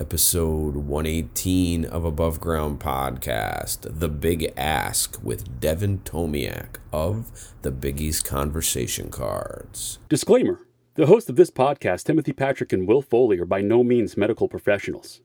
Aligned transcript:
episode 0.00 0.76
118 0.76 1.84
of 1.84 2.06
Above 2.06 2.40
Ground 2.40 2.80
Podcast, 2.80 3.80
The 4.00 4.08
Big 4.08 4.50
Ask 4.56 5.22
with 5.22 5.60
Devin 5.60 5.98
Tomiak 5.98 6.78
of 6.90 7.52
the 7.60 7.70
Biggie's 7.70 8.22
Conversation 8.22 9.10
Cards. 9.10 9.98
Disclaimer 10.08 10.66
The 10.94 11.04
hosts 11.04 11.28
of 11.28 11.36
this 11.36 11.50
podcast, 11.50 12.04
Timothy 12.04 12.32
Patrick 12.32 12.72
and 12.72 12.88
Will 12.88 13.02
Foley, 13.02 13.38
are 13.38 13.44
by 13.44 13.60
no 13.60 13.84
means 13.84 14.16
medical 14.16 14.48
professionals. 14.48 15.20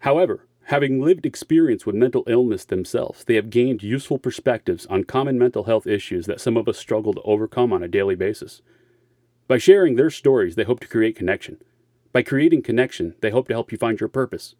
However, 0.00 0.48
having 0.64 1.00
lived 1.00 1.24
experience 1.24 1.86
with 1.86 1.94
mental 1.94 2.24
illness 2.26 2.64
themselves, 2.64 3.22
they 3.22 3.36
have 3.36 3.50
gained 3.50 3.84
useful 3.84 4.18
perspectives 4.18 4.86
on 4.86 5.04
common 5.04 5.38
mental 5.38 5.64
health 5.64 5.86
issues 5.86 6.26
that 6.26 6.40
some 6.40 6.56
of 6.56 6.66
us 6.66 6.76
struggle 6.76 7.14
to 7.14 7.22
overcome 7.22 7.72
on 7.72 7.84
a 7.84 7.88
daily 7.88 8.16
basis. 8.16 8.62
By 9.46 9.58
sharing 9.58 9.94
their 9.94 10.10
stories, 10.10 10.56
they 10.56 10.64
hope 10.64 10.80
to 10.80 10.88
create 10.88 11.14
connection. 11.14 11.58
By 12.16 12.22
creating 12.22 12.62
connection, 12.62 13.14
they 13.20 13.28
hope 13.28 13.46
to 13.48 13.52
help 13.52 13.70
you 13.70 13.76
find 13.76 14.00
your 14.00 14.08
purpose. 14.08 14.54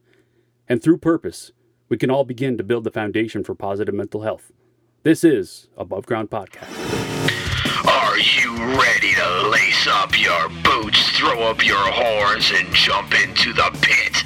And 0.68 0.82
through 0.82 0.98
purpose, 0.98 1.52
we 1.88 1.96
can 1.96 2.10
all 2.10 2.22
begin 2.24 2.58
to 2.58 2.62
build 2.62 2.84
the 2.84 2.90
foundation 2.90 3.42
for 3.42 3.54
positive 3.54 3.94
mental 3.94 4.20
health. 4.20 4.52
This 5.04 5.24
is 5.24 5.68
Above 5.74 6.04
Ground 6.04 6.28
Podcast. 6.28 6.68
Are 7.88 8.18
you 8.18 8.54
ready 8.78 9.14
to 9.14 9.48
lace 9.48 9.86
up 9.88 10.20
your 10.20 10.50
boots, 10.62 11.12
throw 11.12 11.44
up 11.44 11.64
your 11.64 11.78
horns, 11.78 12.52
and 12.54 12.74
jump 12.74 13.14
into 13.24 13.54
the 13.54 13.70
pit? 13.80 14.22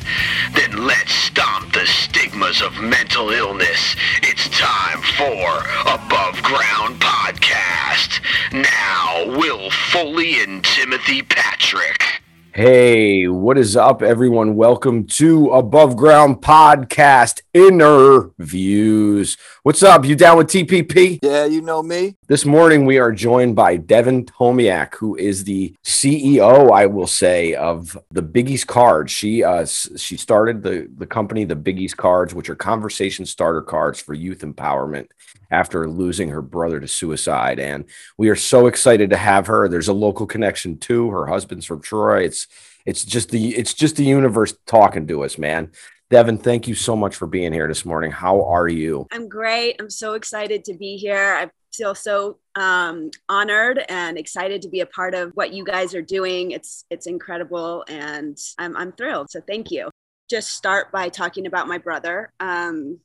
Then 0.56 0.84
let's 0.84 1.12
stomp 1.12 1.72
the 1.72 1.86
stigmas 1.86 2.60
of 2.60 2.80
mental 2.82 3.30
illness. 3.30 3.94
It's 4.24 4.48
time 4.48 5.02
for 5.02 5.62
Above 5.82 6.42
Ground 6.42 7.00
Podcast. 7.00 8.20
Now, 8.52 9.38
Will 9.38 9.70
Foley 9.70 10.42
and 10.42 10.64
Timothy 10.64 11.22
Patrick. 11.22 12.20
Hey, 12.52 13.28
what 13.28 13.56
is 13.56 13.76
up, 13.76 14.02
everyone? 14.02 14.56
Welcome 14.56 15.06
to 15.06 15.50
Above 15.50 15.96
Ground 15.96 16.42
Podcast 16.42 17.42
Interviews. 17.54 19.36
What's 19.62 19.84
up? 19.84 20.04
You 20.04 20.16
down 20.16 20.36
with 20.36 20.48
TPP? 20.48 21.20
Yeah, 21.22 21.44
you 21.44 21.62
know 21.62 21.80
me. 21.80 22.16
This 22.26 22.44
morning, 22.44 22.86
we 22.86 22.98
are 22.98 23.12
joined 23.12 23.54
by 23.54 23.76
Devin 23.76 24.26
Tomiak, 24.26 24.96
who 24.96 25.14
is 25.14 25.44
the 25.44 25.76
CEO, 25.84 26.72
I 26.72 26.86
will 26.86 27.06
say, 27.06 27.54
of 27.54 27.96
the 28.10 28.22
Biggie's 28.22 28.64
Cards. 28.64 29.12
She 29.12 29.44
uh, 29.44 29.64
she 29.64 30.16
started 30.16 30.64
the 30.64 30.88
the 30.96 31.06
company, 31.06 31.44
the 31.44 31.54
Biggie's 31.54 31.94
Cards, 31.94 32.34
which 32.34 32.50
are 32.50 32.56
conversation 32.56 33.26
starter 33.26 33.62
cards 33.62 34.00
for 34.00 34.12
youth 34.12 34.40
empowerment 34.40 35.06
after 35.50 35.88
losing 35.88 36.28
her 36.30 36.42
brother 36.42 36.80
to 36.80 36.88
suicide. 36.88 37.58
And 37.58 37.84
we 38.16 38.28
are 38.28 38.36
so 38.36 38.66
excited 38.66 39.10
to 39.10 39.16
have 39.16 39.46
her. 39.48 39.68
There's 39.68 39.88
a 39.88 39.92
local 39.92 40.26
connection 40.26 40.78
too. 40.78 41.10
Her 41.10 41.26
husband's 41.26 41.66
from 41.66 41.82
Troy. 41.82 42.24
It's 42.24 42.39
it's 42.86 43.04
just 43.04 43.30
the 43.30 43.54
it's 43.56 43.74
just 43.74 43.96
the 43.96 44.04
universe 44.04 44.54
talking 44.66 45.06
to 45.08 45.24
us, 45.24 45.38
man. 45.38 45.70
Devin, 46.10 46.38
thank 46.38 46.66
you 46.66 46.74
so 46.74 46.96
much 46.96 47.14
for 47.14 47.26
being 47.26 47.52
here 47.52 47.68
this 47.68 47.84
morning. 47.84 48.10
How 48.10 48.42
are 48.44 48.66
you? 48.66 49.06
I'm 49.12 49.28
great. 49.28 49.76
I'm 49.78 49.90
so 49.90 50.14
excited 50.14 50.64
to 50.64 50.74
be 50.74 50.96
here. 50.96 51.36
I 51.36 51.50
feel 51.72 51.94
so 51.94 52.38
um, 52.56 53.12
honored 53.28 53.84
and 53.88 54.18
excited 54.18 54.62
to 54.62 54.68
be 54.68 54.80
a 54.80 54.86
part 54.86 55.14
of 55.14 55.30
what 55.34 55.52
you 55.52 55.64
guys 55.64 55.94
are 55.94 56.02
doing. 56.02 56.50
It's 56.50 56.84
it's 56.90 57.06
incredible, 57.06 57.84
and 57.88 58.36
I'm 58.58 58.76
I'm 58.76 58.92
thrilled. 58.92 59.30
So 59.30 59.40
thank 59.46 59.70
you. 59.70 59.90
Just 60.28 60.50
start 60.50 60.90
by 60.90 61.08
talking 61.08 61.46
about 61.46 61.68
my 61.68 61.78
brother. 61.78 62.32
Um, 62.40 62.98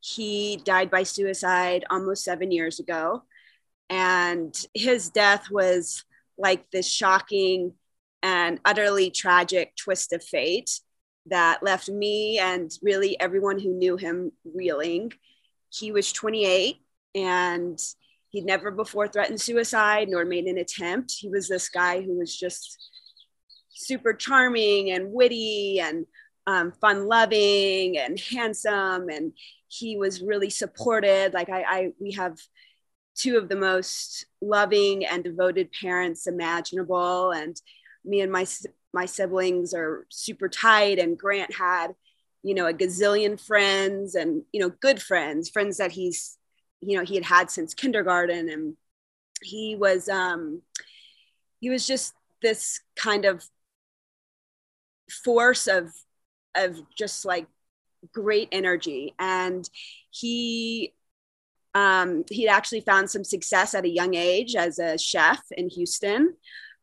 he 0.00 0.56
died 0.64 0.90
by 0.90 1.02
suicide 1.02 1.84
almost 1.90 2.24
seven 2.24 2.50
years 2.50 2.80
ago. 2.80 3.22
And 3.90 4.54
his 4.74 5.10
death 5.10 5.50
was 5.50 6.04
like 6.36 6.70
this 6.70 6.88
shocking 6.88 7.72
and 8.22 8.60
utterly 8.64 9.10
tragic 9.10 9.74
twist 9.76 10.12
of 10.12 10.22
fate 10.22 10.80
that 11.26 11.62
left 11.62 11.88
me 11.88 12.38
and 12.38 12.70
really 12.82 13.18
everyone 13.20 13.58
who 13.58 13.74
knew 13.74 13.96
him 13.96 14.32
reeling. 14.54 15.12
He 15.70 15.92
was 15.92 16.12
28 16.12 16.76
and 17.14 17.78
he'd 18.30 18.44
never 18.44 18.70
before 18.70 19.08
threatened 19.08 19.40
suicide 19.40 20.08
nor 20.08 20.24
made 20.24 20.46
an 20.46 20.58
attempt. 20.58 21.14
He 21.18 21.28
was 21.28 21.48
this 21.48 21.68
guy 21.68 22.00
who 22.00 22.18
was 22.18 22.36
just 22.36 22.76
super 23.70 24.12
charming 24.12 24.90
and 24.90 25.12
witty 25.12 25.80
and 25.80 26.06
um, 26.46 26.72
fun 26.80 27.06
loving 27.06 27.98
and 27.98 28.18
handsome 28.18 29.10
and 29.10 29.32
he 29.68 29.98
was 29.98 30.22
really 30.22 30.48
supported 30.48 31.34
like 31.34 31.50
I, 31.50 31.62
I 31.62 31.92
we 32.00 32.12
have 32.12 32.38
two 33.14 33.36
of 33.36 33.48
the 33.48 33.56
most 33.56 34.24
loving 34.40 35.04
and 35.04 35.22
devoted 35.22 35.70
parents 35.78 36.26
imaginable 36.26 37.32
and 37.32 37.60
me 38.08 38.20
and 38.20 38.32
my 38.32 38.46
my 38.92 39.04
siblings 39.04 39.74
are 39.74 40.06
super 40.08 40.48
tight 40.48 40.98
and 40.98 41.18
grant 41.18 41.54
had 41.54 41.94
you 42.42 42.54
know 42.54 42.66
a 42.66 42.72
gazillion 42.72 43.38
friends 43.40 44.14
and 44.14 44.42
you 44.52 44.60
know 44.60 44.70
good 44.80 45.00
friends 45.00 45.50
friends 45.50 45.76
that 45.76 45.92
he's 45.92 46.38
you 46.80 46.96
know 46.96 47.04
he 47.04 47.14
had 47.14 47.24
had 47.24 47.50
since 47.50 47.74
kindergarten. 47.74 48.48
And 48.48 48.76
he 49.42 49.76
was 49.76 50.08
um 50.08 50.62
he 51.60 51.70
was 51.70 51.86
just 51.86 52.14
this 52.42 52.80
kind 52.96 53.24
of 53.24 53.44
force 55.24 55.66
of 55.66 55.92
of 56.54 56.80
just 56.96 57.24
like 57.24 57.46
great 58.12 58.48
energy. 58.52 59.14
And 59.18 59.68
he 60.10 60.94
um, 61.74 62.24
he'd 62.30 62.48
actually 62.48 62.80
found 62.80 63.10
some 63.10 63.22
success 63.22 63.74
at 63.74 63.84
a 63.84 63.90
young 63.90 64.14
age 64.14 64.56
as 64.56 64.78
a 64.78 64.98
chef 64.98 65.40
in 65.52 65.68
houston 65.68 66.34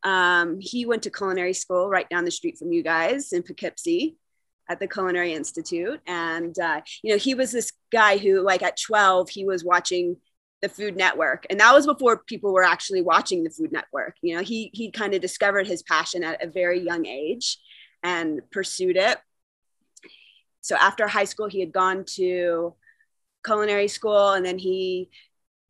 um, 0.06 0.60
he 0.60 0.86
went 0.86 1.02
to 1.02 1.10
culinary 1.10 1.52
school 1.52 1.88
right 1.88 2.08
down 2.08 2.24
the 2.24 2.30
street 2.30 2.56
from 2.56 2.72
you 2.72 2.82
guys 2.82 3.32
in 3.32 3.42
poughkeepsie 3.42 4.16
at 4.70 4.78
the 4.78 4.86
culinary 4.86 5.34
institute. 5.34 6.00
And 6.06 6.56
uh, 6.58 6.80
you 7.02 7.12
know 7.12 7.18
he 7.18 7.34
was 7.34 7.50
this 7.50 7.72
guy 7.90 8.16
who 8.16 8.40
like 8.40 8.62
at 8.62 8.80
12 8.80 9.28
he 9.28 9.44
was 9.44 9.64
watching 9.64 10.16
the 10.62 10.68
food 10.68 10.96
network. 10.96 11.44
And 11.50 11.58
that 11.58 11.74
was 11.74 11.86
before 11.86 12.18
people 12.18 12.52
were 12.52 12.62
actually 12.62 13.02
watching 13.02 13.42
the 13.42 13.50
food 13.50 13.72
network. 13.72 14.14
You 14.22 14.36
know 14.36 14.42
he 14.42 14.70
he 14.72 14.92
kind 14.92 15.12
of 15.12 15.20
discovered 15.20 15.66
his 15.66 15.82
passion 15.82 16.22
at 16.22 16.42
a 16.42 16.48
very 16.48 16.80
young 16.80 17.04
age 17.04 17.58
and 18.04 18.40
pursued 18.52 18.96
it. 18.96 19.18
So 20.60 20.76
after 20.76 21.08
high 21.08 21.24
school, 21.24 21.48
he 21.48 21.58
had 21.58 21.72
gone 21.72 22.04
to 22.14 22.74
culinary 23.44 23.88
school 23.88 24.30
and 24.30 24.46
then 24.46 24.58
he 24.58 25.10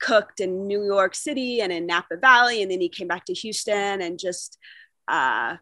cooked 0.00 0.40
in 0.40 0.66
New 0.66 0.84
York 0.84 1.14
City 1.14 1.60
and 1.60 1.72
in 1.72 1.86
Napa 1.86 2.16
Valley. 2.16 2.62
And 2.62 2.70
then 2.70 2.80
he 2.80 2.88
came 2.88 3.08
back 3.08 3.24
to 3.26 3.34
Houston 3.34 4.02
and 4.02 4.18
just 4.18 4.58
uh, 5.08 5.56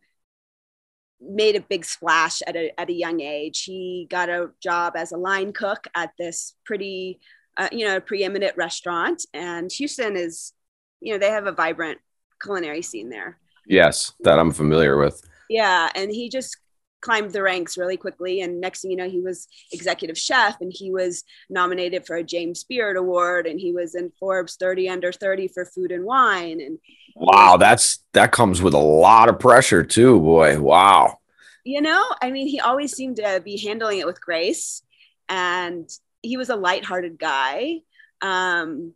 made 1.20 1.56
a 1.56 1.60
big 1.60 1.84
splash 1.84 2.42
at 2.46 2.56
a, 2.56 2.78
at 2.78 2.90
a 2.90 2.94
young 2.94 3.20
age. 3.20 3.64
He 3.64 4.06
got 4.10 4.28
a 4.28 4.50
job 4.62 4.94
as 4.96 5.12
a 5.12 5.16
line 5.16 5.52
cook 5.52 5.86
at 5.94 6.10
this 6.18 6.54
pretty, 6.64 7.20
uh, 7.56 7.68
you 7.72 7.86
know, 7.86 8.00
preeminent 8.00 8.56
restaurant. 8.56 9.24
And 9.32 9.70
Houston 9.72 10.16
is, 10.16 10.52
you 11.00 11.12
know, 11.12 11.18
they 11.18 11.30
have 11.30 11.46
a 11.46 11.52
vibrant 11.52 11.98
culinary 12.42 12.82
scene 12.82 13.10
there. 13.10 13.38
Yes, 13.66 14.12
that 14.20 14.38
I'm 14.38 14.52
familiar 14.52 14.98
with. 14.98 15.22
Yeah. 15.48 15.90
And 15.94 16.10
he 16.10 16.28
just 16.28 16.56
climbed 17.04 17.32
the 17.32 17.42
ranks 17.42 17.76
really 17.76 17.98
quickly. 17.98 18.40
And 18.40 18.60
next 18.60 18.80
thing 18.80 18.90
you 18.90 18.96
know, 18.96 19.08
he 19.08 19.20
was 19.20 19.46
executive 19.72 20.16
chef 20.16 20.60
and 20.60 20.72
he 20.74 20.90
was 20.90 21.22
nominated 21.50 22.06
for 22.06 22.16
a 22.16 22.24
James 22.24 22.64
Beard 22.64 22.96
Award 22.96 23.46
and 23.46 23.60
he 23.60 23.72
was 23.72 23.94
in 23.94 24.10
Forbes 24.18 24.56
30 24.56 24.88
under 24.88 25.12
30 25.12 25.48
for 25.48 25.66
food 25.66 25.92
and 25.92 26.04
wine. 26.04 26.62
And 26.62 26.78
wow, 27.14 27.58
that's 27.58 27.98
that 28.14 28.32
comes 28.32 28.62
with 28.62 28.72
a 28.72 28.78
lot 28.78 29.28
of 29.28 29.38
pressure 29.38 29.84
too, 29.84 30.18
boy. 30.18 30.58
Wow. 30.58 31.18
You 31.62 31.82
know, 31.82 32.04
I 32.22 32.30
mean, 32.30 32.48
he 32.48 32.60
always 32.60 32.92
seemed 32.92 33.16
to 33.16 33.40
be 33.44 33.58
handling 33.58 33.98
it 33.98 34.06
with 34.06 34.20
grace 34.20 34.82
and 35.28 35.88
he 36.22 36.38
was 36.38 36.48
a 36.48 36.56
lighthearted 36.56 37.18
guy. 37.18 37.80
Um, 38.22 38.94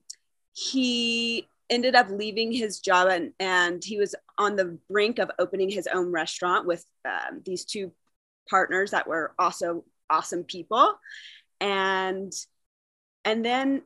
he 0.55 1.47
ended 1.71 1.95
up 1.95 2.09
leaving 2.11 2.53
his 2.53 2.81
job 2.81 3.09
and, 3.09 3.33
and 3.39 3.85
he 3.85 3.99
was 3.99 4.15
on 4.39 4.57
the 4.57 4.79
brink 4.91 5.19
of 5.19 5.31
opening 5.39 5.69
his 5.69 5.87
own 5.87 6.11
restaurant 6.11 6.67
with 6.67 6.85
um, 7.05 7.43
these 7.45 7.65
two 7.65 7.93
partners 8.49 8.93
that 8.93 9.07
were 9.07 9.35
also 9.39 9.85
awesome 10.09 10.45
people. 10.45 10.95
And 11.61 12.33
and 13.25 13.45
then 13.45 13.83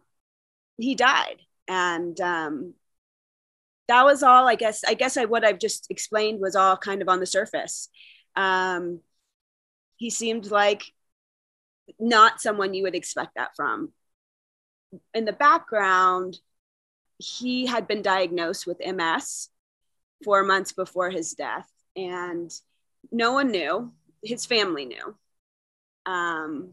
he 0.78 0.94
died. 0.94 1.38
And 1.68 2.20
um, 2.20 2.74
that 3.88 4.04
was 4.04 4.22
all 4.22 4.48
i 4.48 4.54
guess 4.54 4.84
i 4.86 4.94
guess 4.94 5.16
I, 5.16 5.24
what 5.24 5.44
i've 5.44 5.58
just 5.58 5.90
explained 5.90 6.40
was 6.40 6.54
all 6.56 6.76
kind 6.76 7.02
of 7.02 7.08
on 7.08 7.20
the 7.20 7.26
surface. 7.26 7.88
Um, 8.36 9.00
he 9.96 10.10
seemed 10.10 10.50
like 10.50 10.84
not 11.98 12.40
someone 12.40 12.74
you 12.74 12.84
would 12.84 12.94
expect 12.94 13.32
that 13.36 13.54
from. 13.54 13.92
In 15.14 15.24
the 15.24 15.32
background 15.32 16.38
he 17.22 17.66
had 17.66 17.86
been 17.86 18.02
diagnosed 18.02 18.66
with 18.66 18.80
ms 18.80 19.48
four 20.24 20.42
months 20.42 20.72
before 20.72 21.10
his 21.10 21.32
death 21.32 21.68
and 21.96 22.52
no 23.10 23.32
one 23.32 23.50
knew 23.50 23.92
his 24.22 24.46
family 24.46 24.84
knew. 24.84 25.16
Um, 26.06 26.72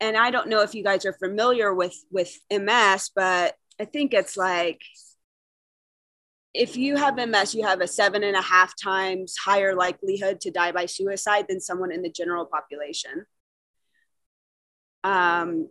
and 0.00 0.16
I 0.16 0.30
don't 0.30 0.48
know 0.48 0.62
if 0.62 0.74
you 0.74 0.82
guys 0.82 1.06
are 1.06 1.12
familiar 1.12 1.72
with 1.72 1.96
with 2.10 2.36
MS, 2.50 3.10
but 3.14 3.54
I 3.80 3.84
think 3.84 4.12
it's 4.12 4.36
like 4.36 4.80
if 6.54 6.76
you 6.76 6.96
have 6.96 7.16
ms 7.16 7.54
you 7.54 7.64
have 7.64 7.80
a 7.80 7.86
seven 7.86 8.22
and 8.22 8.36
a 8.36 8.42
half 8.42 8.74
times 8.78 9.36
higher 9.42 9.74
likelihood 9.74 10.38
to 10.38 10.50
die 10.50 10.70
by 10.70 10.84
suicide 10.84 11.46
than 11.48 11.60
someone 11.60 11.90
in 11.90 12.02
the 12.02 12.10
general 12.10 12.44
population 12.44 13.24
um, 15.02 15.68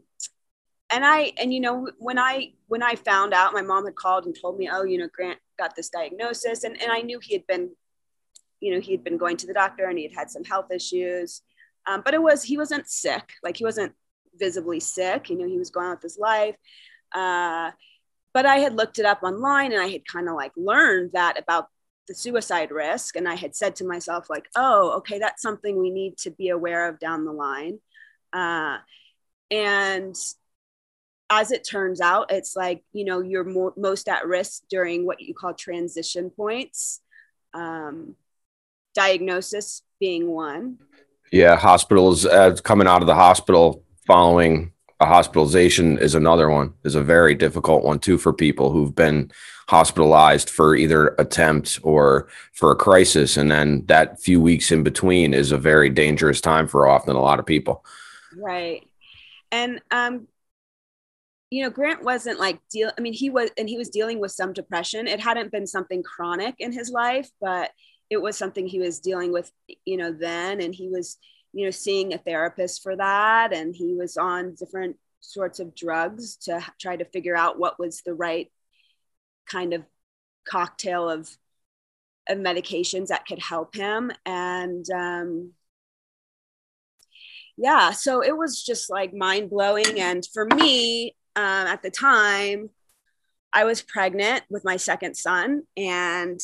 and 0.92 1.06
i 1.06 1.32
and 1.38 1.54
you 1.54 1.60
know 1.60 1.88
when 2.00 2.20
i 2.20 2.52
when 2.68 2.84
i 2.84 2.96
found 2.96 3.34
out 3.34 3.54
my 3.54 3.62
mom 3.62 3.86
had 3.86 3.96
called 3.96 4.26
and 4.26 4.36
told 4.40 4.58
me 4.58 4.70
oh 4.72 4.84
you 4.84 4.98
know 4.98 5.08
grant 5.14 5.40
got 5.58 5.76
this 5.76 5.90
diagnosis 5.90 6.64
and, 6.64 6.82
and 6.82 6.92
i 6.92 7.02
knew 7.02 7.20
he 7.20 7.34
had 7.34 7.46
been 7.48 7.70
you 8.62 8.74
know 8.74 8.80
he 8.80 8.94
had 8.94 9.04
been 9.04 9.18
going 9.18 9.36
to 9.36 9.48
the 9.48 9.54
doctor 9.54 9.86
and 9.86 9.98
he 9.98 10.06
had 10.06 10.14
had 10.14 10.32
some 10.32 10.46
health 10.46 10.72
issues. 10.72 11.42
Um, 11.88 12.04
but 12.06 12.14
it 12.14 12.22
was 12.22 12.44
he 12.44 12.58
wasn't 12.58 12.88
sick. 12.88 13.34
Like 13.44 13.58
he 13.58 13.66
wasn't 13.66 13.94
visibly 14.40 14.80
sick. 14.80 15.30
You 15.30 15.38
know 15.38 15.48
he 15.48 15.58
was 15.58 15.72
going 15.72 15.88
on 15.88 15.96
with 15.96 16.04
his 16.04 16.18
life. 16.18 16.56
Uh, 17.14 17.72
but 18.34 18.46
i 18.46 18.58
had 18.58 18.78
looked 18.78 18.98
it 18.98 19.06
up 19.06 19.24
online 19.24 19.74
and 19.74 19.82
i 19.82 19.88
had 19.88 20.08
kind 20.08 20.30
of 20.30 20.36
like 20.36 20.54
learned 20.56 21.12
that 21.12 21.38
about 21.38 21.68
the 22.08 22.16
suicide 22.16 22.72
risk. 22.72 23.16
And 23.16 23.28
i 23.28 23.36
had 23.36 23.56
said 23.56 23.76
to 23.78 23.86
myself 23.86 24.30
like 24.30 24.48
oh 24.56 24.98
okay 24.98 25.20
that's 25.20 25.42
something 25.42 25.78
we 25.78 25.90
need 25.90 26.18
to 26.20 26.32
be 26.32 26.50
aware 26.50 26.88
of 26.88 27.00
down 27.00 27.26
the 27.26 27.34
line. 27.34 27.80
Uh, 28.32 28.78
and 29.50 30.16
as 31.32 31.52
it 31.52 31.66
turns 31.68 32.02
out 32.02 32.32
it's 32.32 32.56
like 32.56 32.84
you 32.92 33.06
know 33.06 33.22
you're 33.22 33.46
more, 33.46 33.74
most 33.78 34.08
at 34.08 34.28
risk 34.28 34.64
during 34.70 35.06
what 35.06 35.22
you 35.22 35.34
call 35.34 35.54
transition 35.54 36.30
points. 36.30 37.02
Um, 37.54 38.16
diagnosis 38.94 39.82
being 40.00 40.28
one. 40.28 40.78
Yeah 41.32 41.56
hospitals 41.56 42.26
uh, 42.26 42.58
coming 42.64 42.88
out 42.88 43.02
of 43.02 43.08
the 43.08 43.16
hospital 43.16 43.84
following 44.06 44.74
a 45.00 45.06
hospitalization 45.06 45.98
is 45.98 46.14
another 46.14 46.50
one 46.50 46.74
is 46.84 46.94
a 46.94 47.02
very 47.02 47.34
difficult 47.34 47.84
one 47.84 47.98
too 47.98 48.20
for 48.20 48.32
people 48.32 48.72
who've 48.72 48.94
been 48.94 49.32
hospitalized 49.68 50.50
for 50.50 50.76
either 50.76 51.16
attempt 51.18 51.80
or 51.82 52.28
for 52.54 52.72
a 52.72 52.76
crisis. 52.76 53.38
And 53.38 53.50
then 53.50 53.84
that 53.88 54.22
few 54.22 54.40
weeks 54.40 54.72
in 54.72 54.84
between 54.84 55.34
is 55.34 55.52
a 55.52 55.58
very 55.58 55.90
dangerous 55.90 56.40
time 56.40 56.68
for 56.68 56.88
often 56.88 57.16
a 57.16 57.22
lot 57.22 57.40
of 57.40 57.46
people. 57.48 57.84
Right. 58.38 58.88
And 59.52 59.82
um 59.90 60.28
you 61.52 61.62
know 61.62 61.70
grant 61.70 62.04
wasn't 62.04 62.40
like 62.40 62.60
deal 62.72 62.92
i 62.98 63.02
mean 63.02 63.14
he 63.14 63.30
was 63.30 63.52
and 63.58 63.70
he 63.70 63.78
was 63.78 63.90
dealing 63.90 64.20
with 64.20 64.32
some 64.32 64.54
depression. 64.54 65.08
It 65.08 65.20
hadn't 65.20 65.52
been 65.52 65.68
something 65.68 66.02
chronic 66.02 66.56
in 66.58 66.72
his 66.72 66.90
life 66.90 67.30
but 67.40 67.70
it 68.10 68.22
was 68.22 68.38
something 68.38 68.66
he 68.66 68.80
was 68.80 69.00
dealing 69.00 69.32
with 69.32 69.52
you 69.86 69.98
know 69.98 70.12
then 70.12 70.62
and 70.62 70.74
he 70.74 70.90
was 70.90 71.18
you 71.54 71.66
know 71.66 71.72
seeing 71.72 72.14
a 72.14 72.18
therapist 72.18 72.82
for 72.82 72.96
that 72.96 73.54
and 73.54 73.76
he 73.76 73.94
was 73.94 74.18
on 74.18 74.56
different 74.56 74.96
sorts 75.20 75.60
of 75.60 75.76
drugs 75.76 76.38
to 76.38 76.66
try 76.80 76.96
to 76.96 77.06
figure 77.06 77.36
out 77.36 77.60
what 77.60 77.78
was 77.78 78.02
the 78.02 78.14
right 78.14 78.52
kind 79.46 79.74
of 79.74 79.84
cocktail 80.48 81.10
of 81.10 81.30
of 82.30 82.38
medications 82.38 83.08
that 83.08 83.26
could 83.26 83.40
help 83.40 83.76
him 83.76 84.12
and 84.26 84.86
um 84.92 85.52
yeah 87.58 87.92
so 87.92 88.22
it 88.24 88.36
was 88.36 88.64
just 88.64 88.90
like 88.90 89.14
mind 89.14 89.50
blowing 89.50 90.00
and 90.00 90.26
for 90.34 90.46
me 90.46 91.14
um, 91.36 91.68
at 91.68 91.82
the 91.82 91.92
time 91.92 92.70
i 93.54 93.64
was 93.64 93.82
pregnant 93.82 94.44
with 94.50 94.64
my 94.66 94.78
second 94.78 95.16
son 95.16 95.64
and 95.78 96.40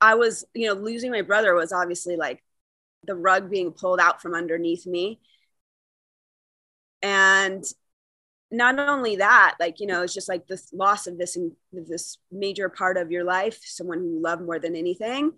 i 0.00 0.14
was 0.14 0.44
you 0.54 0.66
know 0.66 0.74
losing 0.74 1.10
my 1.10 1.22
brother 1.22 1.54
was 1.54 1.72
obviously 1.72 2.16
like 2.16 2.42
the 3.04 3.14
rug 3.14 3.50
being 3.50 3.72
pulled 3.72 4.00
out 4.00 4.22
from 4.22 4.34
underneath 4.34 4.86
me. 4.86 5.20
And 7.02 7.64
not 8.50 8.78
only 8.78 9.16
that 9.16 9.56
like 9.58 9.80
you 9.80 9.86
know 9.86 10.02
it's 10.02 10.12
just 10.12 10.28
like 10.28 10.46
this 10.46 10.70
loss 10.74 11.06
of 11.06 11.16
this 11.16 11.38
this 11.72 12.18
major 12.30 12.68
part 12.68 12.98
of 12.98 13.10
your 13.10 13.24
life 13.24 13.58
someone 13.64 13.98
who 13.98 14.10
you 14.10 14.20
love 14.20 14.40
more 14.40 14.58
than 14.58 14.76
anything. 14.76 15.32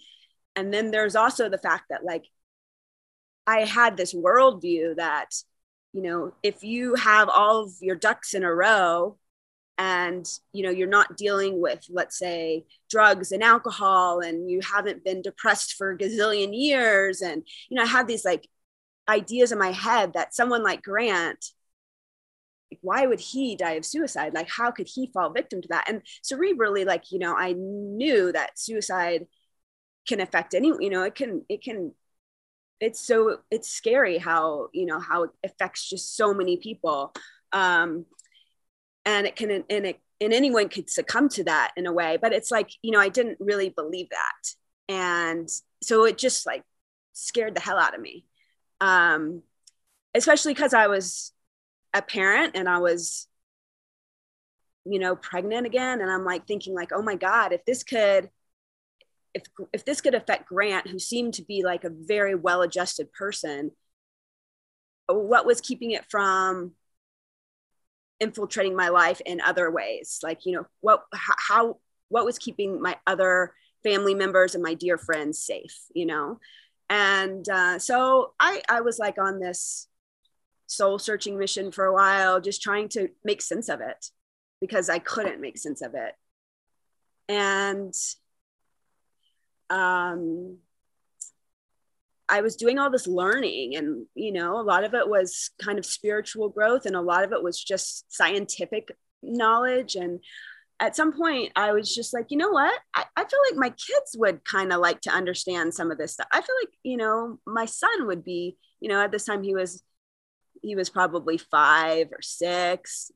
And 0.56 0.72
then 0.72 0.90
there's 0.90 1.16
also 1.16 1.48
the 1.48 1.58
fact 1.58 1.84
that 1.90 2.04
like 2.04 2.24
I 3.46 3.60
had 3.60 3.96
this 3.96 4.14
worldview 4.14 4.96
that, 4.96 5.34
you 5.94 6.02
know, 6.02 6.32
if 6.42 6.64
you 6.64 6.96
have 6.96 7.28
all 7.28 7.62
of 7.62 7.70
your 7.80 7.94
ducks 7.94 8.34
in 8.34 8.42
a 8.42 8.52
row 8.52 9.16
and, 9.78 10.28
you 10.52 10.64
know, 10.64 10.70
you're 10.70 10.88
not 10.88 11.16
dealing 11.16 11.60
with, 11.60 11.86
let's 11.88 12.18
say, 12.18 12.66
drugs 12.90 13.30
and 13.30 13.44
alcohol 13.44 14.18
and 14.18 14.50
you 14.50 14.60
haven't 14.60 15.04
been 15.04 15.22
depressed 15.22 15.74
for 15.74 15.92
a 15.92 15.96
gazillion 15.96 16.50
years. 16.52 17.22
And, 17.22 17.44
you 17.70 17.76
know, 17.76 17.84
I 17.84 17.86
had 17.86 18.08
these 18.08 18.24
like 18.24 18.48
ideas 19.08 19.52
in 19.52 19.58
my 19.58 19.70
head 19.70 20.14
that 20.14 20.34
someone 20.34 20.64
like 20.64 20.82
Grant, 20.82 21.44
like, 22.72 22.80
why 22.82 23.06
would 23.06 23.20
he 23.20 23.54
die 23.54 23.74
of 23.74 23.84
suicide? 23.84 24.34
Like, 24.34 24.48
how 24.48 24.72
could 24.72 24.88
he 24.88 25.10
fall 25.12 25.30
victim 25.30 25.62
to 25.62 25.68
that? 25.68 25.88
And 25.88 26.02
cerebrally, 26.24 26.84
like, 26.84 27.12
you 27.12 27.20
know, 27.20 27.36
I 27.36 27.52
knew 27.52 28.32
that 28.32 28.58
suicide 28.58 29.26
can 30.08 30.20
affect 30.20 30.54
any, 30.54 30.72
you 30.80 30.90
know, 30.90 31.04
it 31.04 31.14
can, 31.14 31.44
it 31.48 31.62
can 31.62 31.92
it's 32.80 33.06
so 33.06 33.38
it's 33.50 33.68
scary 33.68 34.18
how 34.18 34.68
you 34.72 34.86
know 34.86 34.98
how 34.98 35.24
it 35.24 35.30
affects 35.44 35.88
just 35.88 36.16
so 36.16 36.34
many 36.34 36.56
people. 36.56 37.12
Um 37.52 38.06
and 39.04 39.26
it 39.26 39.36
can 39.36 39.50
and 39.50 39.86
it 39.86 40.00
and 40.20 40.32
anyone 40.32 40.68
could 40.68 40.88
succumb 40.88 41.28
to 41.28 41.44
that 41.44 41.72
in 41.76 41.86
a 41.86 41.92
way 41.92 42.16
but 42.20 42.32
it's 42.32 42.50
like 42.50 42.70
you 42.82 42.90
know 42.90 43.00
i 43.00 43.08
didn't 43.08 43.38
really 43.40 43.68
believe 43.68 44.08
that. 44.10 44.54
And 44.94 45.48
so 45.82 46.04
it 46.04 46.18
just 46.18 46.46
like 46.46 46.62
scared 47.12 47.54
the 47.54 47.60
hell 47.60 47.78
out 47.78 47.94
of 47.94 48.00
me. 48.00 48.26
Um 48.80 49.42
especially 50.14 50.54
because 50.54 50.74
i 50.74 50.86
was 50.86 51.32
a 51.92 52.02
parent 52.02 52.56
and 52.56 52.68
i 52.68 52.78
was 52.78 53.28
you 54.84 54.98
know 54.98 55.16
pregnant 55.16 55.66
again. 55.66 56.00
And 56.00 56.10
i'm 56.10 56.24
like 56.24 56.46
thinking 56.46 56.74
like 56.74 56.92
oh 56.92 57.02
my 57.02 57.14
god 57.16 57.52
if 57.52 57.64
this 57.64 57.82
could 57.84 58.30
if 59.34 59.42
if 59.72 59.84
this 59.84 60.00
could 60.00 60.14
affect 60.14 60.48
Grant, 60.48 60.88
who 60.88 60.98
seemed 60.98 61.34
to 61.34 61.42
be 61.42 61.62
like 61.64 61.84
a 61.84 61.90
very 61.90 62.34
well-adjusted 62.34 63.12
person, 63.12 63.72
what 65.08 65.44
was 65.44 65.60
keeping 65.60 65.90
it 65.90 66.04
from 66.08 66.72
infiltrating 68.20 68.76
my 68.76 68.88
life 68.88 69.20
in 69.26 69.40
other 69.40 69.70
ways? 69.70 70.20
Like, 70.22 70.46
you 70.46 70.52
know, 70.52 70.66
what 70.80 71.04
how 71.12 71.78
what 72.08 72.24
was 72.24 72.38
keeping 72.38 72.80
my 72.80 72.96
other 73.06 73.52
family 73.82 74.14
members 74.14 74.54
and 74.54 74.62
my 74.62 74.74
dear 74.74 74.96
friends 74.96 75.38
safe? 75.38 75.76
You 75.94 76.06
know, 76.06 76.38
and 76.88 77.46
uh, 77.48 77.78
so 77.78 78.32
I 78.38 78.62
I 78.68 78.80
was 78.82 78.98
like 78.98 79.18
on 79.18 79.40
this 79.40 79.88
soul 80.66 80.98
searching 80.98 81.38
mission 81.38 81.72
for 81.72 81.84
a 81.84 81.92
while, 81.92 82.40
just 82.40 82.62
trying 82.62 82.88
to 82.90 83.08
make 83.24 83.42
sense 83.42 83.68
of 83.68 83.80
it 83.80 84.06
because 84.60 84.88
I 84.88 84.98
couldn't 84.98 85.40
make 85.40 85.58
sense 85.58 85.82
of 85.82 85.94
it. 85.94 86.14
And 87.28 87.94
um, 89.70 90.58
I 92.28 92.40
was 92.40 92.56
doing 92.56 92.78
all 92.78 92.90
this 92.90 93.06
learning, 93.06 93.76
and 93.76 94.06
you 94.14 94.32
know, 94.32 94.58
a 94.60 94.62
lot 94.62 94.84
of 94.84 94.94
it 94.94 95.08
was 95.08 95.50
kind 95.60 95.78
of 95.78 95.86
spiritual 95.86 96.48
growth, 96.48 96.86
and 96.86 96.96
a 96.96 97.00
lot 97.00 97.24
of 97.24 97.32
it 97.32 97.42
was 97.42 97.62
just 97.62 98.12
scientific 98.12 98.96
knowledge. 99.22 99.94
And 99.94 100.20
at 100.80 100.96
some 100.96 101.12
point, 101.12 101.52
I 101.56 101.72
was 101.72 101.94
just 101.94 102.14
like, 102.14 102.26
you 102.30 102.36
know 102.36 102.50
what? 102.50 102.78
I, 102.94 103.04
I 103.16 103.24
feel 103.24 103.40
like 103.48 103.58
my 103.58 103.70
kids 103.70 104.16
would 104.16 104.44
kind 104.44 104.72
of 104.72 104.80
like 104.80 105.00
to 105.02 105.10
understand 105.10 105.74
some 105.74 105.90
of 105.90 105.98
this 105.98 106.14
stuff. 106.14 106.26
I 106.32 106.40
feel 106.40 106.56
like, 106.62 106.74
you 106.82 106.96
know, 106.96 107.38
my 107.46 107.66
son 107.66 108.06
would 108.06 108.24
be, 108.24 108.56
you 108.80 108.88
know, 108.88 109.00
at 109.00 109.12
this 109.12 109.24
time 109.24 109.42
he 109.42 109.54
was 109.54 109.82
he 110.62 110.74
was 110.74 110.88
probably 110.88 111.36
five 111.36 112.08
or 112.10 112.22
six. 112.22 113.10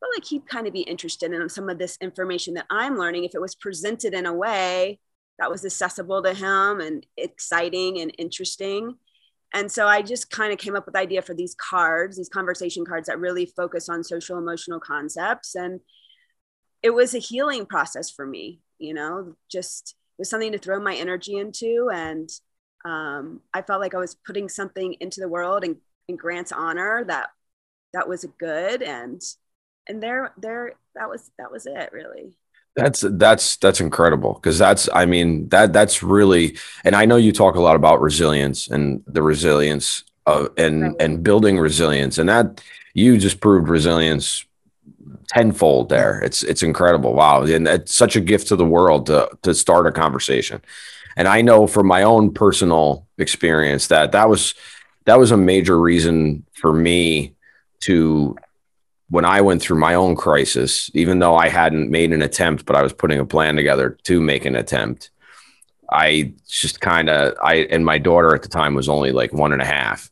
But 0.00 0.10
like 0.14 0.24
he'd 0.26 0.46
kind 0.46 0.66
of 0.66 0.72
be 0.72 0.82
interested 0.82 1.32
in 1.32 1.48
some 1.48 1.70
of 1.70 1.78
this 1.78 1.96
information 2.00 2.54
that 2.54 2.66
I'm 2.68 2.98
learning 2.98 3.24
if 3.24 3.34
it 3.34 3.40
was 3.40 3.54
presented 3.54 4.12
in 4.12 4.26
a 4.26 4.34
way 4.34 4.98
that 5.38 5.50
was 5.50 5.64
accessible 5.64 6.22
to 6.22 6.34
him 6.34 6.80
and 6.80 7.06
exciting 7.16 8.00
and 8.00 8.14
interesting. 8.18 8.96
And 9.52 9.70
so 9.70 9.86
I 9.86 10.02
just 10.02 10.30
kind 10.30 10.52
of 10.52 10.58
came 10.58 10.74
up 10.74 10.84
with 10.84 10.94
the 10.94 11.00
idea 11.00 11.22
for 11.22 11.34
these 11.34 11.54
cards, 11.54 12.16
these 12.16 12.28
conversation 12.28 12.84
cards 12.84 13.06
that 13.06 13.20
really 13.20 13.46
focus 13.46 13.88
on 13.88 14.02
social 14.02 14.36
emotional 14.36 14.80
concepts. 14.80 15.54
And 15.54 15.80
it 16.82 16.90
was 16.90 17.14
a 17.14 17.18
healing 17.18 17.64
process 17.64 18.10
for 18.10 18.26
me, 18.26 18.60
you 18.78 18.94
know, 18.94 19.36
just 19.50 19.94
was 20.18 20.28
something 20.28 20.52
to 20.52 20.58
throw 20.58 20.80
my 20.80 20.94
energy 20.94 21.36
into. 21.36 21.88
And 21.92 22.28
um, 22.84 23.40
I 23.52 23.62
felt 23.62 23.80
like 23.80 23.94
I 23.94 23.98
was 23.98 24.16
putting 24.26 24.48
something 24.48 24.94
into 25.00 25.20
the 25.20 25.28
world 25.28 25.64
and 25.64 25.76
in 26.08 26.16
Grant's 26.16 26.52
honor 26.52 27.04
that 27.04 27.30
that 27.92 28.08
was 28.08 28.26
good. 28.38 28.82
And 28.82 29.22
and 29.88 30.02
there 30.02 30.32
there 30.36 30.72
that 30.94 31.08
was 31.08 31.30
that 31.38 31.50
was 31.50 31.66
it 31.66 31.90
really. 31.92 32.36
That's 32.76 33.04
that's 33.08 33.56
that's 33.56 33.80
incredible 33.80 34.34
because 34.34 34.58
that's 34.58 34.88
I 34.92 35.06
mean 35.06 35.48
that 35.50 35.72
that's 35.72 36.02
really 36.02 36.56
and 36.84 36.96
I 36.96 37.04
know 37.04 37.16
you 37.16 37.30
talk 37.30 37.54
a 37.54 37.60
lot 37.60 37.76
about 37.76 38.00
resilience 38.00 38.66
and 38.66 39.04
the 39.06 39.22
resilience 39.22 40.02
of 40.26 40.48
and 40.56 40.82
right. 40.82 40.96
and 40.98 41.22
building 41.22 41.58
resilience 41.58 42.18
and 42.18 42.28
that 42.28 42.60
you 42.92 43.16
just 43.16 43.40
proved 43.40 43.68
resilience 43.68 44.44
tenfold 45.28 45.88
there. 45.88 46.20
It's 46.20 46.42
it's 46.42 46.62
incredible. 46.62 47.14
Wow. 47.14 47.42
And 47.42 47.66
it's 47.66 47.94
such 47.94 48.16
a 48.16 48.20
gift 48.20 48.48
to 48.48 48.56
the 48.56 48.64
world 48.64 49.06
to 49.06 49.28
to 49.42 49.54
start 49.54 49.86
a 49.86 49.92
conversation. 49.92 50.60
And 51.16 51.28
I 51.28 51.42
know 51.42 51.66
from 51.66 51.86
my 51.86 52.02
own 52.02 52.32
personal 52.32 53.06
experience 53.18 53.88
that 53.88 54.12
that 54.12 54.28
was 54.28 54.54
that 55.04 55.18
was 55.18 55.30
a 55.30 55.36
major 55.36 55.78
reason 55.78 56.44
for 56.52 56.72
me 56.72 57.34
to 57.80 58.36
when 59.10 59.24
I 59.24 59.40
went 59.40 59.62
through 59.62 59.78
my 59.78 59.94
own 59.94 60.16
crisis, 60.16 60.90
even 60.94 61.18
though 61.18 61.36
I 61.36 61.48
hadn't 61.48 61.90
made 61.90 62.12
an 62.12 62.22
attempt, 62.22 62.64
but 62.64 62.76
I 62.76 62.82
was 62.82 62.92
putting 62.92 63.18
a 63.18 63.26
plan 63.26 63.56
together 63.56 63.98
to 64.04 64.20
make 64.20 64.44
an 64.44 64.56
attempt, 64.56 65.10
I 65.90 66.32
just 66.48 66.80
kind 66.80 67.10
of, 67.10 67.34
I, 67.42 67.66
and 67.70 67.84
my 67.84 67.98
daughter 67.98 68.34
at 68.34 68.42
the 68.42 68.48
time 68.48 68.74
was 68.74 68.88
only 68.88 69.12
like 69.12 69.32
one 69.32 69.52
and 69.52 69.62
a 69.62 69.66
half. 69.66 70.10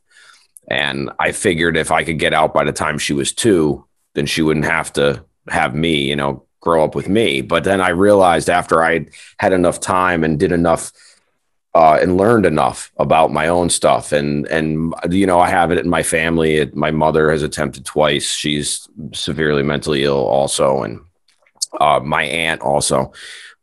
And 0.68 1.10
I 1.18 1.32
figured 1.32 1.76
if 1.76 1.90
I 1.90 2.04
could 2.04 2.18
get 2.18 2.34
out 2.34 2.54
by 2.54 2.64
the 2.64 2.72
time 2.72 2.98
she 2.98 3.12
was 3.12 3.32
two, 3.32 3.84
then 4.14 4.26
she 4.26 4.42
wouldn't 4.42 4.66
have 4.66 4.92
to 4.94 5.24
have 5.48 5.74
me, 5.74 6.08
you 6.08 6.16
know, 6.16 6.44
grow 6.60 6.84
up 6.84 6.94
with 6.94 7.08
me. 7.08 7.40
But 7.40 7.64
then 7.64 7.80
I 7.80 7.88
realized 7.88 8.48
after 8.48 8.84
I 8.84 9.06
had 9.38 9.52
enough 9.52 9.80
time 9.80 10.22
and 10.22 10.38
did 10.38 10.52
enough 10.52 10.92
uh, 11.74 11.98
and 12.00 12.16
learned 12.16 12.44
enough 12.44 12.92
about 12.98 13.32
my 13.32 13.48
own 13.48 13.70
stuff. 13.70 14.12
And 14.12 14.46
and 14.48 14.94
you 15.10 15.26
know, 15.26 15.40
I 15.40 15.48
have 15.48 15.70
it 15.70 15.78
in 15.78 15.88
my 15.88 16.02
family. 16.02 16.56
It, 16.56 16.76
my 16.76 16.90
mother 16.90 17.30
has 17.30 17.42
attempted 17.42 17.84
twice. 17.84 18.32
She's 18.32 18.88
severely 19.12 19.62
mentally 19.62 20.04
ill, 20.04 20.24
also, 20.26 20.82
and 20.82 21.00
uh, 21.80 22.00
my 22.00 22.24
aunt 22.24 22.60
also. 22.60 23.12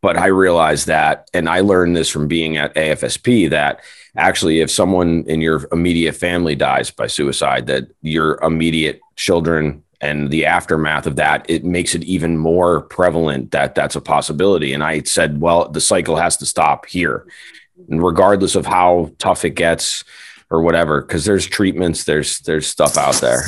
But 0.02 0.18
I 0.18 0.28
realized 0.28 0.88
that, 0.88 1.30
and 1.34 1.50
I 1.50 1.60
learned 1.60 1.96
this 1.96 2.10
from 2.10 2.28
being 2.28 2.56
at 2.56 2.74
AFSP 2.76 3.50
that 3.50 3.82
actually, 4.16 4.62
if 4.62 4.72
someone 4.72 5.26
in 5.28 5.42
your 5.42 5.68
immediate 5.72 6.14
family 6.14 6.56
dies 6.56 6.90
by 6.90 7.08
suicide, 7.08 7.68
that 7.68 7.90
your 8.02 8.40
immediate 8.42 9.02
children 9.18 9.84
and 10.02 10.32
the 10.32 10.46
aftermath 10.46 11.06
of 11.06 11.18
that, 11.18 11.46
it 11.50 11.66
makes 11.66 11.94
it 11.94 12.04
even 12.06 12.38
more 12.38 12.80
prevalent 12.80 13.52
that 13.52 13.76
that's 13.76 13.98
a 13.98 14.02
possibility. 14.02 14.72
And 14.72 14.82
I 14.82 15.02
said, 15.02 15.42
well, 15.42 15.68
the 15.68 15.82
cycle 15.82 16.16
has 16.16 16.38
to 16.38 16.46
stop 16.46 16.86
here 16.86 17.28
regardless 17.88 18.56
of 18.56 18.66
how 18.66 19.12
tough 19.18 19.46
it 19.46 19.52
gets 19.52 20.04
or 20.50 20.62
whatever 20.62 21.02
because 21.02 21.26
there's 21.26 21.46
treatments 21.46 22.04
there's 22.04 22.40
there's 22.40 22.68
stuff 22.68 22.98
out 22.98 23.16
there. 23.16 23.44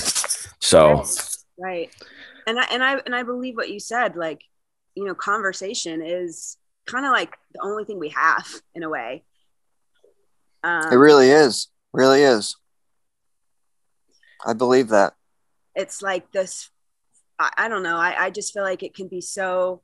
So 0.59 0.89
right. 0.93 1.09
right. 1.57 1.95
And 2.47 2.59
i 2.59 2.65
and 2.71 2.83
i 2.83 2.97
and 3.05 3.15
i 3.15 3.23
believe 3.23 3.55
what 3.55 3.69
you 3.69 3.79
said 3.79 4.15
like 4.15 4.43
you 4.95 5.05
know 5.05 5.13
conversation 5.13 6.01
is 6.01 6.57
kind 6.85 7.05
of 7.05 7.11
like 7.11 7.37
the 7.53 7.61
only 7.61 7.85
thing 7.85 7.99
we 7.99 8.09
have 8.09 8.47
in 8.75 8.83
a 8.83 8.89
way. 8.89 9.23
Um, 10.63 10.91
it 10.91 10.95
really 10.95 11.29
is. 11.29 11.67
Really 11.93 12.21
is. 12.21 12.55
I 14.45 14.53
believe 14.53 14.89
that. 14.89 15.13
It's 15.75 16.01
like 16.01 16.31
this 16.31 16.69
i, 17.41 17.51
I 17.57 17.67
don't 17.67 17.83
know. 17.83 17.97
I, 17.97 18.25
I 18.25 18.29
just 18.29 18.53
feel 18.53 18.63
like 18.63 18.83
it 18.83 18.93
can 18.93 19.07
be 19.07 19.21
so 19.21 19.81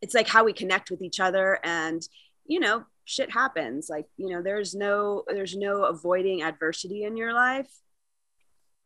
it's 0.00 0.14
like 0.14 0.26
how 0.26 0.44
we 0.44 0.52
connect 0.52 0.90
with 0.90 1.02
each 1.02 1.20
other 1.20 1.60
and 1.62 2.02
you 2.46 2.60
know 2.60 2.84
shit 3.04 3.30
happens. 3.30 3.88
Like 3.88 4.06
you 4.16 4.30
know 4.30 4.42
there's 4.42 4.74
no 4.74 5.24
there's 5.26 5.56
no 5.56 5.84
avoiding 5.84 6.42
adversity 6.42 7.04
in 7.04 7.16
your 7.16 7.32
life 7.32 7.70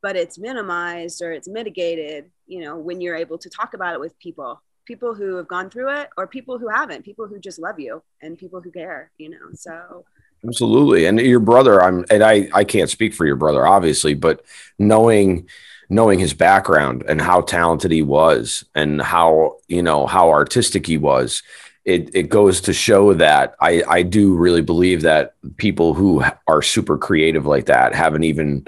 but 0.02 0.14
it's 0.14 0.38
minimized 0.38 1.20
or 1.22 1.32
it's 1.32 1.48
mitigated 1.48 2.30
you 2.46 2.60
know 2.60 2.76
when 2.76 3.00
you're 3.00 3.16
able 3.16 3.38
to 3.38 3.50
talk 3.50 3.75
about 3.75 3.92
it 3.92 3.98
with 3.98 4.16
people 4.20 4.62
people 4.84 5.14
who 5.14 5.34
have 5.34 5.48
gone 5.48 5.68
through 5.68 5.90
it 5.90 6.08
or 6.16 6.28
people 6.28 6.58
who 6.58 6.68
haven't 6.68 7.04
people 7.04 7.26
who 7.26 7.38
just 7.40 7.58
love 7.58 7.80
you 7.80 8.00
and 8.22 8.38
people 8.38 8.60
who 8.60 8.70
care 8.70 9.10
you 9.18 9.28
know 9.28 9.48
so. 9.54 10.04
Absolutely. 10.46 11.06
And 11.06 11.18
your 11.18 11.40
brother 11.40 11.82
i'm 11.82 12.04
and 12.08 12.22
i 12.22 12.48
i 12.54 12.62
can't 12.62 12.90
speak 12.90 13.14
for 13.14 13.26
your 13.26 13.36
brother 13.36 13.66
obviously 13.66 14.14
but 14.14 14.44
knowing 14.78 15.48
knowing 15.88 16.20
his 16.20 16.34
background 16.34 17.04
and 17.08 17.20
how 17.20 17.40
talented 17.40 17.90
he 17.90 18.02
was 18.02 18.64
and 18.75 19.02
how 19.02 19.56
you 19.66 19.82
know 19.82 20.06
how 20.06 20.30
artistic 20.30 20.86
he 20.86 20.98
was 20.98 21.42
it, 21.87 22.11
it 22.14 22.28
goes 22.28 22.61
to 22.62 22.73
show 22.73 23.14
that 23.14 23.55
I, 23.61 23.83
I 23.88 24.02
do 24.02 24.35
really 24.35 24.61
believe 24.61 25.02
that 25.02 25.35
people 25.57 25.95
who 25.95 26.23
are 26.49 26.61
super 26.61 26.99
creative 26.99 27.47
like 27.47 27.66
that 27.66 27.95
have 27.95 28.14
an 28.14 28.25
even 28.25 28.66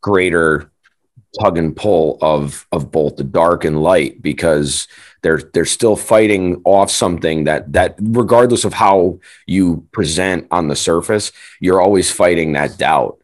greater 0.00 0.70
tug 1.40 1.56
and 1.56 1.76
pull 1.76 2.18
of 2.20 2.66
of 2.72 2.90
both 2.90 3.16
the 3.16 3.24
dark 3.24 3.64
and 3.64 3.80
light 3.80 4.20
because 4.22 4.88
they're 5.22 5.42
they're 5.52 5.64
still 5.64 5.94
fighting 5.94 6.60
off 6.64 6.90
something 6.90 7.44
that 7.44 7.72
that 7.72 7.94
regardless 8.00 8.64
of 8.64 8.72
how 8.72 9.20
you 9.46 9.86
present 9.92 10.48
on 10.50 10.68
the 10.68 10.76
surface 10.76 11.30
you're 11.60 11.80
always 11.80 12.10
fighting 12.10 12.52
that 12.52 12.76
doubt. 12.76 13.20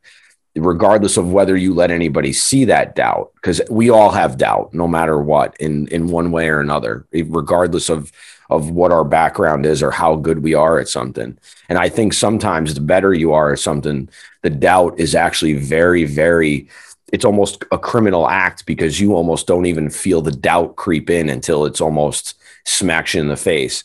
Regardless 0.57 1.17
of 1.17 1.33
whether 1.33 1.57
you 1.57 1.75
let 1.75 1.91
anybody 1.91 2.33
see 2.33 2.67
that 2.67 2.95
doubt 2.95 3.33
because 3.35 3.61
we 3.69 3.91
all 3.91 4.11
have 4.11 4.39
doubt 4.39 4.73
no 4.73 4.87
matter 4.87 5.19
what 5.19 5.57
in 5.59 5.89
in 5.89 6.07
one 6.07 6.31
way 6.31 6.49
or 6.49 6.61
another 6.61 7.09
regardless 7.13 7.89
of 7.89 8.13
of 8.55 8.71
what 8.71 8.93
our 8.93 9.05
background 9.05 9.67
is 9.67 9.83
or 9.83 9.91
how 9.91 10.17
good 10.17 10.43
we 10.43 10.55
are 10.55 10.79
at 10.79 10.89
something. 10.89 11.37
And 11.69 11.79
I 11.79 11.89
think 11.89 12.13
sometimes 12.13 12.75
the 12.75 12.81
better 12.81 13.13
you 13.13 13.33
are 13.33 13.53
at 13.53 13.59
something, 13.59 14.09
the 14.43 14.51
doubt 14.51 14.99
is 14.99 15.15
actually 15.15 15.55
very, 15.55 16.05
very, 16.05 16.69
it's 17.13 17.25
almost 17.25 17.65
a 17.71 17.79
criminal 17.79 18.29
act 18.29 18.67
because 18.67 19.01
you 19.01 19.15
almost 19.15 19.47
don't 19.47 19.67
even 19.67 19.91
feel 19.91 20.23
the 20.23 20.33
doubt 20.33 20.77
creep 20.77 21.11
in 21.11 21.29
until 21.29 21.65
it's 21.65 21.81
almost 21.81 22.39
smacks 22.65 23.15
you 23.15 23.21
in 23.21 23.29
the 23.29 23.37
face. 23.37 23.85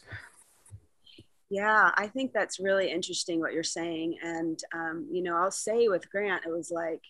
Yeah, 1.49 1.91
I 1.95 2.07
think 2.07 2.31
that's 2.31 2.59
really 2.59 2.91
interesting 2.91 3.39
what 3.39 3.53
you're 3.53 3.63
saying. 3.63 4.19
And, 4.21 4.59
um, 4.73 5.07
you 5.11 5.23
know, 5.23 5.35
I'll 5.35 5.51
say 5.51 5.87
with 5.87 6.09
Grant, 6.09 6.45
it 6.45 6.51
was 6.51 6.69
like, 6.71 7.01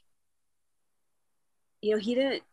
you 1.82 1.92
know, 1.92 2.00
he 2.00 2.16
didn't, 2.16 2.44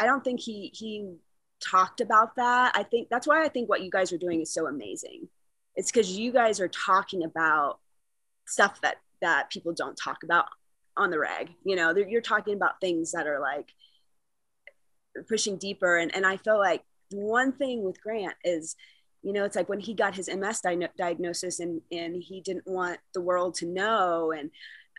I 0.00 0.06
don't 0.06 0.24
think 0.24 0.40
he, 0.40 0.70
he 0.74 1.14
talked 1.60 2.00
about 2.00 2.36
that. 2.36 2.72
I 2.74 2.82
think 2.82 3.08
that's 3.08 3.26
why 3.26 3.44
I 3.44 3.48
think 3.48 3.68
what 3.68 3.82
you 3.82 3.90
guys 3.90 4.12
are 4.12 4.18
doing 4.18 4.40
is 4.40 4.52
so 4.52 4.66
amazing. 4.66 5.28
It's 5.76 5.90
because 5.90 6.16
you 6.18 6.32
guys 6.32 6.60
are 6.60 6.68
talking 6.68 7.24
about 7.24 7.78
stuff 8.46 8.80
that 8.80 8.96
that 9.20 9.50
people 9.50 9.72
don't 9.72 9.96
talk 9.96 10.22
about 10.22 10.46
on 10.96 11.10
the 11.10 11.18
reg. 11.18 11.50
You 11.64 11.76
know, 11.76 11.94
you're 11.94 12.20
talking 12.20 12.54
about 12.54 12.80
things 12.80 13.12
that 13.12 13.26
are 13.26 13.40
like 13.40 13.68
pushing 15.28 15.56
deeper. 15.56 15.96
And 15.96 16.14
and 16.14 16.26
I 16.26 16.36
feel 16.36 16.58
like 16.58 16.82
one 17.10 17.52
thing 17.52 17.84
with 17.84 18.00
Grant 18.02 18.34
is, 18.44 18.76
you 19.22 19.32
know, 19.32 19.44
it's 19.44 19.56
like 19.56 19.68
when 19.68 19.80
he 19.80 19.94
got 19.94 20.14
his 20.14 20.28
MS 20.28 20.60
di- 20.60 20.88
diagnosis 20.96 21.60
and 21.60 21.80
and 21.92 22.16
he 22.16 22.40
didn't 22.40 22.66
want 22.66 22.98
the 23.14 23.20
world 23.20 23.54
to 23.56 23.66
know 23.66 24.32
and 24.32 24.50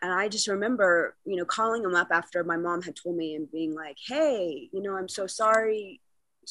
and 0.02 0.10
I 0.10 0.28
just 0.28 0.48
remember, 0.48 1.14
you 1.26 1.36
know, 1.36 1.44
calling 1.44 1.84
him 1.84 1.94
up 1.94 2.08
after 2.10 2.42
my 2.42 2.56
mom 2.56 2.80
had 2.80 2.96
told 2.96 3.18
me 3.18 3.34
and 3.34 3.50
being 3.50 3.74
like, 3.74 3.98
"Hey, 4.06 4.70
you 4.72 4.80
know, 4.80 4.96
I'm 4.96 5.10
so 5.10 5.26
sorry 5.26 6.00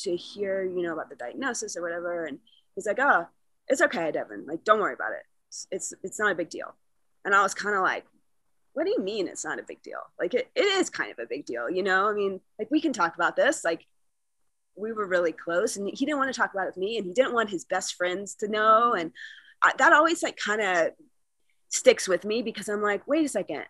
to 0.03 0.15
hear, 0.15 0.63
you 0.63 0.81
know, 0.81 0.93
about 0.93 1.09
the 1.09 1.15
diagnosis 1.15 1.75
or 1.75 1.81
whatever. 1.81 2.25
And 2.25 2.39
he's 2.75 2.85
like, 2.85 2.99
oh, 2.99 3.27
it's 3.67 3.81
okay, 3.81 4.11
Devin. 4.11 4.45
Like, 4.47 4.63
don't 4.63 4.79
worry 4.79 4.93
about 4.93 5.11
it. 5.11 5.23
It's, 5.49 5.67
it's, 5.71 5.93
it's 6.03 6.19
not 6.19 6.31
a 6.31 6.35
big 6.35 6.49
deal. 6.49 6.75
And 7.25 7.35
I 7.35 7.41
was 7.41 7.53
kind 7.53 7.75
of 7.75 7.81
like, 7.81 8.05
what 8.73 8.85
do 8.85 8.91
you 8.91 8.99
mean 8.99 9.27
it's 9.27 9.45
not 9.45 9.59
a 9.59 9.63
big 9.63 9.81
deal? 9.81 9.99
Like, 10.19 10.33
it, 10.33 10.49
it 10.55 10.65
is 10.65 10.89
kind 10.89 11.11
of 11.11 11.19
a 11.19 11.27
big 11.27 11.45
deal, 11.45 11.69
you 11.69 11.83
know? 11.83 12.09
I 12.09 12.13
mean, 12.13 12.39
like, 12.57 12.71
we 12.71 12.81
can 12.81 12.93
talk 12.93 13.15
about 13.15 13.35
this. 13.35 13.63
Like, 13.63 13.85
we 14.75 14.93
were 14.93 15.07
really 15.07 15.33
close 15.33 15.75
and 15.75 15.89
he 15.89 16.05
didn't 16.05 16.19
want 16.19 16.33
to 16.33 16.39
talk 16.39 16.53
about 16.53 16.63
it 16.63 16.69
with 16.69 16.77
me 16.77 16.97
and 16.97 17.05
he 17.05 17.13
didn't 17.13 17.33
want 17.33 17.49
his 17.49 17.65
best 17.65 17.95
friends 17.95 18.35
to 18.35 18.47
know. 18.47 18.93
And 18.93 19.11
I, 19.61 19.73
that 19.77 19.93
always, 19.93 20.23
like, 20.23 20.37
kind 20.37 20.61
of 20.61 20.91
sticks 21.67 22.07
with 22.07 22.23
me 22.25 22.41
because 22.41 22.69
I'm 22.69 22.81
like, 22.81 23.05
wait 23.07 23.25
a 23.25 23.29
second, 23.29 23.65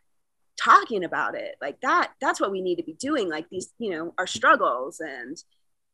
talking 0.60 1.06
about 1.06 1.36
it 1.36 1.56
like 1.62 1.80
that 1.82 2.12
that's 2.20 2.42
what 2.42 2.52
we 2.52 2.62
need 2.62 2.76
to 2.76 2.84
be 2.84 2.94
doing 2.94 3.30
like 3.30 3.48
these 3.50 3.72
you 3.78 3.92
know 3.92 4.14
our 4.18 4.28
struggles 4.28 5.00
and 5.00 5.42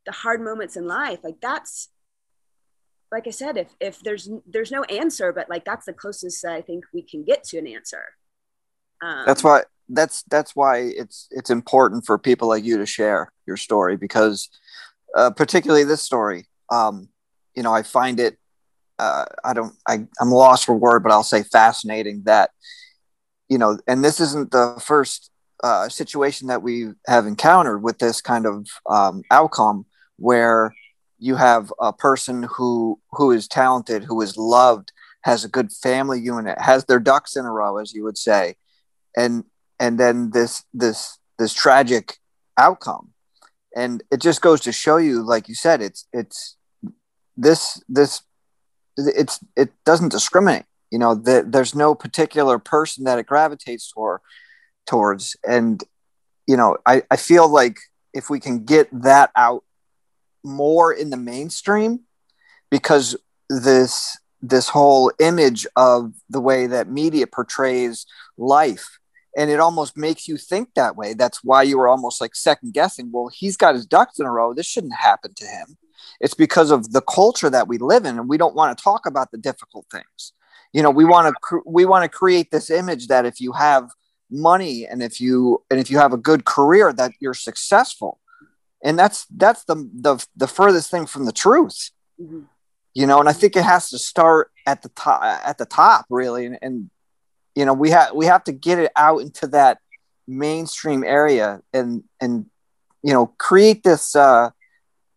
the 0.06 0.12
hard 0.12 0.42
moments 0.42 0.76
in 0.78 0.86
life 0.88 1.20
like 1.24 1.40
that's 1.42 1.90
like 3.12 3.28
i 3.28 3.32
said 3.32 3.58
if 3.58 3.76
if 3.80 4.00
there's 4.02 4.30
there's 4.46 4.72
no 4.72 4.84
answer 4.86 5.32
but 5.32 5.50
like 5.50 5.66
that's 5.66 5.86
the 5.86 5.94
closest 5.94 6.44
i 6.46 6.62
think 6.62 6.86
we 6.94 7.02
can 7.02 7.24
get 7.24 7.44
to 7.44 7.58
an 7.58 7.68
answer. 7.68 8.04
Um, 9.02 9.24
that's 9.26 9.44
why 9.44 9.64
that's 9.90 10.24
that's 10.24 10.56
why 10.56 10.80
it's 10.80 11.28
it's 11.32 11.50
important 11.50 12.06
for 12.06 12.18
people 12.18 12.48
like 12.48 12.64
you 12.64 12.78
to 12.78 12.86
share 12.86 13.32
your 13.46 13.58
story 13.58 13.98
because 13.98 14.50
uh, 15.16 15.30
particularly 15.32 15.84
this 15.84 16.02
story 16.02 16.48
um, 16.72 17.10
you 17.56 17.64
know 17.64 17.74
i 17.74 17.84
find 17.84 18.20
it 18.20 18.38
uh, 19.00 19.26
i 19.44 19.54
don't 19.54 19.76
I, 19.88 20.06
i'm 20.20 20.32
lost 20.32 20.66
for 20.66 20.76
word 20.76 21.04
but 21.04 21.12
i'll 21.12 21.24
say 21.24 21.44
fascinating 21.44 22.24
that 22.26 22.52
you 23.50 23.58
know 23.58 23.78
and 23.88 24.04
this 24.04 24.20
isn't 24.20 24.52
the 24.52 24.82
first 24.84 25.30
uh, 25.64 25.90
situation 25.90 26.48
that 26.48 26.62
we 26.62 26.90
have 27.08 27.26
encountered 27.26 27.82
with 27.82 28.00
this 28.00 28.22
kind 28.22 28.46
of 28.46 28.68
um, 28.90 29.24
outcome 29.32 29.86
where 30.18 30.74
you 31.18 31.36
have 31.36 31.72
a 31.80 31.94
person 31.94 32.44
who 32.44 33.00
who 33.12 33.32
is 33.32 33.48
talented, 33.48 34.04
who 34.04 34.22
is 34.22 34.38
loved, 34.38 34.92
has 35.22 35.44
a 35.44 35.50
good 35.50 35.72
family 35.72 36.20
unit, 36.20 36.60
has 36.60 36.86
their 36.86 37.00
ducks 37.00 37.36
in 37.36 37.46
a 37.46 37.52
row, 37.52 37.78
as 37.78 37.94
you 37.94 38.04
would 38.04 38.18
say, 38.18 38.56
and 39.16 39.44
and 39.80 40.00
then 40.00 40.32
this 40.32 40.64
this 40.74 41.18
this 41.38 41.54
tragic 41.54 42.18
outcome, 42.58 43.12
and 43.76 44.04
it 44.12 44.22
just 44.22 44.42
goes 44.42 44.62
to 44.62 44.72
show 44.72 44.98
you, 44.98 45.22
like 45.22 45.50
you 45.50 45.56
said, 45.56 45.82
it's 45.82 46.08
it's 46.14 46.58
this 47.36 47.82
this 47.90 48.22
it's 48.98 49.40
it 49.56 49.72
doesn't 49.86 50.12
discriminate. 50.12 50.66
You 50.92 51.00
know, 51.00 51.16
the, 51.16 51.44
there's 51.46 51.76
no 51.76 51.96
particular 51.96 52.60
person 52.60 53.04
that 53.06 53.20
it 53.20 53.26
gravitates 53.26 53.92
toward 53.92 54.22
towards, 54.86 55.36
and 55.48 55.84
you 56.48 56.56
know, 56.56 56.78
I 56.86 57.04
I 57.10 57.18
feel 57.18 57.48
like 57.50 57.78
if 58.14 58.30
we 58.30 58.40
can 58.40 58.64
get 58.64 58.88
that 59.04 59.32
out 59.36 59.65
more 60.46 60.94
in 60.94 61.10
the 61.10 61.18
mainstream 61.18 62.02
because 62.70 63.16
this 63.50 64.18
this 64.42 64.70
whole 64.70 65.12
image 65.20 65.66
of 65.76 66.14
the 66.30 66.42
way 66.42 66.68
that 66.68 66.88
media 66.88 67.26
portrays 67.26 68.06
life. 68.38 69.00
And 69.36 69.50
it 69.50 69.60
almost 69.60 69.98
makes 69.98 70.28
you 70.28 70.38
think 70.38 70.70
that 70.76 70.96
way. 70.96 71.14
That's 71.14 71.44
why 71.44 71.64
you 71.64 71.78
were 71.78 71.88
almost 71.88 72.22
like 72.22 72.36
second 72.36 72.74
guessing 72.74 73.12
well 73.12 73.28
he's 73.28 73.58
got 73.58 73.76
his 73.76 73.86
ducks 73.86 74.20
in 74.20 74.26
a 74.26 74.32
row. 74.32 74.54
This 74.54 74.68
shouldn't 74.68 74.96
happen 74.96 75.34
to 75.36 75.46
him. 75.46 75.78
It's 76.22 76.34
because 76.34 76.72
of 76.72 76.94
the 76.94 77.02
culture 77.02 77.50
that 77.50 77.68
we 77.68 77.78
live 77.78 78.06
in 78.06 78.18
and 78.18 78.30
we 78.30 78.38
don't 78.38 78.56
want 78.56 78.78
to 78.78 78.84
talk 78.84 79.06
about 79.06 79.32
the 79.32 79.38
difficult 79.38 79.88
things. 79.92 80.34
You 80.74 80.84
know 80.84 80.92
we 80.92 81.06
want 81.06 81.36
to 81.50 81.62
we 81.66 81.86
want 81.86 82.04
to 82.04 82.18
create 82.18 82.52
this 82.52 82.70
image 82.70 83.08
that 83.08 83.26
if 83.26 83.42
you 83.42 83.52
have 83.54 83.90
money 84.30 84.86
and 84.86 85.02
if 85.02 85.20
you 85.22 85.64
and 85.70 85.80
if 85.80 85.90
you 85.90 85.98
have 85.98 86.14
a 86.14 86.18
good 86.18 86.46
career 86.46 86.92
that 86.94 87.12
you're 87.20 87.34
successful 87.34 88.20
and 88.86 88.98
that's 88.98 89.26
that's 89.36 89.66
the 89.66 89.76
the, 89.94 90.26
the 90.38 90.48
furthest 90.48 90.90
thing 90.90 91.08
from 91.08 91.26
the 91.26 91.34
truth. 91.34 91.90
Mm-hmm. 92.22 92.44
you 92.94 93.06
know 93.06 93.20
and 93.20 93.28
i 93.28 93.34
think 93.34 93.58
it 93.58 93.66
has 93.66 93.90
to 93.90 94.00
start 94.00 94.50
at 94.66 94.82
the 94.82 94.88
top 94.90 95.22
at 95.22 95.58
the 95.58 95.66
top 95.66 96.06
really. 96.10 96.46
And, 96.46 96.58
and 96.62 96.90
you 97.56 97.66
know 97.66 97.74
we 97.74 97.90
have 97.90 98.14
we 98.14 98.26
have 98.28 98.46
to 98.46 98.54
get 98.54 98.80
it 98.80 98.92
out 98.96 99.22
into 99.22 99.48
that 99.48 99.80
mainstream 100.28 101.04
area 101.04 101.62
and 101.74 102.06
and 102.22 102.46
you 103.04 103.12
know 103.12 103.34
create 103.38 103.84
this 103.84 104.16
uh 104.16 104.50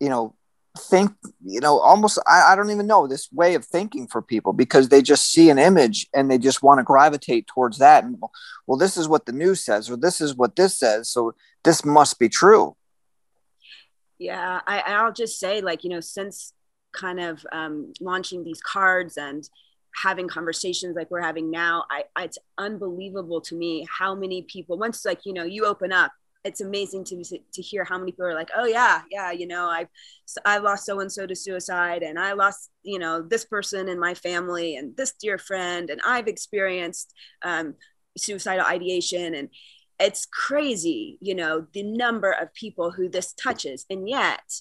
you 0.01 0.09
know 0.09 0.35
think 0.77 1.13
you 1.45 1.61
know 1.61 1.79
almost 1.79 2.19
I, 2.27 2.53
I 2.53 2.57
don't 2.57 2.71
even 2.71 2.89
know 2.89 3.07
this 3.07 3.31
way 3.33 3.55
of 3.55 3.65
thinking 3.65 4.09
for 4.09 4.23
people 4.23 4.53
because 4.53 4.89
they 4.89 5.03
just 5.03 5.31
see 5.31 5.51
an 5.51 5.59
image 5.59 6.09
and 6.13 6.29
they 6.29 6.39
just 6.39 6.63
want 6.63 6.79
to 6.79 6.85
gravitate 6.85 7.47
towards 7.47 7.79
that. 7.79 8.03
And 8.03 8.21
well 8.67 8.79
this 8.79 8.97
is 8.97 9.09
what 9.09 9.27
the 9.27 9.33
news 9.33 9.65
says 9.65 9.89
or 9.89 9.97
this 9.97 10.21
is 10.21 10.35
what 10.35 10.57
this 10.57 10.77
says. 10.77 11.09
So 11.11 11.35
this 11.63 11.85
must 11.85 12.19
be 12.19 12.29
true 12.29 12.77
yeah 14.19 14.61
I, 14.67 14.81
i'll 14.87 15.13
just 15.13 15.39
say 15.39 15.61
like 15.61 15.85
you 15.85 15.91
know 15.91 16.01
since 16.01 16.53
kind 16.93 17.21
of 17.21 17.45
um, 17.53 17.93
launching 18.01 18.45
these 18.45 18.63
cards 18.63 19.19
and 19.19 19.49
having 19.95 20.27
conversations 20.27 20.97
like 20.97 21.11
we're 21.11 21.21
having 21.21 21.51
now 21.51 21.85
I, 21.91 22.05
it's 22.19 22.39
unbelievable 22.57 23.41
to 23.43 23.55
me 23.55 23.87
how 23.99 24.15
many 24.15 24.43
people 24.43 24.79
once 24.79 25.05
like 25.05 25.27
you 25.27 25.35
know 25.35 25.45
you 25.45 25.67
open 25.67 25.93
up 25.93 26.13
it's 26.45 26.61
amazing 26.61 27.05
to 27.05 27.23
to 27.53 27.63
hear 27.63 27.85
how 27.85 27.99
many 27.99 28.13
people 28.13 28.25
are 28.25 28.35
like 28.35 28.51
oh 28.57 28.65
yeah 28.65 29.03
yeah 29.11 29.33
you 29.33 29.47
know 29.47 29.69
I've 29.69 29.89
i 30.47 30.59
lost 30.59 30.87
so 30.87 31.01
and 31.01 31.13
so 31.13 31.27
to 31.27 31.35
suicide 31.35 32.03
and 32.03 32.19
i 32.19 32.33
lost 32.33 32.71
you 32.83 32.99
know 32.99 33.21
this 33.21 33.45
person 33.45 33.89
in 33.89 33.99
my 33.99 34.15
family 34.15 34.77
and 34.77 34.97
this 34.97 35.13
dear 35.13 35.37
friend 35.37 35.91
and 35.91 36.01
i've 36.07 36.29
experienced 36.29 37.13
um, 37.43 37.75
suicidal 38.19 38.67
ideation. 38.67 39.35
And 39.35 39.49
it's 40.01 40.27
crazy 40.27 41.19
you 41.21 41.35
know 41.35 41.67
the 41.73 41.83
number 41.83 42.31
of 42.31 42.53
people 42.55 42.91
who 42.91 43.09
this 43.09 43.33
touches. 43.33 43.85
And 43.91 44.09
yet 44.09 44.61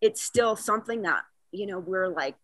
it's 0.00 0.22
still 0.22 0.56
something 0.56 1.02
that 1.02 1.22
you 1.52 1.66
know 1.66 1.78
we're 1.78 2.08
like 2.08 2.36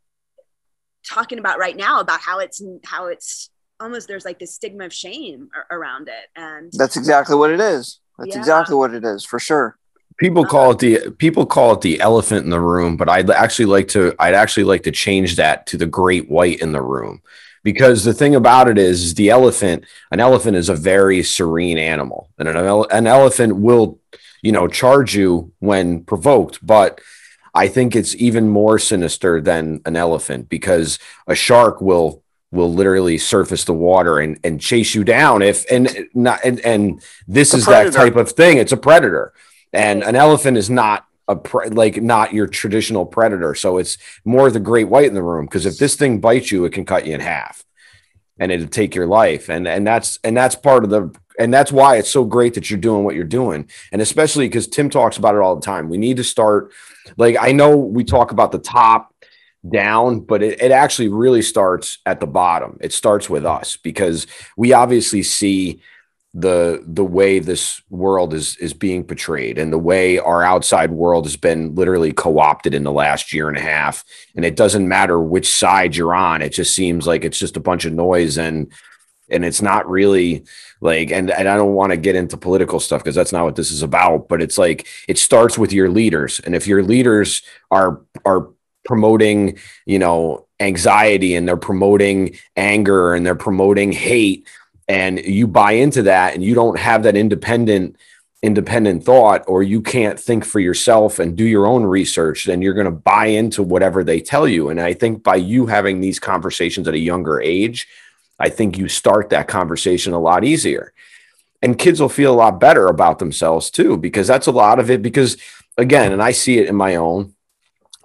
talking 1.09 1.39
about 1.39 1.59
right 1.59 1.77
now 1.77 2.01
about 2.01 2.21
how 2.21 2.39
it's 2.39 2.63
how 2.85 3.07
it's 3.07 3.51
almost 3.79 4.09
there's 4.09 4.25
like 4.25 4.39
this 4.39 4.55
stigma 4.55 4.87
of 4.87 4.93
shame 4.93 5.49
around 5.71 6.09
it. 6.09 6.29
And 6.37 6.73
that's 6.77 6.97
exactly 6.97 7.37
what 7.37 7.51
it 7.51 7.61
is. 7.61 8.01
That's 8.19 8.35
yeah. 8.35 8.39
exactly 8.39 8.77
what 8.77 8.95
it 8.95 9.05
is 9.05 9.25
for 9.25 9.39
sure. 9.39 9.79
People 10.19 10.43
uh-huh. 10.43 10.51
call 10.51 10.71
it 10.73 10.79
the 10.79 11.11
people 11.13 11.47
call 11.47 11.73
it 11.73 11.81
the 11.81 12.01
elephant 12.01 12.45
in 12.45 12.51
the 12.51 12.61
room 12.61 12.99
but 12.99 13.09
i'd 13.09 13.31
actually 13.31 13.65
like 13.65 13.89
to 13.89 14.15
i'd 14.19 14.35
actually 14.35 14.65
like 14.65 14.83
to 14.83 14.91
change 14.91 15.37
that 15.37 15.67
to 15.67 15.79
the 15.79 15.87
great 15.87 16.29
white 16.29 16.61
in 16.61 16.73
the 16.73 16.83
room 16.83 17.23
because 17.63 18.05
the 18.05 18.15
thing 18.15 18.35
about 18.35 18.69
it 18.69 18.79
is, 18.79 19.03
is 19.03 19.15
the 19.15 19.31
elephant 19.31 19.85
an 20.11 20.21
elephant 20.21 20.57
is 20.57 20.69
a 20.69 20.75
very 20.75 21.23
serene 21.23 21.79
animal 21.79 22.31
and 22.39 22.49
an, 22.49 22.85
an 22.91 23.07
elephant 23.07 23.57
will 23.57 23.99
you 24.43 24.53
know 24.53 24.69
charge 24.69 25.15
you 25.15 25.53
when 25.59 26.03
provoked 26.05 26.65
but 26.65 27.01
I 27.55 27.69
think 27.69 27.97
it's 27.97 28.15
even 28.15 28.49
more 28.49 28.79
sinister 28.79 29.41
than 29.41 29.81
an 29.85 29.97
elephant 29.97 30.49
because 30.49 30.99
a 31.27 31.35
shark 31.35 31.81
will 31.81 32.23
will 32.53 32.73
literally 32.73 33.17
surface 33.17 33.65
the 33.65 33.73
water 33.73 34.19
and, 34.19 34.39
and 34.43 34.61
chase 34.61 34.95
you 34.95 35.05
down 35.05 35.43
if 35.43 35.65
and 35.71 36.09
not 36.15 36.41
and, 36.45 36.61
and 36.61 37.03
this 37.29 37.55
is 37.55 37.67
that 37.67 37.93
type 37.93 38.17
of 38.17 38.33
thing. 38.33 38.59
It's 38.59 38.73
a 38.73 38.77
predator. 38.77 39.33
And 39.73 40.03
an 40.03 40.17
elephant 40.17 40.57
is 40.57 40.69
not 40.69 41.07
a 41.31 41.37
pre- 41.37 41.69
like 41.69 42.03
not 42.03 42.35
your 42.35 42.47
traditional 42.47 43.07
predator. 43.07 43.55
So 43.55 43.79
it's 43.79 43.97
more 44.25 44.51
the 44.51 44.61
great 44.61 44.89
white 44.89 45.07
in 45.07 45.15
the 45.15 45.23
room 45.23 45.47
because 45.47 45.65
if 45.65 45.79
this 45.79 45.95
thing 45.95 46.21
bites 46.21 46.51
you 46.51 46.65
it 46.65 46.73
can 46.73 46.85
cut 46.85 47.07
you 47.07 47.15
in 47.15 47.21
half 47.21 47.65
and 48.39 48.51
it'll 48.51 48.67
take 48.67 48.95
your 48.95 49.07
life. 49.07 49.49
And 49.49 49.69
and 49.69 49.87
that's 49.87 50.19
and 50.25 50.37
that's 50.37 50.57
part 50.57 50.85
of 50.85 50.91
the 50.91 51.15
and 51.39 51.55
that's 51.55 51.71
why 51.71 51.97
it's 51.97 52.11
so 52.11 52.25
great 52.25 52.55
that 52.55 52.69
you're 52.69 52.81
doing 52.81 53.05
what 53.05 53.15
you're 53.15 53.25
doing. 53.25 53.71
And 53.93 54.03
especially 54.03 54.49
because 54.49 54.67
tim 54.67 54.91
talks 54.91 55.17
about 55.17 55.37
it 55.37 55.41
all 55.41 55.55
the 55.55 55.65
time. 55.65 55.89
We 55.89 55.99
need 55.99 56.17
to 56.17 56.25
start 56.25 56.73
like 57.17 57.37
I 57.41 57.53
know 57.53 57.77
we 57.77 58.03
talk 58.03 58.33
about 58.33 58.51
the 58.51 58.59
top 58.59 59.15
down, 59.69 60.21
but 60.21 60.43
it, 60.43 60.61
it 60.61 60.73
actually 60.73 61.09
really 61.09 61.43
starts 61.43 61.99
at 62.07 62.19
the 62.19 62.27
bottom. 62.27 62.79
It 62.81 62.93
starts 62.93 63.31
with 63.31 63.47
us 63.47 63.77
because 63.77 64.27
we 64.57 64.73
obviously 64.73 65.23
see 65.23 65.83
the 66.33 66.83
the 66.87 67.05
way 67.05 67.41
this 67.41 67.83
world 67.91 68.33
is 68.33 68.57
is 68.59 68.73
being 68.73 69.03
portrayed 69.03 69.59
and 69.59 69.73
the 69.73 69.79
way 69.79 70.19
our 70.19 70.45
outside 70.45 70.93
world 70.93 71.25
has 71.25 71.37
been 71.37 71.75
literally 71.75 72.13
co-opted 72.13 72.73
in 72.73 72.85
the 72.85 72.93
last 72.93 73.33
year 73.33 73.49
and 73.49 73.59
a 73.59 73.63
half. 73.63 74.05
And 74.37 74.45
it 74.45 74.55
doesn't 74.55 74.87
matter 74.87 75.21
which 75.21 75.51
side 75.51 75.97
you're 75.97 76.15
on. 76.15 76.41
It 76.41 76.51
just 76.51 76.75
seems 76.75 77.07
like 77.07 77.25
it's 77.25 77.39
just 77.39 77.57
a 77.57 77.61
bunch 77.61 77.85
of 77.85 77.93
noise 77.93 78.39
and 78.39 78.71
and 79.29 79.45
it's 79.45 79.63
not 79.63 79.89
really 79.89 80.45
like 80.81 81.11
and, 81.13 81.31
and 81.31 81.49
i 81.49 81.57
don't 81.57 81.75
want 81.75 81.91
to 81.91 81.97
get 81.97 82.17
into 82.17 82.37
political 82.37 82.81
stuff 82.81 83.01
because 83.01 83.15
that's 83.15 83.31
not 83.31 83.45
what 83.45 83.55
this 83.55 83.71
is 83.71 83.81
about 83.81 84.29
but 84.29 84.43
it's 84.43 84.59
like 84.59 84.89
it 85.07 85.19
starts 85.19 85.57
with 85.57 85.73
your 85.73 85.89
leaders. 85.89 86.41
And 86.41 86.55
if 86.55 86.67
your 86.67 86.83
leaders 86.83 87.43
are 87.71 88.01
are 88.25 88.49
promoting 88.85 89.59
you 89.87 89.99
know 89.99 90.47
anxiety 90.61 91.35
and 91.35 91.49
they're 91.49 91.57
promoting 91.57 92.37
anger 92.57 93.15
and 93.15 93.25
they're 93.27 93.35
promoting 93.35 93.93
hate 93.93 94.47
and 94.91 95.19
you 95.25 95.47
buy 95.47 95.73
into 95.73 96.03
that 96.03 96.35
and 96.35 96.45
you 96.45 96.55
don't 96.55 96.79
have 96.79 97.03
that 97.05 97.17
independent 97.17 97.97
independent 98.43 99.05
thought 99.05 99.45
or 99.47 99.63
you 99.63 99.83
can't 99.83 100.19
think 100.19 100.47
for 100.47 100.61
yourself 100.61 101.19
and 101.19 101.37
do 101.37 101.45
your 101.45 101.67
own 101.67 101.85
research 101.85 102.45
then 102.45 102.63
you're 102.63 102.75
going 102.75 102.87
to 102.87 102.91
buy 102.91 103.27
into 103.27 103.63
whatever 103.63 104.03
they 104.03 104.19
tell 104.19 104.49
you 104.49 104.71
and 104.71 104.81
i 104.81 104.95
think 104.95 105.23
by 105.23 105.37
you 105.37 105.67
having 105.67 106.01
these 106.01 106.19
conversations 106.19 106.89
at 106.89 106.95
a 106.95 106.99
younger 106.99 107.39
age 107.41 107.87
I 108.41 108.49
think 108.49 108.79
you 108.79 108.89
start 108.89 109.29
that 109.31 109.47
conversation 109.47 110.15
a 110.15 110.19
lot 110.19 110.45
easier. 110.45 110.95
And 111.63 111.79
kids 111.79 112.01
will 112.01 112.09
feel 112.09 112.33
a 112.33 112.35
lot 112.35 112.59
better 112.59 112.87
about 112.87 113.19
themselves 113.19 113.71
too, 113.71 113.99
because 113.99 114.27
that's 114.27 114.47
a 114.47 114.53
lot 114.53 114.79
of 114.81 114.91
it. 114.91 115.03
Because 115.03 115.37
again, 115.77 116.11
and 116.11 116.23
I 116.23 116.33
see 116.33 116.59
it 116.59 116.67
in 116.67 116.75
my 116.75 116.97
own, 116.97 117.35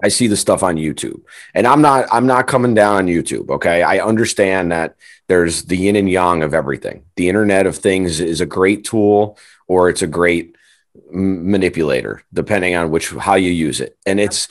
I 0.04 0.10
see 0.10 0.28
the 0.28 0.36
stuff 0.36 0.62
on 0.62 0.76
YouTube. 0.76 1.22
And 1.54 1.66
I'm 1.66 1.82
not 1.82 2.08
I'm 2.12 2.28
not 2.28 2.48
coming 2.48 2.74
down 2.74 2.98
on 2.98 3.08
YouTube, 3.08 3.50
okay? 3.50 3.82
I 3.82 4.00
understand 4.00 4.74
that 4.74 4.98
there's 5.28 5.64
the 5.64 5.78
yin 5.78 5.96
and 5.96 6.10
yang 6.10 6.44
of 6.44 6.54
everything. 6.54 7.04
The 7.16 7.30
internet 7.30 7.66
of 7.66 7.76
things 7.78 8.20
is 8.20 8.42
a 8.42 8.46
great 8.46 8.84
tool 8.84 9.38
or 9.68 9.90
it's 9.90 10.02
a 10.02 10.08
great 10.08 10.56
manipulator 11.12 12.24
depending 12.34 12.76
on 12.76 12.92
which 12.92 13.10
how 13.10 13.36
you 13.36 13.52
use 13.52 13.82
it. 13.82 13.98
And 14.06 14.20
it's 14.20 14.48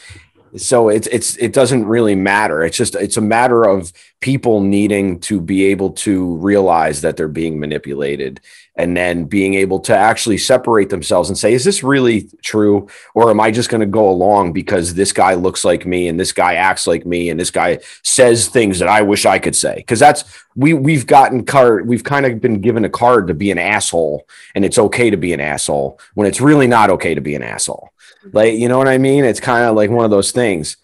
so 0.56 0.88
it's 0.88 1.06
it's 1.08 1.36
it 1.36 1.52
doesn't 1.52 1.84
really 1.84 2.14
matter 2.14 2.62
it's 2.62 2.76
just 2.76 2.94
it's 2.94 3.16
a 3.16 3.20
matter 3.20 3.64
of 3.64 3.92
people 4.20 4.60
needing 4.60 5.18
to 5.18 5.40
be 5.40 5.64
able 5.64 5.90
to 5.90 6.36
realize 6.36 7.00
that 7.00 7.16
they're 7.16 7.26
being 7.26 7.58
manipulated 7.58 8.40
and 8.76 8.96
then 8.96 9.24
being 9.24 9.54
able 9.54 9.78
to 9.78 9.96
actually 9.96 10.38
separate 10.38 10.90
themselves 10.90 11.28
and 11.28 11.38
say 11.38 11.52
is 11.52 11.64
this 11.64 11.82
really 11.82 12.28
true 12.42 12.88
or 13.14 13.30
am 13.30 13.40
i 13.40 13.50
just 13.50 13.68
going 13.68 13.80
to 13.80 13.86
go 13.86 14.08
along 14.08 14.52
because 14.52 14.94
this 14.94 15.12
guy 15.12 15.34
looks 15.34 15.64
like 15.64 15.86
me 15.86 16.08
and 16.08 16.18
this 16.18 16.32
guy 16.32 16.54
acts 16.54 16.86
like 16.86 17.06
me 17.06 17.30
and 17.30 17.38
this 17.38 17.50
guy 17.50 17.78
says 18.02 18.48
things 18.48 18.78
that 18.78 18.88
i 18.88 19.02
wish 19.02 19.26
i 19.26 19.38
could 19.38 19.56
say 19.56 19.76
because 19.76 19.98
that's 19.98 20.24
we 20.56 20.74
we've 20.74 21.06
gotten 21.06 21.44
card 21.44 21.86
we've 21.88 22.04
kind 22.04 22.26
of 22.26 22.40
been 22.40 22.60
given 22.60 22.84
a 22.84 22.90
card 22.90 23.26
to 23.28 23.34
be 23.34 23.50
an 23.50 23.58
asshole 23.58 24.26
and 24.54 24.64
it's 24.64 24.78
okay 24.78 25.10
to 25.10 25.16
be 25.16 25.32
an 25.32 25.40
asshole 25.40 25.98
when 26.14 26.26
it's 26.26 26.40
really 26.40 26.66
not 26.66 26.90
okay 26.90 27.14
to 27.14 27.20
be 27.20 27.34
an 27.34 27.42
asshole 27.42 27.92
mm-hmm. 28.24 28.36
like, 28.36 28.54
you 28.54 28.68
know 28.68 28.78
what 28.78 28.88
I 28.88 28.98
mean? 28.98 29.24
It's 29.24 29.40
kind 29.40 29.64
of 29.64 29.74
like 29.76 29.90
one 29.90 30.04
of 30.04 30.10
those 30.10 30.32
things. 30.32 30.76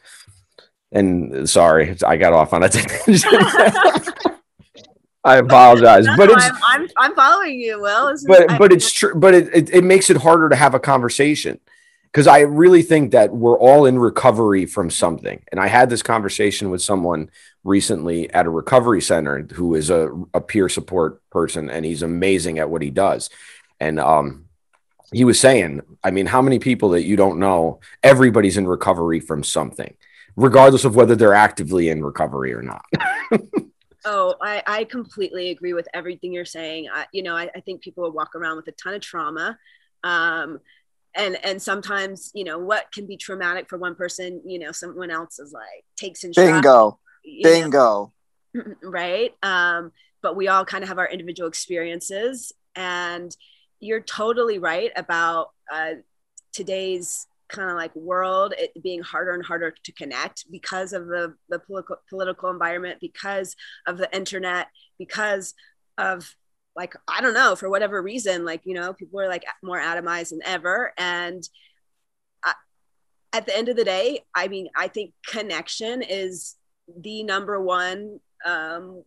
And 0.92 1.48
sorry, 1.48 1.96
I 2.04 2.16
got 2.16 2.32
off 2.32 2.52
on 2.52 2.64
a 2.64 2.68
tangent. 2.68 3.24
I 5.22 5.36
apologize, 5.36 6.06
no, 6.06 6.16
but 6.16 6.30
it's 6.30 6.44
I'm, 6.44 6.56
I'm, 6.68 6.88
I'm 6.96 7.14
following 7.14 7.58
you. 7.58 7.80
Well, 7.80 8.14
but 8.26 8.58
but 8.58 8.72
it's 8.72 8.90
true. 8.90 9.14
But 9.14 9.34
it, 9.34 9.54
it, 9.54 9.70
it 9.70 9.84
makes 9.84 10.08
it 10.08 10.16
harder 10.16 10.48
to 10.48 10.56
have 10.56 10.74
a 10.74 10.80
conversation 10.80 11.60
because 12.10 12.26
I 12.26 12.40
really 12.40 12.82
think 12.82 13.12
that 13.12 13.32
we're 13.32 13.58
all 13.58 13.86
in 13.86 13.98
recovery 13.98 14.66
from 14.66 14.90
something. 14.90 15.42
And 15.52 15.60
I 15.60 15.68
had 15.68 15.90
this 15.90 16.02
conversation 16.02 16.70
with 16.70 16.82
someone 16.82 17.30
recently 17.64 18.30
at 18.32 18.46
a 18.46 18.50
recovery 18.50 19.00
center 19.02 19.46
who 19.52 19.74
is 19.74 19.90
a, 19.90 20.10
a 20.34 20.40
peer 20.40 20.68
support 20.68 21.22
person, 21.30 21.70
and 21.70 21.84
he's 21.84 22.02
amazing 22.02 22.58
at 22.58 22.70
what 22.70 22.82
he 22.82 22.90
does. 22.90 23.30
And 23.78 24.00
um, 24.00 24.46
he 25.12 25.24
was 25.24 25.38
saying, 25.38 25.82
I 26.02 26.10
mean, 26.10 26.26
how 26.26 26.42
many 26.42 26.58
people 26.58 26.90
that 26.90 27.04
you 27.04 27.16
don't 27.16 27.38
know, 27.38 27.80
everybody's 28.02 28.56
in 28.56 28.66
recovery 28.66 29.20
from 29.20 29.44
something, 29.44 29.94
regardless 30.34 30.84
of 30.84 30.96
whether 30.96 31.14
they're 31.14 31.34
actively 31.34 31.90
in 31.90 32.04
recovery 32.04 32.52
or 32.54 32.62
not. 32.62 32.84
oh, 34.04 34.34
I, 34.40 34.62
I 34.66 34.84
completely 34.84 35.50
agree 35.50 35.72
with 35.72 35.88
everything 35.94 36.32
you're 36.32 36.44
saying. 36.44 36.88
I, 36.92 37.06
you 37.12 37.22
know, 37.22 37.36
I, 37.36 37.50
I 37.54 37.60
think 37.60 37.82
people 37.82 38.04
will 38.04 38.12
walk 38.12 38.34
around 38.34 38.56
with 38.56 38.68
a 38.68 38.72
ton 38.72 38.94
of 38.94 39.00
trauma. 39.00 39.58
Um, 40.04 40.60
and 41.16 41.44
and 41.44 41.60
sometimes 41.60 42.30
you 42.34 42.44
know 42.44 42.56
what 42.56 42.92
can 42.92 43.04
be 43.04 43.16
traumatic 43.16 43.68
for 43.68 43.76
one 43.76 43.96
person 43.96 44.40
you 44.44 44.60
know 44.60 44.70
someone 44.70 45.10
else 45.10 45.40
is 45.40 45.52
like 45.52 45.84
takes 45.96 46.22
in 46.22 46.30
bingo 46.36 47.00
bingo 47.42 48.12
know, 48.54 48.74
right 48.84 49.34
um 49.42 49.90
but 50.22 50.36
we 50.36 50.48
all 50.48 50.64
kind 50.64 50.82
of 50.82 50.88
have 50.88 50.98
our 50.98 51.08
individual 51.08 51.48
experiences. 51.48 52.52
And 52.74 53.34
you're 53.80 54.00
totally 54.00 54.58
right 54.58 54.90
about 54.96 55.50
uh, 55.72 55.94
today's 56.52 57.26
kind 57.50 57.70
of 57.70 57.76
like 57.76 57.94
world 57.94 58.54
it 58.58 58.70
being 58.82 59.02
harder 59.02 59.32
and 59.32 59.44
harder 59.44 59.74
to 59.84 59.92
connect 59.92 60.50
because 60.50 60.92
of 60.92 61.06
the, 61.06 61.34
the 61.48 61.58
political, 61.58 61.96
political 62.08 62.50
environment 62.50 62.98
because 63.00 63.56
of 63.86 63.98
the 63.98 64.14
internet 64.14 64.68
because 64.98 65.54
of 65.98 66.34
like 66.76 66.94
i 67.08 67.20
don't 67.20 67.34
know 67.34 67.56
for 67.56 67.68
whatever 67.68 68.00
reason 68.00 68.44
like 68.44 68.62
you 68.64 68.74
know 68.74 68.92
people 68.92 69.20
are 69.20 69.28
like 69.28 69.44
more 69.62 69.80
atomized 69.80 70.30
than 70.30 70.40
ever. 70.44 70.92
And 70.96 71.42
I, 72.44 72.54
at 73.32 73.46
the 73.46 73.56
end 73.56 73.68
of 73.68 73.76
the 73.76 73.84
day 73.84 74.20
i 74.34 74.48
mean 74.48 74.68
i 74.76 74.88
think 74.88 75.12
connection 75.26 76.02
is 76.02 76.56
the 77.02 77.22
number 77.22 77.60
one 77.60 78.20
um, 78.44 79.04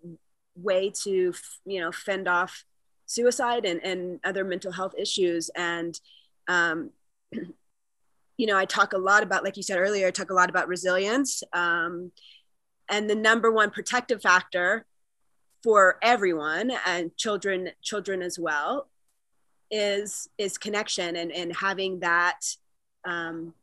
way 0.56 0.92
to 1.04 1.34
you 1.66 1.82
know 1.82 1.92
fend 1.92 2.28
off 2.28 2.66
suicide 3.06 3.66
and, 3.66 3.84
and 3.84 4.20
other 4.24 4.44
mental 4.44 4.72
health 4.72 4.94
issues. 4.98 5.50
And 5.56 6.00
um, 6.48 6.92
you 8.38 8.48
know 8.48 8.58
i 8.58 8.66
talk 8.66 8.94
a 8.94 8.98
lot 8.98 9.24
about 9.24 9.44
like 9.44 9.58
you 9.58 9.64
said 9.64 9.78
earlier 9.78 10.08
i 10.08 10.12
talk 10.12 10.30
a 10.30 10.34
lot 10.34 10.50
about 10.50 10.68
resilience 10.68 11.44
um, 11.54 12.12
and 12.90 13.10
the 13.10 13.16
number 13.16 13.52
one 13.52 13.70
protective 13.70 14.22
factor 14.22 14.86
for 15.64 15.98
everyone 16.02 16.72
and 16.86 17.16
children 17.16 17.70
children 17.82 18.22
as 18.22 18.38
well 18.38 18.90
is 19.72 20.28
is 20.38 20.58
connection 20.58 21.16
and 21.16 21.32
and 21.32 21.56
having 21.56 22.00
that 22.00 22.40
um, 23.06 23.54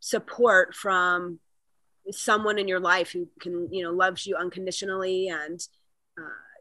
support 0.00 0.74
from 0.74 1.40
someone 2.10 2.58
in 2.58 2.68
your 2.68 2.80
life 2.80 3.12
who 3.12 3.26
can 3.40 3.68
you 3.72 3.82
know 3.82 3.90
loves 3.90 4.26
you 4.26 4.36
unconditionally 4.36 5.28
and 5.28 5.66
uh, 6.18 6.53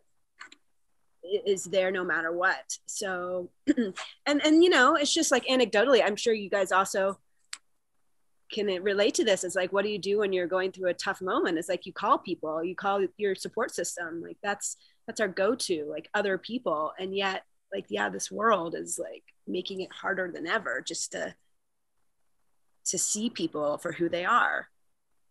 is 1.45 1.65
there 1.65 1.91
no 1.91 2.03
matter 2.03 2.31
what. 2.31 2.77
So 2.85 3.49
and 4.25 4.45
and 4.45 4.63
you 4.63 4.69
know 4.69 4.95
it's 4.95 5.13
just 5.13 5.31
like 5.31 5.45
anecdotally 5.45 6.01
i'm 6.03 6.15
sure 6.15 6.33
you 6.33 6.49
guys 6.49 6.71
also 6.71 7.17
can 8.53 8.67
relate 8.83 9.15
to 9.15 9.25
this. 9.25 9.43
It's 9.43 9.55
like 9.55 9.73
what 9.73 9.83
do 9.83 9.89
you 9.89 9.99
do 9.99 10.19
when 10.19 10.31
you're 10.31 10.47
going 10.47 10.71
through 10.71 10.89
a 10.89 10.93
tough 10.93 11.21
moment? 11.21 11.57
It's 11.57 11.69
like 11.69 11.85
you 11.85 11.93
call 11.93 12.17
people 12.17 12.63
you 12.63 12.75
call 12.75 13.05
your 13.17 13.35
support 13.35 13.73
system. 13.73 14.21
Like 14.21 14.37
that's 14.41 14.77
that's 15.07 15.19
our 15.19 15.27
go-to 15.27 15.85
like 15.89 16.09
other 16.13 16.37
people. 16.37 16.93
And 16.97 17.15
yet 17.15 17.43
like 17.73 17.85
yeah 17.89 18.09
this 18.09 18.31
world 18.31 18.75
is 18.75 18.99
like 18.99 19.23
making 19.47 19.81
it 19.81 19.91
harder 19.91 20.31
than 20.31 20.47
ever 20.47 20.81
just 20.85 21.11
to 21.13 21.35
to 22.85 22.97
see 22.97 23.29
people 23.29 23.77
for 23.77 23.91
who 23.91 24.07
they 24.07 24.23
are. 24.23 24.67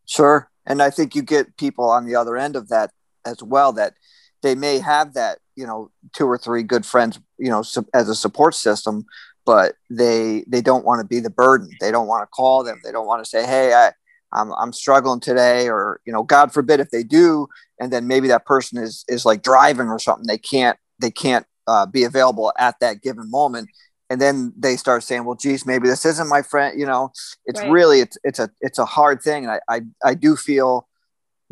Sure. 0.07 0.51
And 0.67 0.83
I 0.83 0.91
think 0.91 1.15
you 1.15 1.23
get 1.23 1.57
people 1.57 1.89
on 1.89 2.07
the 2.07 2.17
other 2.17 2.37
end 2.37 2.57
of 2.57 2.69
that 2.69 2.91
as 3.25 3.43
well 3.43 3.73
that 3.75 3.95
they 4.43 4.55
may 4.55 4.79
have 4.79 5.15
that, 5.15 5.39
you 5.57 5.67
know, 5.67 5.91
two 6.13 6.27
or 6.27 6.39
three 6.39 6.63
good 6.63 6.85
friends, 6.85 7.19
you 7.39 7.51
know, 7.51 7.63
as 7.95 8.09
a 8.09 8.15
support 8.15 8.55
system, 8.55 9.07
but 9.45 9.75
they 9.91 10.45
they 10.47 10.61
don't 10.61 10.85
want 10.85 11.01
to 11.01 11.07
be 11.07 11.21
the 11.21 11.31
burden. 11.31 11.71
They 11.81 11.91
don't 11.91 12.07
want 12.07 12.23
to 12.23 12.27
call 12.27 12.65
them. 12.65 12.81
They 12.85 12.93
don't 12.93 13.07
want 13.07 13.25
to 13.25 13.29
say, 13.29 13.47
"Hey, 13.47 13.75
I 13.75 13.93
I'm 14.33 14.53
I'm 14.53 14.73
struggling 14.73 15.21
today," 15.21 15.69
or 15.69 16.01
you 16.05 16.13
know, 16.13 16.23
God 16.23 16.53
forbid 16.53 16.81
if 16.81 16.91
they 16.91 17.03
do, 17.03 17.49
and 17.81 17.93
then 17.93 18.07
maybe 18.07 18.29
that 18.29 18.47
person 18.47 18.79
is 18.79 19.05
is 19.09 19.25
like 19.25 19.43
driving 19.43 19.89
or 19.89 19.99
something. 19.99 20.27
They 20.27 20.39
can't 20.39 20.79
they 21.01 21.11
can't 21.11 21.47
uh, 21.67 21.87
be 21.87 22.05
available 22.05 22.53
at 22.59 22.79
that 22.81 23.03
given 23.03 23.31
moment, 23.31 23.69
and 24.13 24.21
then 24.21 24.53
they 24.59 24.77
start 24.77 25.03
saying 25.03 25.25
well 25.25 25.35
geez 25.35 25.65
maybe 25.65 25.89
this 25.89 26.05
isn't 26.05 26.29
my 26.29 26.43
friend 26.43 26.79
you 26.79 26.85
know 26.85 27.11
it's 27.47 27.61
right. 27.61 27.71
really 27.71 28.01
it's 28.01 28.19
it's 28.25 28.39
a 28.39 28.51
it's 28.61 28.79
a 28.79 28.85
hard 28.85 29.23
thing 29.23 29.47
and 29.47 29.53
I, 29.53 29.61
I 29.75 29.81
i 30.05 30.15
do 30.15 30.37
feel 30.37 30.87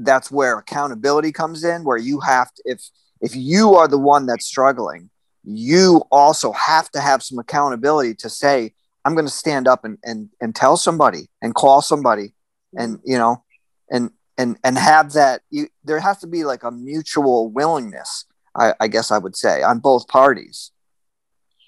that's 0.04 0.30
where 0.30 0.58
accountability 0.58 1.32
comes 1.32 1.64
in 1.64 1.84
where 1.84 1.96
you 1.96 2.20
have 2.20 2.52
to 2.54 2.62
if 2.66 2.82
if 3.20 3.34
you 3.34 3.74
are 3.74 3.88
the 3.88 3.98
one 3.98 4.26
that's 4.26 4.46
struggling 4.46 5.10
you 5.44 6.02
also 6.10 6.52
have 6.52 6.90
to 6.90 7.00
have 7.00 7.22
some 7.22 7.38
accountability 7.38 8.14
to 8.14 8.28
say 8.28 8.72
i'm 9.04 9.14
going 9.14 9.26
to 9.26 9.32
stand 9.32 9.66
up 9.66 9.84
and, 9.84 9.98
and 10.04 10.28
and 10.40 10.54
tell 10.54 10.76
somebody 10.76 11.28
and 11.42 11.54
call 11.54 11.82
somebody 11.82 12.32
and 12.76 12.98
you 13.04 13.16
know 13.16 13.42
and 13.90 14.10
and 14.38 14.56
and 14.64 14.78
have 14.78 15.12
that 15.12 15.42
you 15.50 15.66
there 15.84 16.00
has 16.00 16.18
to 16.18 16.26
be 16.26 16.44
like 16.44 16.62
a 16.62 16.70
mutual 16.70 17.48
willingness 17.48 18.24
I, 18.54 18.74
I 18.80 18.88
guess 18.88 19.10
i 19.10 19.18
would 19.18 19.36
say 19.36 19.62
on 19.62 19.78
both 19.78 20.08
parties 20.08 20.72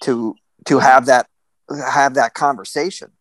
to 0.01 0.35
to 0.65 0.79
have 0.79 1.05
that 1.07 1.27
have 1.69 2.15
that 2.15 2.33
conversation. 2.33 3.11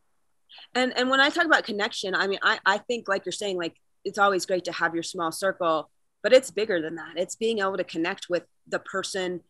And 0.74 0.96
and 0.96 1.10
when 1.10 1.20
i 1.20 1.28
talk 1.28 1.44
about 1.44 1.64
connection 1.64 2.14
i 2.14 2.26
mean 2.26 2.38
i 2.42 2.58
i 2.64 2.78
think 2.78 3.08
like 3.08 3.26
you're 3.26 3.32
saying 3.32 3.58
like 3.58 3.74
it's 4.04 4.18
always 4.18 4.46
great 4.46 4.64
to 4.64 4.72
have 4.72 4.94
your 4.94 5.02
small 5.02 5.32
circle 5.32 5.90
but 6.22 6.32
it's 6.32 6.50
bigger 6.50 6.80
than 6.80 6.96
that 6.96 7.14
it's 7.16 7.36
being 7.36 7.58
able 7.58 7.76
to 7.76 7.84
connect 7.84 8.28
with 8.28 8.44
the 8.68 8.78
person 8.78 9.40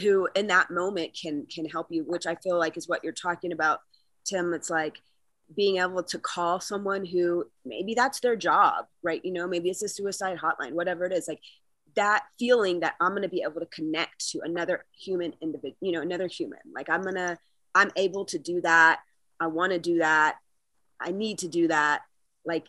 who 0.00 0.28
in 0.34 0.46
that 0.46 0.70
moment 0.70 1.16
can 1.20 1.46
can 1.46 1.66
help 1.66 1.86
you 1.90 2.02
which 2.04 2.26
i 2.26 2.34
feel 2.36 2.58
like 2.58 2.76
is 2.76 2.88
what 2.88 3.02
you're 3.04 3.12
talking 3.12 3.52
about 3.52 3.80
tim 4.24 4.54
it's 4.54 4.70
like 4.70 4.98
being 5.54 5.76
able 5.76 6.02
to 6.02 6.18
call 6.18 6.60
someone 6.60 7.04
who 7.04 7.44
maybe 7.64 7.94
that's 7.94 8.20
their 8.20 8.36
job 8.36 8.86
right 9.02 9.22
you 9.24 9.32
know 9.32 9.46
maybe 9.46 9.68
it's 9.68 9.82
a 9.82 9.88
suicide 9.88 10.38
hotline 10.38 10.72
whatever 10.72 11.04
it 11.04 11.12
is 11.12 11.28
like 11.28 11.40
that 11.94 12.24
feeling 12.38 12.80
that 12.80 12.94
I'm 13.00 13.10
going 13.10 13.22
to 13.22 13.28
be 13.28 13.42
able 13.42 13.60
to 13.60 13.66
connect 13.66 14.30
to 14.30 14.40
another 14.42 14.84
human 14.98 15.34
individual, 15.40 15.76
you 15.80 15.92
know, 15.92 16.00
another 16.00 16.26
human. 16.26 16.60
Like 16.74 16.88
I'm 16.88 17.02
going 17.02 17.16
to, 17.16 17.38
I'm 17.74 17.90
able 17.96 18.24
to 18.26 18.38
do 18.38 18.60
that. 18.62 19.00
I 19.40 19.46
want 19.48 19.72
to 19.72 19.78
do 19.78 19.98
that. 19.98 20.36
I 21.00 21.10
need 21.10 21.38
to 21.38 21.48
do 21.48 21.68
that. 21.68 22.02
Like 22.44 22.66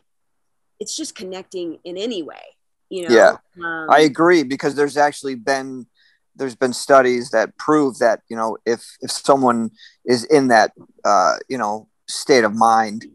it's 0.83 0.95
just 0.95 1.15
connecting 1.15 1.79
in 1.85 1.97
any 1.97 2.21
way, 2.21 2.43
you 2.89 3.07
know? 3.07 3.15
Yeah, 3.15 3.37
um, 3.63 3.87
I 3.89 4.01
agree 4.01 4.43
because 4.43 4.75
there's 4.75 4.97
actually 4.97 5.35
been, 5.35 5.87
there's 6.35 6.55
been 6.55 6.73
studies 6.73 7.29
that 7.29 7.57
prove 7.57 7.99
that, 7.99 8.19
you 8.29 8.35
know, 8.35 8.57
if, 8.65 8.83
if 9.01 9.09
someone 9.09 9.71
is 10.05 10.25
in 10.25 10.49
that, 10.49 10.71
uh, 11.05 11.37
you 11.47 11.57
know, 11.57 11.87
state 12.07 12.43
of 12.43 12.53
mind, 12.53 13.05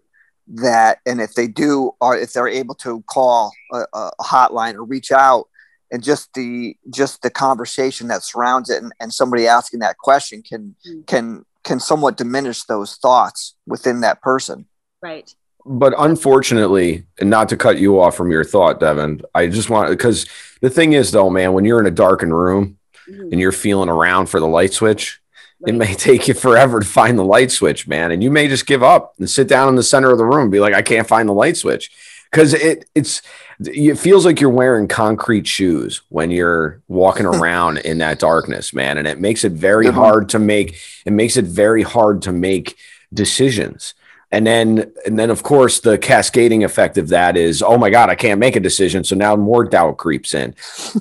that 0.48 0.98
and 1.04 1.20
if 1.20 1.34
they 1.34 1.46
do 1.46 1.92
or 2.00 2.16
if 2.16 2.32
they're 2.32 2.48
able 2.48 2.74
to 2.74 3.02
call 3.02 3.52
a, 3.74 3.84
a 3.92 4.10
hotline 4.22 4.74
or 4.74 4.82
reach 4.82 5.12
out 5.12 5.46
and 5.92 6.02
just 6.02 6.32
the 6.32 6.74
just 6.88 7.20
the 7.20 7.28
conversation 7.28 8.08
that 8.08 8.22
surrounds 8.22 8.70
it 8.70 8.82
and, 8.82 8.90
and 8.98 9.12
somebody 9.12 9.46
asking 9.46 9.80
that 9.80 9.98
question 9.98 10.42
can 10.42 10.74
mm. 10.88 11.06
can 11.06 11.44
can 11.64 11.78
somewhat 11.78 12.16
diminish 12.16 12.64
those 12.64 12.96
thoughts 12.96 13.56
within 13.66 14.00
that 14.00 14.22
person 14.22 14.66
right 15.02 15.34
but 15.68 15.94
unfortunately 15.98 17.04
and 17.18 17.30
not 17.30 17.48
to 17.48 17.56
cut 17.56 17.78
you 17.78 18.00
off 18.00 18.16
from 18.16 18.30
your 18.30 18.44
thought 18.44 18.80
devin 18.80 19.20
i 19.34 19.46
just 19.46 19.70
want 19.70 19.90
because 19.90 20.26
the 20.60 20.70
thing 20.70 20.92
is 20.92 21.10
though 21.10 21.30
man 21.30 21.52
when 21.52 21.64
you're 21.64 21.80
in 21.80 21.86
a 21.86 21.90
darkened 21.90 22.34
room 22.34 22.78
mm-hmm. 23.08 23.28
and 23.30 23.40
you're 23.40 23.52
feeling 23.52 23.88
around 23.88 24.26
for 24.26 24.40
the 24.40 24.46
light 24.46 24.72
switch 24.72 25.20
right. 25.60 25.74
it 25.74 25.76
may 25.76 25.94
take 25.96 26.28
you 26.28 26.34
forever 26.34 26.80
to 26.80 26.86
find 26.86 27.18
the 27.18 27.24
light 27.24 27.50
switch 27.50 27.86
man 27.86 28.10
and 28.10 28.22
you 28.22 28.30
may 28.30 28.48
just 28.48 28.66
give 28.66 28.82
up 28.82 29.14
and 29.18 29.28
sit 29.28 29.48
down 29.48 29.68
in 29.68 29.74
the 29.74 29.82
center 29.82 30.10
of 30.10 30.18
the 30.18 30.24
room 30.24 30.42
and 30.42 30.52
be 30.52 30.60
like 30.60 30.74
i 30.74 30.82
can't 30.82 31.08
find 31.08 31.28
the 31.28 31.34
light 31.34 31.56
switch 31.56 31.90
because 32.30 32.54
it 32.54 32.88
it's 32.94 33.22
it 33.60 33.98
feels 33.98 34.24
like 34.24 34.40
you're 34.40 34.50
wearing 34.50 34.86
concrete 34.86 35.46
shoes 35.46 36.02
when 36.08 36.30
you're 36.30 36.80
walking 36.88 37.26
around 37.26 37.78
in 37.78 37.98
that 37.98 38.18
darkness, 38.18 38.72
man. 38.72 38.98
And 38.98 39.08
it 39.08 39.20
makes 39.20 39.44
it 39.44 39.52
very 39.52 39.88
uh-huh. 39.88 40.00
hard 40.00 40.28
to 40.30 40.38
make, 40.38 40.76
it 41.04 41.12
makes 41.12 41.36
it 41.36 41.44
very 41.44 41.82
hard 41.82 42.22
to 42.22 42.32
make 42.32 42.76
decisions. 43.12 43.94
And 44.30 44.46
then, 44.46 44.92
and 45.06 45.18
then 45.18 45.30
of 45.30 45.42
course, 45.42 45.80
the 45.80 45.96
cascading 45.96 46.62
effect 46.62 46.98
of 46.98 47.08
that 47.08 47.36
is, 47.36 47.62
oh 47.62 47.78
my 47.78 47.88
God, 47.88 48.10
I 48.10 48.14
can't 48.14 48.38
make 48.38 48.56
a 48.56 48.60
decision. 48.60 49.02
So 49.04 49.16
now 49.16 49.36
more 49.36 49.64
doubt 49.64 49.96
creeps 49.96 50.34
in. 50.34 50.54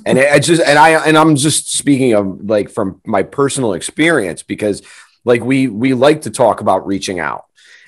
and 0.06 0.18
it, 0.18 0.42
just, 0.42 0.62
and 0.62 0.78
I, 0.78 1.06
and 1.06 1.16
I'm 1.18 1.36
just 1.36 1.72
speaking 1.72 2.14
of 2.14 2.48
like 2.48 2.70
from 2.70 3.00
my 3.04 3.22
personal 3.22 3.74
experience 3.74 4.42
because 4.42 4.82
like 5.24 5.42
we, 5.42 5.68
we 5.68 5.92
like 5.92 6.22
to 6.22 6.30
talk 6.30 6.60
about 6.60 6.86
reaching 6.86 7.20
out 7.20 7.44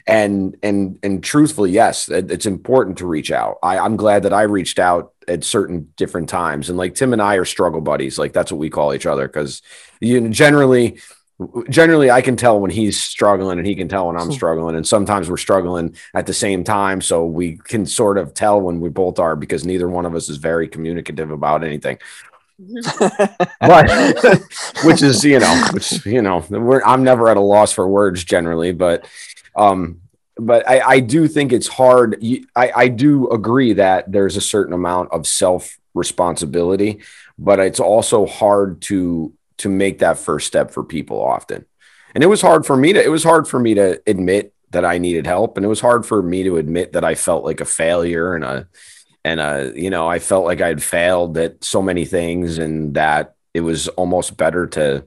and 0.07 0.57
and 0.63 0.99
and 1.03 1.23
truthfully 1.23 1.71
yes 1.71 2.09
it's 2.09 2.47
important 2.47 2.99
to 2.99 3.07
reach 3.07 3.31
out 3.31 3.59
I, 3.63 3.79
i'm 3.79 3.97
glad 3.97 4.23
that 4.23 4.33
i 4.33 4.43
reached 4.43 4.79
out 4.79 5.13
at 5.29 5.45
certain 5.45 5.93
different 5.97 6.29
times 6.29 6.69
and 6.69 6.79
like 6.79 6.95
tim 6.95 7.13
and 7.13 7.21
i 7.21 7.37
are 7.37 7.45
struggle 7.45 7.81
buddies 7.81 8.19
like 8.19 8.33
that's 8.33 8.51
what 8.51 8.59
we 8.59 8.71
call 8.71 8.95
each 8.95 9.07
other 9.07 9.29
because 9.29 9.63
you 10.01 10.21
know, 10.21 10.31
generally 10.31 11.01
generally 11.69 12.11
i 12.11 12.21
can 12.21 12.37
tell 12.37 12.61
when 12.61 12.71
he's 12.71 13.01
struggling 13.01 13.59
and 13.59 13.67
he 13.67 13.75
can 13.75 13.89
tell 13.89 14.09
when 14.09 14.17
i'm 14.17 14.33
struggling. 14.33 14.77
And 14.77 14.87
sometimes 14.87 15.31
we're 15.31 15.37
struggling 15.37 15.97
at 16.15 16.27
the 16.27 16.35
same 16.35 16.65
time 16.65 17.01
so 17.01 17.25
we 17.25 17.57
can 17.57 17.87
sort 17.87 18.19
of 18.19 18.35
tell 18.35 18.61
when 18.61 18.81
we 18.81 18.89
both 18.89 19.19
are 19.19 19.37
because 19.37 19.65
neither 19.65 19.89
one 19.89 20.07
of 20.07 20.15
us 20.15 20.29
is 20.29 20.37
very 20.37 20.69
communicative 20.69 21.31
about 21.31 21.65
anything. 21.65 21.99
But 23.61 23.91
which 24.85 25.03
is 25.03 25.25
you 25.25 25.39
know 25.39 25.69
which 25.73 26.05
you 26.05 26.21
know 26.21 26.45
i'm 26.85 27.05
never 27.05 27.29
at 27.29 27.39
a 27.39 27.41
loss 27.41 27.73
for 27.73 27.89
words 27.89 28.23
generally 28.25 28.73
but 28.73 29.07
um, 29.57 30.01
but 30.41 30.69
I, 30.69 30.81
I 30.81 31.01
do 31.01 31.29
think 31.29 31.53
it's 31.53 31.69
hard. 31.69 32.23
I, 32.57 32.73
I 32.75 32.89
do 32.89 33.29
agree 33.31 33.75
that 33.75 34.11
there's 34.11 34.37
a 34.37 34.41
certain 34.41 34.73
amount 34.73 35.13
of 35.13 35.27
self 35.27 35.79
responsibility, 35.93 37.01
but 37.39 37.61
it's 37.61 37.81
also 37.81 38.27
hard 38.27 38.81
to 38.83 39.33
to 39.61 39.69
make 39.69 40.01
that 40.01 40.19
first 40.19 40.47
step 40.47 40.71
for 40.71 40.85
people 40.85 41.23
often. 41.23 41.65
And 42.15 42.25
it 42.25 42.29
was 42.29 42.43
hard 42.43 42.67
for 42.67 42.77
me 42.77 42.93
to 42.93 43.03
it 43.03 43.11
was 43.11 43.25
hard 43.25 43.47
for 43.47 43.59
me 43.59 43.75
to 43.75 44.01
admit 44.07 44.53
that 44.71 44.85
I 44.85 44.99
needed 44.99 45.27
help, 45.27 45.57
and 45.57 45.65
it 45.65 45.69
was 45.69 45.81
hard 45.81 46.05
for 46.07 46.23
me 46.23 46.45
to 46.45 46.57
admit 46.57 46.93
that 46.93 47.05
I 47.05 47.15
felt 47.15 47.45
like 47.45 47.61
a 47.61 47.65
failure 47.65 48.35
and 48.35 48.45
a 48.45 48.69
and 49.25 49.41
uh, 49.41 49.71
you 49.75 49.91
know, 49.91 50.09
I 50.09 50.19
felt 50.19 50.45
like 50.45 50.61
I 50.61 50.69
had 50.69 50.83
failed 50.83 51.37
at 51.37 51.63
so 51.63 51.83
many 51.83 52.05
things, 52.05 52.59
and 52.59 52.95
that 52.95 53.35
it 53.53 53.61
was 53.61 53.89
almost 53.89 54.37
better 54.37 54.67
to 54.69 55.07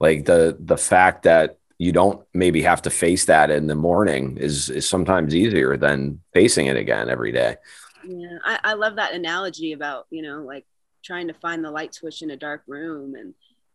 like 0.00 0.24
the 0.24 0.56
the 0.58 0.76
fact 0.76 1.24
that 1.24 1.58
you 1.78 1.92
don't 1.92 2.24
maybe 2.34 2.62
have 2.62 2.82
to 2.82 2.90
face 2.90 3.26
that 3.26 3.50
in 3.50 3.66
the 3.66 3.74
morning 3.74 4.36
is 4.38 4.68
is 4.68 4.88
sometimes 4.88 5.34
easier 5.34 5.76
than 5.76 6.20
facing 6.34 6.66
it 6.66 6.76
again 6.76 7.08
every 7.08 7.32
day. 7.32 7.56
Yeah, 8.04 8.38
I, 8.44 8.58
I 8.64 8.72
love 8.74 8.96
that 8.96 9.14
analogy 9.14 9.72
about 9.72 10.06
you 10.10 10.22
know 10.22 10.42
like 10.42 10.66
trying 11.04 11.28
to 11.28 11.34
find 11.34 11.64
the 11.64 11.70
light 11.70 11.94
switch 11.94 12.22
in 12.22 12.30
a 12.30 12.36
dark 12.36 12.62
room, 12.66 13.14
and 13.14 13.34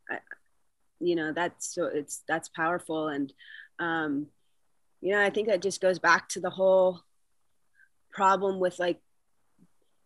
I, 0.09 0.19
you 0.99 1.15
know 1.15 1.31
that's 1.31 1.73
so 1.73 1.85
it's 1.85 2.23
that's 2.27 2.49
powerful, 2.49 3.07
and 3.07 3.31
um, 3.79 4.27
you 5.01 5.13
know 5.13 5.21
I 5.21 5.29
think 5.29 5.47
that 5.47 5.61
just 5.61 5.81
goes 5.81 5.99
back 5.99 6.29
to 6.29 6.39
the 6.39 6.49
whole 6.49 7.01
problem 8.11 8.59
with 8.59 8.79
like 8.79 8.99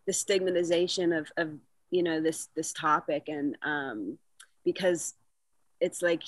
the 0.07 0.13
stigmatization 0.13 1.13
of 1.13 1.31
of 1.37 1.51
you 1.89 2.03
know 2.03 2.21
this 2.21 2.49
this 2.55 2.73
topic, 2.73 3.27
and 3.27 3.57
um, 3.63 4.17
because 4.63 5.13
it's 5.79 6.01
like 6.01 6.23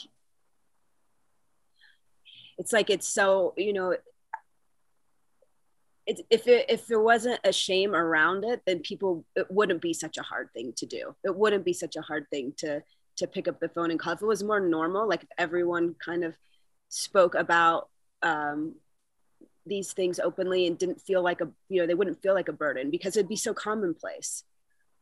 it's 2.58 2.74
like 2.74 2.90
it's 2.90 3.08
so 3.08 3.54
you 3.58 3.74
know 3.74 3.96
it, 6.06 6.22
if 6.30 6.48
it 6.48 6.66
if 6.70 6.88
there 6.88 7.00
wasn't 7.00 7.40
a 7.44 7.54
shame 7.54 7.96
around 7.96 8.44
it 8.44 8.62
then 8.66 8.80
people 8.80 9.26
it 9.36 9.48
wouldn't 9.50 9.82
be 9.82 9.94
such 9.94 10.18
a 10.18 10.24
hard 10.24 10.50
thing 10.54 10.74
to 10.78 10.86
do. 10.86 11.16
It 11.24 11.36
wouldn't 11.36 11.66
be 11.66 11.74
such 11.74 11.96
a 11.96 12.02
hard 12.02 12.28
thing 12.30 12.54
to 12.58 12.84
to 13.18 13.28
pick 13.28 13.48
up 13.48 13.60
the 13.60 13.70
phone 13.70 13.92
and 13.92 14.00
call 14.00 14.14
if 14.14 14.22
it 14.22 14.26
was 14.26 14.44
more 14.44 14.60
normal 14.60 15.08
like 15.08 15.24
if 15.24 15.30
everyone 15.38 15.96
kind 16.04 16.24
of 16.24 16.36
spoke 16.90 17.36
about 17.36 17.90
um, 18.22 18.76
these 19.66 19.94
things 19.94 20.20
openly 20.20 20.68
and 20.68 20.78
didn't 20.78 21.02
feel 21.02 21.22
like 21.22 21.42
a 21.42 21.50
you 21.70 21.82
know 21.82 21.88
they 21.88 21.94
wouldn't 21.94 22.22
feel 22.22 22.34
like 22.34 22.48
a 22.48 22.54
burden 22.54 22.90
because 22.90 23.16
it'd 23.16 23.30
be 23.30 23.36
so 23.36 23.54
commonplace. 23.54 24.44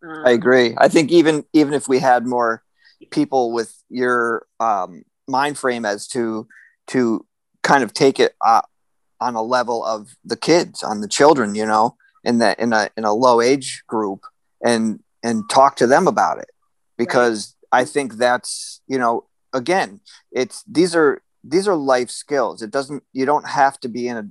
Um, 0.03 0.23
i 0.25 0.31
agree. 0.31 0.73
I 0.77 0.87
think 0.87 1.11
even 1.11 1.45
even 1.53 1.73
if 1.73 1.87
we 1.87 1.99
had 1.99 2.25
more 2.25 2.63
people 3.09 3.51
with 3.51 3.75
your 3.89 4.45
um, 4.59 5.03
mind 5.27 5.57
frame 5.57 5.85
as 5.85 6.07
to 6.09 6.47
to 6.87 7.25
kind 7.63 7.83
of 7.83 7.93
take 7.93 8.19
it 8.19 8.35
uh, 8.41 8.61
on 9.19 9.35
a 9.35 9.43
level 9.43 9.83
of 9.85 10.15
the 10.23 10.37
kids, 10.37 10.83
on 10.83 11.01
the 11.01 11.07
children, 11.07 11.55
you 11.55 11.65
know, 11.65 11.95
in 12.23 12.39
that 12.39 12.59
in 12.59 12.73
a 12.73 12.89
in 12.97 13.03
a 13.03 13.13
low 13.13 13.41
age 13.41 13.83
group, 13.87 14.25
and 14.63 15.01
and 15.23 15.49
talk 15.49 15.75
to 15.77 15.87
them 15.87 16.07
about 16.07 16.37
it, 16.39 16.49
because. 16.97 17.55
I 17.71 17.85
think 17.85 18.15
that's 18.15 18.81
you 18.87 18.97
know 18.97 19.25
again, 19.53 20.01
it's 20.31 20.63
these 20.63 20.95
are 20.95 21.21
these 21.43 21.67
are 21.67 21.75
life 21.75 22.09
skills. 22.09 22.61
It 22.61 22.71
doesn't 22.71 23.03
you 23.13 23.25
don't 23.25 23.47
have 23.47 23.79
to 23.81 23.89
be 23.89 24.07
in 24.07 24.17
a 24.17 24.29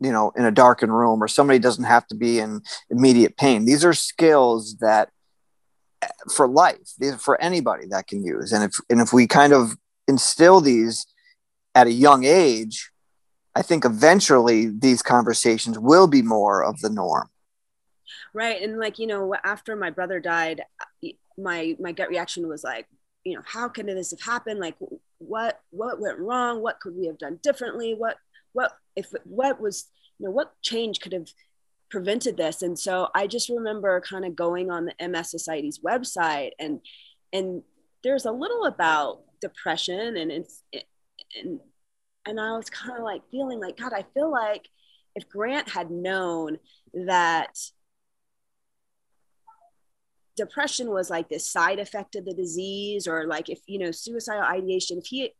you 0.00 0.12
know 0.12 0.32
in 0.36 0.44
a 0.44 0.50
darkened 0.50 0.96
room 0.96 1.22
or 1.22 1.28
somebody 1.28 1.58
doesn't 1.58 1.84
have 1.84 2.06
to 2.08 2.14
be 2.14 2.38
in 2.38 2.62
immediate 2.90 3.36
pain. 3.36 3.64
These 3.64 3.84
are 3.84 3.94
skills 3.94 4.76
that 4.80 5.10
for 6.32 6.46
life 6.46 6.92
these 6.98 7.14
are 7.14 7.18
for 7.18 7.40
anybody 7.40 7.84
that 7.90 8.06
can 8.06 8.24
use 8.24 8.52
and 8.52 8.62
if 8.62 8.78
and 8.88 9.00
if 9.00 9.12
we 9.12 9.26
kind 9.26 9.52
of 9.52 9.76
instill 10.06 10.60
these 10.60 11.06
at 11.74 11.86
a 11.86 11.92
young 11.92 12.24
age, 12.24 12.90
I 13.54 13.62
think 13.62 13.84
eventually 13.84 14.66
these 14.66 15.02
conversations 15.02 15.78
will 15.78 16.08
be 16.08 16.22
more 16.22 16.64
of 16.64 16.80
the 16.80 16.90
norm. 16.90 17.28
Right. 18.34 18.60
And 18.62 18.78
like, 18.78 18.98
you 18.98 19.06
know, 19.06 19.34
after 19.44 19.76
my 19.76 19.90
brother 19.90 20.18
died, 20.18 20.62
my 21.38 21.76
my 21.80 21.92
gut 21.92 22.08
reaction 22.08 22.48
was 22.48 22.64
like, 22.64 22.86
you 23.24 23.34
know, 23.34 23.42
how 23.46 23.68
can 23.68 23.86
this 23.86 24.10
have 24.10 24.20
happened? 24.20 24.60
Like 24.60 24.76
what 25.18 25.60
what 25.70 26.00
went 26.00 26.18
wrong? 26.18 26.62
What 26.62 26.80
could 26.80 26.96
we 26.96 27.06
have 27.06 27.18
done 27.18 27.38
differently? 27.42 27.94
What 27.96 28.16
what 28.52 28.72
if 28.96 29.12
what 29.24 29.60
was, 29.60 29.86
you 30.18 30.26
know, 30.26 30.32
what 30.32 30.60
change 30.62 31.00
could 31.00 31.12
have 31.12 31.28
prevented 31.90 32.36
this? 32.36 32.62
And 32.62 32.78
so 32.78 33.08
I 33.14 33.26
just 33.26 33.48
remember 33.48 34.00
kind 34.00 34.24
of 34.24 34.36
going 34.36 34.70
on 34.70 34.86
the 34.86 35.08
MS 35.08 35.30
Society's 35.30 35.78
website 35.78 36.50
and 36.58 36.80
and 37.32 37.62
there's 38.02 38.24
a 38.24 38.32
little 38.32 38.64
about 38.64 39.22
depression 39.40 40.16
and 40.16 40.30
it's 40.30 40.62
and 41.40 41.60
and 42.26 42.40
I 42.40 42.56
was 42.56 42.70
kind 42.70 42.96
of 42.96 43.04
like 43.04 43.22
feeling 43.30 43.60
like 43.60 43.76
God, 43.76 43.92
I 43.92 44.04
feel 44.14 44.30
like 44.30 44.68
if 45.14 45.28
Grant 45.28 45.68
had 45.68 45.90
known 45.90 46.58
that 46.92 47.58
depression 50.38 50.90
was 50.90 51.10
like 51.10 51.28
this 51.28 51.46
side 51.46 51.78
effect 51.78 52.16
of 52.16 52.24
the 52.24 52.32
disease 52.32 53.06
or 53.06 53.26
like 53.26 53.50
if 53.50 53.60
you 53.66 53.78
know 53.78 53.90
suicidal 53.90 54.42
ideation 54.42 54.98
if 54.98 55.06
he 55.06 55.30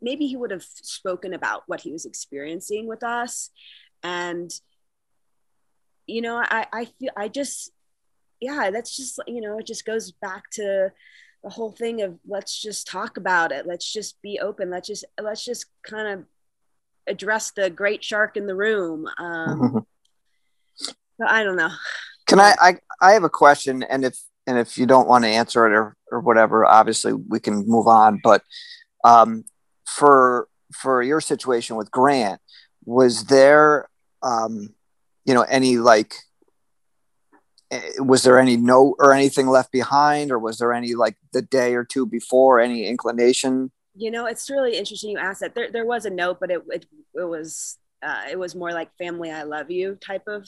maybe 0.00 0.26
he 0.26 0.36
would 0.36 0.52
have 0.52 0.62
spoken 0.62 1.34
about 1.34 1.64
what 1.66 1.80
he 1.80 1.90
was 1.90 2.06
experiencing 2.06 2.86
with 2.86 3.02
us. 3.02 3.50
And 4.02 4.50
you 6.06 6.20
know 6.20 6.36
i 6.36 6.66
i 6.70 6.84
feel 6.84 7.12
i 7.16 7.28
just 7.28 7.72
yeah 8.38 8.70
that's 8.70 8.94
just 8.94 9.18
you 9.26 9.40
know 9.40 9.58
it 9.58 9.66
just 9.66 9.86
goes 9.86 10.12
back 10.12 10.50
to 10.50 10.92
the 11.44 11.50
whole 11.50 11.70
thing 11.70 12.00
of 12.02 12.18
let's 12.26 12.60
just 12.60 12.86
talk 12.86 13.18
about 13.18 13.52
it. 13.52 13.66
Let's 13.66 13.92
just 13.92 14.20
be 14.22 14.40
open. 14.40 14.70
Let's 14.70 14.88
just 14.88 15.04
let's 15.22 15.44
just 15.44 15.66
kind 15.82 16.08
of 16.08 16.24
address 17.06 17.52
the 17.52 17.68
great 17.68 18.02
shark 18.02 18.38
in 18.38 18.46
the 18.46 18.54
room. 18.54 19.06
Um 19.18 19.86
but 21.18 21.30
i 21.30 21.44
don't 21.44 21.56
know. 21.56 21.70
Can 22.26 22.40
I, 22.40 22.54
I 22.60 22.76
i 23.00 23.12
have 23.12 23.24
a 23.24 23.30
question 23.30 23.82
and 23.82 24.04
if 24.04 24.18
and 24.46 24.58
if 24.58 24.78
you 24.78 24.86
don't 24.86 25.08
want 25.08 25.24
to 25.24 25.28
answer 25.28 25.66
it 25.66 25.72
or 25.72 25.96
or 26.10 26.20
whatever 26.20 26.64
obviously 26.64 27.12
we 27.12 27.40
can 27.40 27.64
move 27.66 27.86
on 27.86 28.20
but 28.22 28.42
um 29.04 29.44
for 29.86 30.48
for 30.72 31.02
your 31.02 31.20
situation 31.20 31.76
with 31.76 31.90
grant 31.90 32.40
was 32.84 33.24
there 33.24 33.88
um 34.22 34.74
you 35.24 35.34
know 35.34 35.42
any 35.42 35.78
like 35.78 36.14
Eh, 37.74 37.80
was 37.98 38.22
there 38.22 38.38
any 38.38 38.56
note 38.56 38.94
or 38.98 39.12
anything 39.12 39.46
left 39.48 39.72
behind 39.72 40.30
or 40.30 40.38
was 40.38 40.58
there 40.58 40.72
any 40.72 40.94
like 40.94 41.16
the 41.32 41.42
day 41.42 41.74
or 41.74 41.84
two 41.84 42.06
before 42.06 42.60
any 42.60 42.86
inclination? 42.86 43.70
You 43.96 44.10
know 44.10 44.26
it's 44.26 44.50
really 44.50 44.76
interesting 44.76 45.10
you 45.10 45.18
asked 45.18 45.40
that. 45.40 45.54
There, 45.54 45.70
there 45.70 45.86
was 45.86 46.04
a 46.04 46.10
note 46.10 46.38
but 46.40 46.50
it, 46.50 46.62
it, 46.68 46.86
it 47.14 47.24
was 47.24 47.78
uh, 48.02 48.24
it 48.30 48.38
was 48.38 48.54
more 48.54 48.70
like 48.70 48.90
family 48.98 49.30
i 49.30 49.44
love 49.44 49.70
you 49.70 49.94
type 49.94 50.24
of 50.26 50.46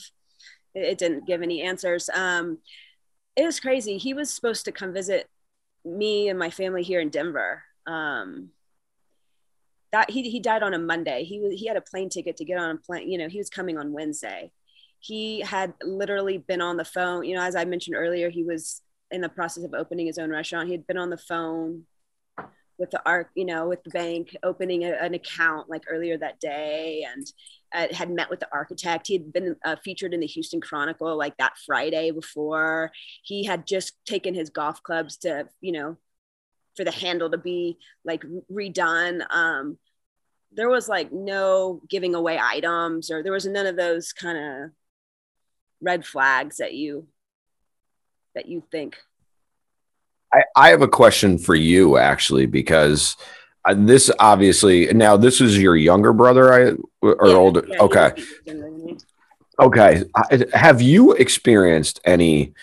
it, 0.75 0.83
it 0.83 0.97
didn't 0.99 1.25
give 1.25 1.41
any 1.41 1.63
answers. 1.63 2.09
Um, 2.13 2.59
it 3.37 3.45
was 3.45 3.59
crazy 3.59 3.97
he 3.97 4.13
was 4.13 4.33
supposed 4.33 4.65
to 4.65 4.71
come 4.71 4.91
visit 4.93 5.29
me 5.85 6.27
and 6.27 6.37
my 6.37 6.49
family 6.49 6.83
here 6.83 6.99
in 6.99 7.09
denver 7.09 7.63
um, 7.85 8.49
that 9.93 10.09
he, 10.09 10.29
he 10.29 10.41
died 10.41 10.63
on 10.63 10.73
a 10.73 10.79
monday 10.79 11.23
he, 11.23 11.55
he 11.55 11.67
had 11.67 11.77
a 11.77 11.81
plane 11.81 12.09
ticket 12.09 12.35
to 12.35 12.43
get 12.43 12.59
on 12.59 12.71
a 12.71 12.77
plane 12.77 13.09
you 13.09 13.17
know 13.17 13.29
he 13.29 13.37
was 13.37 13.49
coming 13.49 13.77
on 13.77 13.93
wednesday 13.93 14.51
he 14.99 15.41
had 15.41 15.73
literally 15.83 16.37
been 16.37 16.61
on 16.61 16.77
the 16.77 16.85
phone. 16.85 17.23
You 17.23 17.35
know, 17.35 17.41
as 17.41 17.55
I 17.55 17.65
mentioned 17.65 17.95
earlier, 17.95 18.29
he 18.29 18.43
was 18.43 18.81
in 19.11 19.21
the 19.21 19.29
process 19.29 19.63
of 19.63 19.73
opening 19.73 20.07
his 20.07 20.17
own 20.17 20.29
restaurant. 20.29 20.67
He 20.67 20.73
had 20.73 20.87
been 20.87 20.97
on 20.97 21.09
the 21.09 21.17
phone 21.17 21.83
with 22.77 22.91
the 22.91 23.01
arc, 23.05 23.29
you 23.35 23.45
know, 23.45 23.67
with 23.67 23.83
the 23.83 23.89
bank, 23.89 24.35
opening 24.43 24.83
a, 24.83 24.91
an 24.91 25.13
account 25.13 25.69
like 25.69 25.83
earlier 25.89 26.17
that 26.17 26.39
day, 26.39 27.05
and 27.11 27.25
uh, 27.73 27.93
had 27.93 28.09
met 28.09 28.29
with 28.29 28.39
the 28.39 28.47
architect. 28.51 29.07
He 29.07 29.13
had 29.13 29.33
been 29.33 29.55
uh, 29.65 29.75
featured 29.83 30.13
in 30.13 30.19
the 30.19 30.27
Houston 30.27 30.61
Chronicle 30.61 31.17
like 31.17 31.35
that 31.37 31.57
Friday 31.65 32.11
before. 32.11 32.91
He 33.23 33.43
had 33.43 33.65
just 33.65 33.93
taken 34.05 34.33
his 34.33 34.49
golf 34.49 34.83
clubs 34.83 35.17
to, 35.17 35.47
you 35.59 35.71
know, 35.71 35.97
for 36.75 36.83
the 36.83 36.91
handle 36.91 37.29
to 37.31 37.37
be 37.37 37.77
like 38.05 38.23
redone. 38.51 39.25
Um, 39.33 39.77
there 40.51 40.69
was 40.69 40.87
like 40.87 41.11
no 41.11 41.81
giving 41.89 42.15
away 42.15 42.39
items, 42.39 43.11
or 43.11 43.23
there 43.23 43.33
was 43.33 43.45
none 43.45 43.65
of 43.65 43.75
those 43.75 44.13
kind 44.13 44.37
of 44.37 44.71
red 45.81 46.05
flags 46.05 46.57
that 46.57 46.73
you 46.73 47.07
that 48.35 48.47
you 48.47 48.63
think 48.71 48.97
I, 50.37 50.67
I 50.67 50.69
have 50.69 50.81
a 50.81 50.87
question 50.87 51.37
for 51.37 51.55
you 51.55 51.97
actually 51.97 52.45
because 52.45 53.15
uh, 53.65 53.75
this 53.77 54.11
obviously 54.19 54.91
now 54.93 55.17
this 55.17 55.41
is 55.41 55.57
your 55.57 55.75
younger 55.75 56.13
brother 56.13 56.53
I 56.53 56.75
or 57.01 57.27
yeah, 57.27 57.35
older 57.35 57.65
yeah, 57.67 57.81
okay. 57.81 58.11
okay 59.59 60.03
have 60.53 60.81
you 60.81 61.13
experienced 61.13 61.99
any 62.05 62.53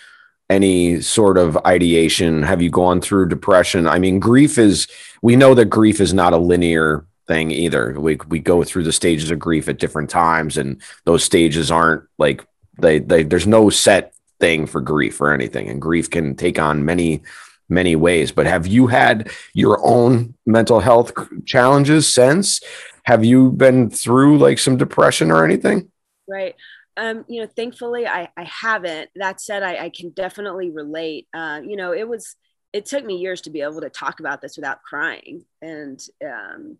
any 0.47 1.01
sort 1.01 1.39
of 1.39 1.57
ideation? 1.65 2.43
Have 2.43 2.61
you 2.61 2.69
gone 2.69 3.01
through 3.01 3.29
depression? 3.29 3.87
I 3.87 3.99
mean 3.99 4.19
grief 4.19 4.57
is 4.57 4.87
we 5.21 5.35
know 5.35 5.53
that 5.55 5.65
grief 5.65 5.99
is 5.99 6.13
not 6.13 6.33
a 6.33 6.37
linear 6.37 7.05
thing 7.27 7.51
either. 7.51 7.99
We 7.99 8.17
we 8.27 8.39
go 8.39 8.63
through 8.63 8.83
the 8.83 8.91
stages 8.91 9.31
of 9.31 9.39
grief 9.39 9.67
at 9.67 9.79
different 9.79 10.09
times 10.09 10.57
and 10.57 10.81
those 11.05 11.23
stages 11.23 11.71
aren't 11.71 12.03
like 12.17 12.45
they, 12.77 12.99
they 12.99 13.23
there's 13.23 13.47
no 13.47 13.69
set 13.69 14.15
thing 14.39 14.65
for 14.65 14.81
grief 14.81 15.21
or 15.21 15.33
anything, 15.33 15.69
and 15.69 15.81
grief 15.81 16.09
can 16.09 16.35
take 16.35 16.59
on 16.59 16.85
many 16.85 17.21
many 17.69 17.95
ways. 17.95 18.31
But 18.31 18.45
have 18.45 18.67
you 18.67 18.87
had 18.87 19.31
your 19.53 19.79
own 19.85 20.35
mental 20.45 20.79
health 20.79 21.13
challenges 21.45 22.11
since? 22.11 22.61
Have 23.03 23.23
you 23.23 23.51
been 23.51 23.89
through 23.89 24.37
like 24.37 24.59
some 24.59 24.77
depression 24.77 25.31
or 25.31 25.43
anything? 25.43 25.91
Right. 26.27 26.55
Um, 26.97 27.25
you 27.27 27.41
know, 27.41 27.47
thankfully 27.47 28.07
I, 28.07 28.29
I 28.37 28.43
haven't. 28.43 29.09
That 29.15 29.41
said, 29.41 29.63
I, 29.63 29.85
I 29.85 29.89
can 29.89 30.09
definitely 30.11 30.71
relate. 30.71 31.27
Uh, 31.33 31.61
you 31.63 31.75
know, 31.75 31.93
it 31.93 32.07
was 32.07 32.35
it 32.75 32.85
took 32.85 33.05
me 33.05 33.15
years 33.15 33.41
to 33.41 33.49
be 33.49 33.61
able 33.61 33.79
to 33.79 33.89
talk 33.89 34.19
about 34.19 34.41
this 34.41 34.57
without 34.57 34.83
crying. 34.83 35.45
And 35.61 35.97
um, 36.23 36.77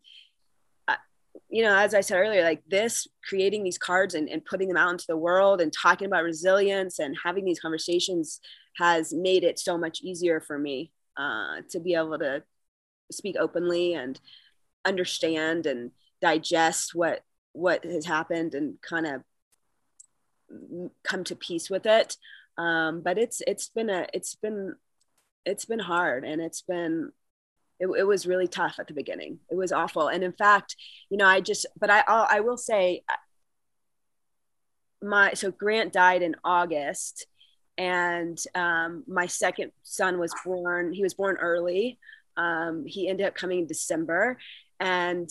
you 1.50 1.64
know, 1.64 1.76
as 1.76 1.94
I 1.94 2.02
said 2.02 2.18
earlier, 2.18 2.44
like 2.44 2.64
this, 2.68 3.08
creating 3.28 3.64
these 3.64 3.78
cards 3.78 4.16
and, 4.16 4.30
and 4.30 4.44
putting 4.46 4.68
them 4.68 4.78
out 4.78 4.92
into 4.92 5.06
the 5.08 5.18
world 5.18 5.62
and 5.62 5.72
talking 5.72 6.08
about 6.08 6.24
resilience 6.24 7.00
and 7.00 7.16
having 7.24 7.46
these 7.46 7.60
conversations 7.60 8.40
has 8.78 9.14
made 9.14 9.44
it 9.44 9.60
so 9.60 9.78
much 9.78 10.02
easier 10.02 10.42
for 10.42 10.58
me 10.58 10.92
uh, 11.18 11.62
to 11.70 11.80
be 11.80 11.94
able 11.94 12.20
to 12.20 12.44
speak 13.12 13.36
openly 13.40 13.94
and 13.94 14.20
understand 14.86 15.66
and 15.66 15.92
digest 16.22 16.94
what 16.94 17.22
what 17.54 17.86
has 17.86 18.06
happened 18.06 18.54
and 18.54 18.82
kind 18.82 19.06
of 19.08 19.24
come 21.04 21.24
to 21.24 21.36
peace 21.36 21.70
with 21.70 21.86
it. 21.86 22.18
Um, 22.58 23.02
but 23.02 23.18
it's 23.18 23.42
it's 23.48 23.70
been 23.70 23.90
a 23.90 24.08
it's 24.14 24.36
been 24.36 24.76
it's 25.46 25.66
been 25.66 25.80
hard 25.80 26.26
and 26.26 26.42
it's 26.42 26.62
been 26.62 27.12
it, 27.80 27.88
it, 27.88 28.04
was 28.04 28.26
really 28.26 28.48
tough 28.48 28.76
at 28.80 28.88
the 28.88 28.94
beginning. 28.94 29.40
It 29.50 29.56
was 29.56 29.72
awful. 29.72 30.08
And 30.08 30.24
in 30.24 30.32
fact 30.32 30.76
you 31.10 31.18
know 31.18 31.26
i 31.26 31.40
just 31.40 31.66
but 31.80 31.90
i 31.90 32.04
I'll, 32.08 32.28
i 32.30 32.40
will 32.40 32.58
say 32.58 33.04
uh, 33.10 33.16
my 35.06 35.34
so 35.34 35.52
grant 35.52 35.94
died 35.94 36.22
in 36.22 36.36
august 36.44 37.28
and 37.78 38.42
um, 38.56 39.04
my 39.08 39.28
second 39.28 39.72
son 39.84 40.18
was 40.18 40.34
born 40.46 40.94
he 40.94 41.04
was 41.04 41.14
born 41.14 41.38
early. 41.38 42.00
Um, 42.38 42.86
he 42.86 43.08
ended 43.08 43.26
up 43.26 43.36
coming 43.36 43.60
in 43.60 43.68
december 43.68 44.38
and 44.80 45.30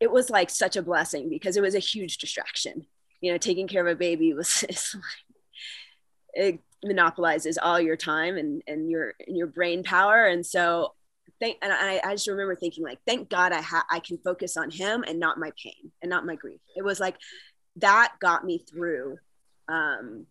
it 0.00 0.10
was 0.10 0.30
like 0.30 0.50
such 0.50 0.76
a 0.76 0.82
blessing 0.82 1.28
because 1.28 1.56
it 1.56 1.62
was 1.62 1.74
a 1.74 1.78
huge 1.78 2.18
distraction. 2.18 2.86
You 3.20 3.32
know 3.32 3.38
taking 3.38 3.68
care 3.68 3.86
of 3.86 3.92
a 3.92 3.98
baby 3.98 4.32
was 4.34 4.96
it 6.34 6.58
monopolizes 6.84 7.58
all 7.58 7.80
your 7.80 7.96
time 7.96 8.36
and 8.36 8.62
and 8.66 8.90
your 8.90 9.14
and 9.26 9.36
your 9.36 9.46
brain 9.46 9.82
power. 9.84 10.26
And 10.26 10.44
so 10.44 10.94
thank 11.40 11.58
and 11.62 11.72
I, 11.72 12.00
I 12.04 12.12
just 12.12 12.28
remember 12.28 12.54
thinking 12.54 12.84
like 12.84 12.98
thank 13.06 13.28
god 13.28 13.52
i 13.52 13.60
ha- 13.60 13.86
i 13.90 14.00
can 14.00 14.18
focus 14.18 14.56
on 14.56 14.70
him 14.70 15.04
and 15.06 15.18
not 15.18 15.38
my 15.38 15.50
pain 15.62 15.92
and 16.00 16.10
not 16.10 16.26
my 16.26 16.36
grief. 16.36 16.60
It 16.76 16.84
was 16.84 17.00
like 17.00 17.16
that 17.76 18.14
got 18.20 18.44
me 18.44 18.58
through 18.58 19.18
um 19.68 20.26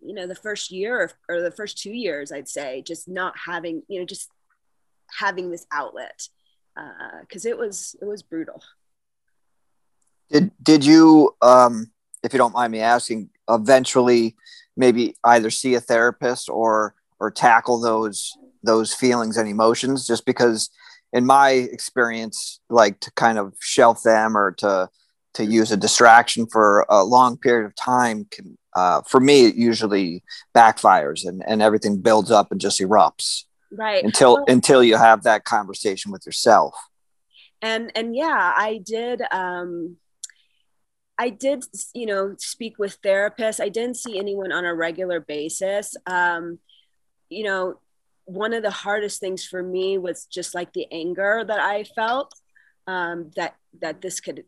you 0.00 0.14
know 0.14 0.26
the 0.26 0.34
first 0.34 0.70
year 0.70 1.00
or, 1.28 1.36
or 1.36 1.42
the 1.42 1.50
first 1.50 1.78
two 1.78 1.92
years 1.92 2.30
i'd 2.30 2.48
say 2.48 2.82
just 2.82 3.08
not 3.08 3.34
having 3.46 3.82
you 3.88 3.98
know 3.98 4.06
just 4.06 4.30
having 5.18 5.50
this 5.50 5.66
outlet 5.72 6.28
because 7.20 7.46
uh, 7.46 7.48
it 7.48 7.58
was 7.58 7.96
it 8.00 8.04
was 8.04 8.22
brutal. 8.22 8.62
Did 10.30 10.50
did 10.62 10.84
you 10.84 11.34
um 11.42 11.90
if 12.22 12.32
you 12.32 12.38
don't 12.38 12.54
mind 12.54 12.72
me 12.72 12.80
asking 12.80 13.30
eventually 13.48 14.36
maybe 14.76 15.16
either 15.24 15.50
see 15.50 15.74
a 15.74 15.80
therapist 15.80 16.48
or 16.48 16.94
or 17.20 17.30
tackle 17.30 17.80
those 17.80 18.36
those 18.68 18.94
feelings 18.94 19.38
and 19.38 19.48
emotions 19.48 20.06
just 20.06 20.26
because 20.26 20.68
in 21.14 21.24
my 21.24 21.50
experience 21.50 22.60
like 22.68 23.00
to 23.00 23.10
kind 23.12 23.38
of 23.38 23.54
shelf 23.60 24.02
them 24.02 24.36
or 24.36 24.52
to 24.52 24.88
to 25.32 25.44
use 25.44 25.72
a 25.72 25.76
distraction 25.76 26.46
for 26.46 26.84
a 26.90 27.02
long 27.02 27.38
period 27.38 27.64
of 27.64 27.74
time 27.74 28.26
can 28.30 28.58
uh, 28.76 29.00
for 29.08 29.20
me 29.20 29.46
it 29.46 29.54
usually 29.54 30.22
backfires 30.54 31.26
and, 31.26 31.42
and 31.48 31.62
everything 31.62 31.96
builds 31.96 32.30
up 32.30 32.52
and 32.52 32.60
just 32.60 32.78
erupts 32.78 33.44
right 33.72 34.04
until 34.04 34.34
well, 34.34 34.44
until 34.48 34.84
you 34.84 34.96
have 34.96 35.22
that 35.22 35.44
conversation 35.44 36.12
with 36.12 36.26
yourself 36.26 36.74
and 37.62 37.90
and 37.94 38.14
yeah 38.14 38.52
i 38.54 38.78
did 38.84 39.22
um 39.32 39.96
I 41.20 41.30
did, 41.30 41.64
you 41.94 42.06
know, 42.06 42.36
speak 42.38 42.78
with 42.78 43.02
therapists. 43.02 43.60
I 43.60 43.70
didn't 43.70 43.96
see 43.96 44.18
anyone 44.18 44.52
on 44.52 44.64
a 44.64 44.72
regular 44.72 45.18
basis. 45.18 45.96
Um, 46.06 46.60
you 47.28 47.42
know, 47.42 47.80
one 48.28 48.52
of 48.52 48.62
the 48.62 48.70
hardest 48.70 49.20
things 49.20 49.44
for 49.46 49.62
me 49.62 49.96
was 49.96 50.26
just 50.26 50.54
like 50.54 50.72
the 50.74 50.86
anger 50.92 51.44
that 51.48 51.58
I 51.58 51.84
felt 51.84 52.34
um, 52.86 53.30
that 53.36 53.56
that 53.80 54.02
this 54.02 54.20
could 54.20 54.44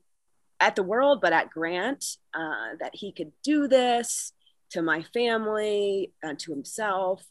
at 0.61 0.77
the 0.77 0.83
world, 0.83 1.21
but 1.23 1.33
at 1.33 1.51
Grant, 1.51 2.05
uh, 2.35 2.77
that 2.79 2.95
he 2.95 3.11
could 3.11 3.33
do 3.43 3.67
this 3.67 4.33
to 4.71 4.83
my 4.83 5.03
family 5.15 6.13
and 6.23 6.39
to 6.41 6.53
himself. 6.53 7.27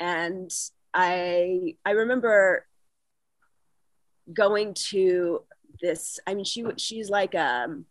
And 0.00 0.50
I 0.92 1.76
I 1.84 1.92
remember 1.92 2.66
going 4.32 4.74
to 4.90 5.44
this. 5.80 6.18
I 6.26 6.34
mean, 6.34 6.44
she 6.44 6.64
she's 6.76 7.08
like 7.08 7.36
um 7.36 7.86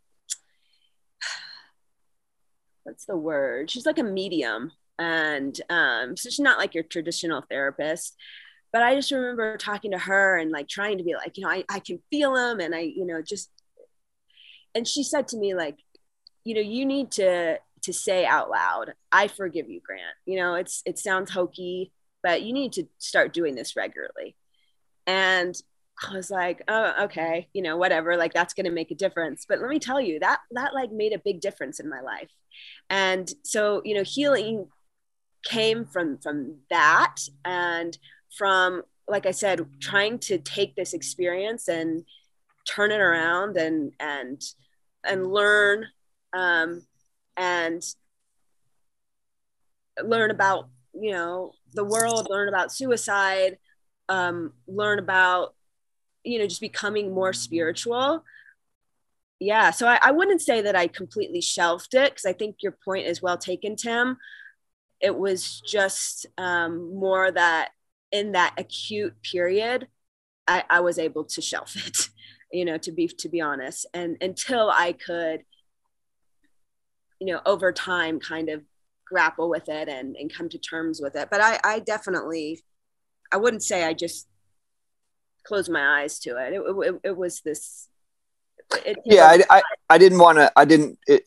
what's 2.84 3.06
the 3.06 3.16
word? 3.16 3.72
She's 3.72 3.86
like 3.86 3.98
a 3.98 4.04
medium. 4.04 4.74
And 5.00 5.60
um, 5.70 6.16
so 6.16 6.30
she's 6.30 6.40
not 6.40 6.58
like 6.58 6.74
your 6.74 6.84
traditional 6.84 7.44
therapist. 7.50 8.16
But 8.72 8.82
I 8.82 8.96
just 8.96 9.12
remember 9.12 9.56
talking 9.58 9.92
to 9.92 10.00
her 10.00 10.38
and 10.38 10.52
like 10.52 10.68
trying 10.68 10.98
to 10.98 11.04
be 11.04 11.14
like, 11.14 11.38
you 11.38 11.44
know, 11.44 11.50
I, 11.50 11.64
I 11.70 11.80
can 11.80 12.00
feel 12.10 12.36
him. 12.36 12.60
And 12.60 12.74
I, 12.74 12.80
you 12.80 13.06
know, 13.06 13.22
just, 13.22 13.52
and 14.74 14.88
she 14.88 15.04
said 15.04 15.28
to 15.30 15.38
me, 15.38 15.54
like, 15.54 15.78
you 16.44 16.56
know, 16.56 16.62
you 16.62 16.86
need 16.86 17.12
to, 17.12 17.60
to 17.84 17.94
say 17.94 18.26
out 18.26 18.50
loud, 18.50 18.94
I 19.12 19.28
forgive 19.28 19.70
you, 19.70 19.80
Grant. 19.86 20.16
You 20.26 20.38
know, 20.38 20.56
it's, 20.56 20.82
it 20.86 20.98
sounds 20.98 21.32
hokey, 21.32 21.92
but 22.24 22.42
you 22.42 22.54
need 22.54 22.74
to 22.74 22.88
start 22.98 23.34
doing 23.34 23.54
this 23.56 23.76
regularly. 23.76 24.36
And 25.06 25.56
I 26.02 26.16
was 26.16 26.32
like, 26.32 26.64
oh, 26.68 27.04
okay, 27.04 27.50
you 27.54 27.62
know, 27.62 27.78
whatever, 27.78 28.18
like 28.18 28.34
that's 28.34 28.54
going 28.54 28.66
to 28.66 28.72
make 28.72 28.90
a 28.90 28.96
difference. 28.96 29.46
But 29.48 29.60
let 29.60 29.70
me 29.70 29.80
tell 29.80 30.02
you 30.02 30.20
that 30.22 30.40
that 30.52 30.74
like 30.74 30.92
made 30.92 31.14
a 31.14 31.22
big 31.24 31.42
difference 31.42 31.80
in 31.80 31.90
my 31.90 32.02
life. 32.02 32.32
And 32.90 33.32
so, 33.44 33.82
you 33.86 33.94
know, 33.94 34.04
healing 34.04 34.68
came 35.44 35.86
from 35.86 36.18
from 36.18 36.58
that 36.70 37.16
and 37.46 37.98
from 38.36 38.84
like 39.08 39.26
I 39.26 39.32
said, 39.32 39.66
trying 39.80 40.20
to 40.20 40.38
take 40.38 40.76
this 40.76 40.94
experience 40.94 41.68
and 41.68 42.06
turn 42.66 42.92
it 42.92 43.02
around 43.02 43.58
and 43.58 43.92
and 44.00 44.42
and 45.04 45.32
learn 45.32 45.88
um, 46.34 46.84
and 47.36 47.84
learn 50.04 50.32
about 50.32 50.70
you 50.94 51.12
know 51.12 51.52
the 51.74 51.84
world, 51.84 52.28
learn 52.30 52.48
about 52.48 52.72
suicide, 52.72 53.58
um, 54.10 54.54
learn 54.68 55.00
about 55.00 55.56
you 56.24 56.40
know 56.40 56.48
just 56.48 56.62
becoming 56.62 57.14
more 57.14 57.34
spiritual. 57.34 58.24
Yeah 59.40 59.72
so 59.72 59.88
I, 59.88 60.00
I 60.02 60.12
wouldn't 60.12 60.42
say 60.42 60.62
that 60.62 60.76
i 60.76 60.88
completely 60.88 61.42
shelved 61.42 61.96
it 61.96 62.12
because 62.12 62.26
i 62.26 62.32
think 62.32 62.58
your 62.62 62.78
point 62.86 63.08
is 63.08 63.22
well 63.22 63.38
taken 63.38 63.76
tim 63.76 64.18
it 65.04 65.16
was 65.16 65.62
just 65.62 66.26
um, 66.38 66.98
more 66.98 67.32
that 67.32 67.72
in 68.12 68.32
that 68.32 68.54
acute 68.58 69.14
period 69.24 69.88
I, 70.48 70.64
I 70.70 70.80
was 70.80 70.98
able 70.98 71.26
to 71.26 71.42
shelf 71.42 71.76
it 71.76 72.10
you 72.52 72.66
know 72.66 72.78
to 72.78 72.92
be 72.92 73.08
to 73.08 73.30
be 73.30 73.42
honest 73.42 73.86
and 73.94 74.18
until 74.22 74.70
i 74.70 74.94
could 74.94 75.44
you 77.20 77.28
know 77.28 77.42
over 77.46 77.72
time 77.72 78.20
kind 78.20 78.50
of 78.50 78.62
grapple 79.06 79.50
with 79.50 79.70
it 79.70 79.90
and, 79.90 80.16
and 80.16 80.34
come 80.34 80.50
to 80.50 80.58
terms 80.58 81.02
with 81.02 81.16
it 81.16 81.30
but 81.32 81.42
i 81.42 81.60
i 81.64 81.80
definitely 81.80 82.62
i 83.32 83.38
wouldn't 83.38 83.64
say 83.64 83.84
i 83.84 83.94
just 83.94 84.28
close 85.44 85.70
my 85.70 86.02
eyes 86.02 86.20
to 86.20 86.38
it. 86.38 86.54
It, 86.54 86.62
it, 86.62 87.00
it 87.04 87.18
was 87.18 87.42
this. 87.42 87.90
It, 88.86 88.98
yeah, 89.06 89.26
I, 89.26 89.58
I, 89.58 89.62
I, 89.90 89.98
didn't 89.98 90.20
want 90.20 90.38
to. 90.38 90.52
I 90.56 90.66
didn't. 90.66 90.98
It, 91.08 91.24